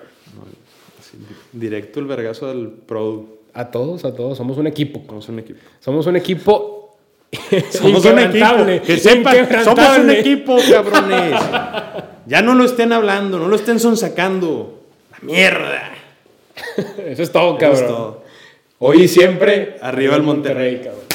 Directo 1.53 2.01
el 2.01 2.07
vergazo 2.07 2.47
del 2.49 2.69
Pro. 2.69 3.27
A 3.55 3.71
todos, 3.71 4.05
a 4.05 4.15
todos. 4.15 4.37
Somos 4.37 4.59
un 4.59 4.67
equipo. 4.67 5.03
Somos 5.09 5.29
un 5.31 5.39
equipo. 5.39 5.59
Somos 5.81 6.07
un 6.07 6.17
equipo. 6.17 6.97
Somos 7.71 8.05
un 8.05 8.19
equipo. 8.19 8.47
Que 8.87 8.99
sepan, 8.99 9.65
somos 9.65 9.99
un 9.99 10.11
equipo, 10.11 10.57
cabrones. 10.71 11.35
Ya 12.27 12.43
no 12.43 12.55
lo 12.55 12.65
estén 12.65 12.93
hablando, 12.93 13.39
no 13.39 13.49
lo 13.49 13.57
estén 13.57 13.81
sonsacando. 13.81 14.83
La 15.11 15.19
mierda. 15.23 15.93
Eso 17.07 17.23
es 17.23 17.33
todo, 17.33 17.51
Eso 17.53 17.59
cabrón. 17.59 17.81
es 17.83 17.87
todo. 17.89 18.23
Hoy 18.79 19.03
y 19.05 19.09
siempre, 19.09 19.77
Arriba 19.81 20.15
el 20.17 20.23
Monterrey. 20.23 20.83
cabrón. 20.85 21.06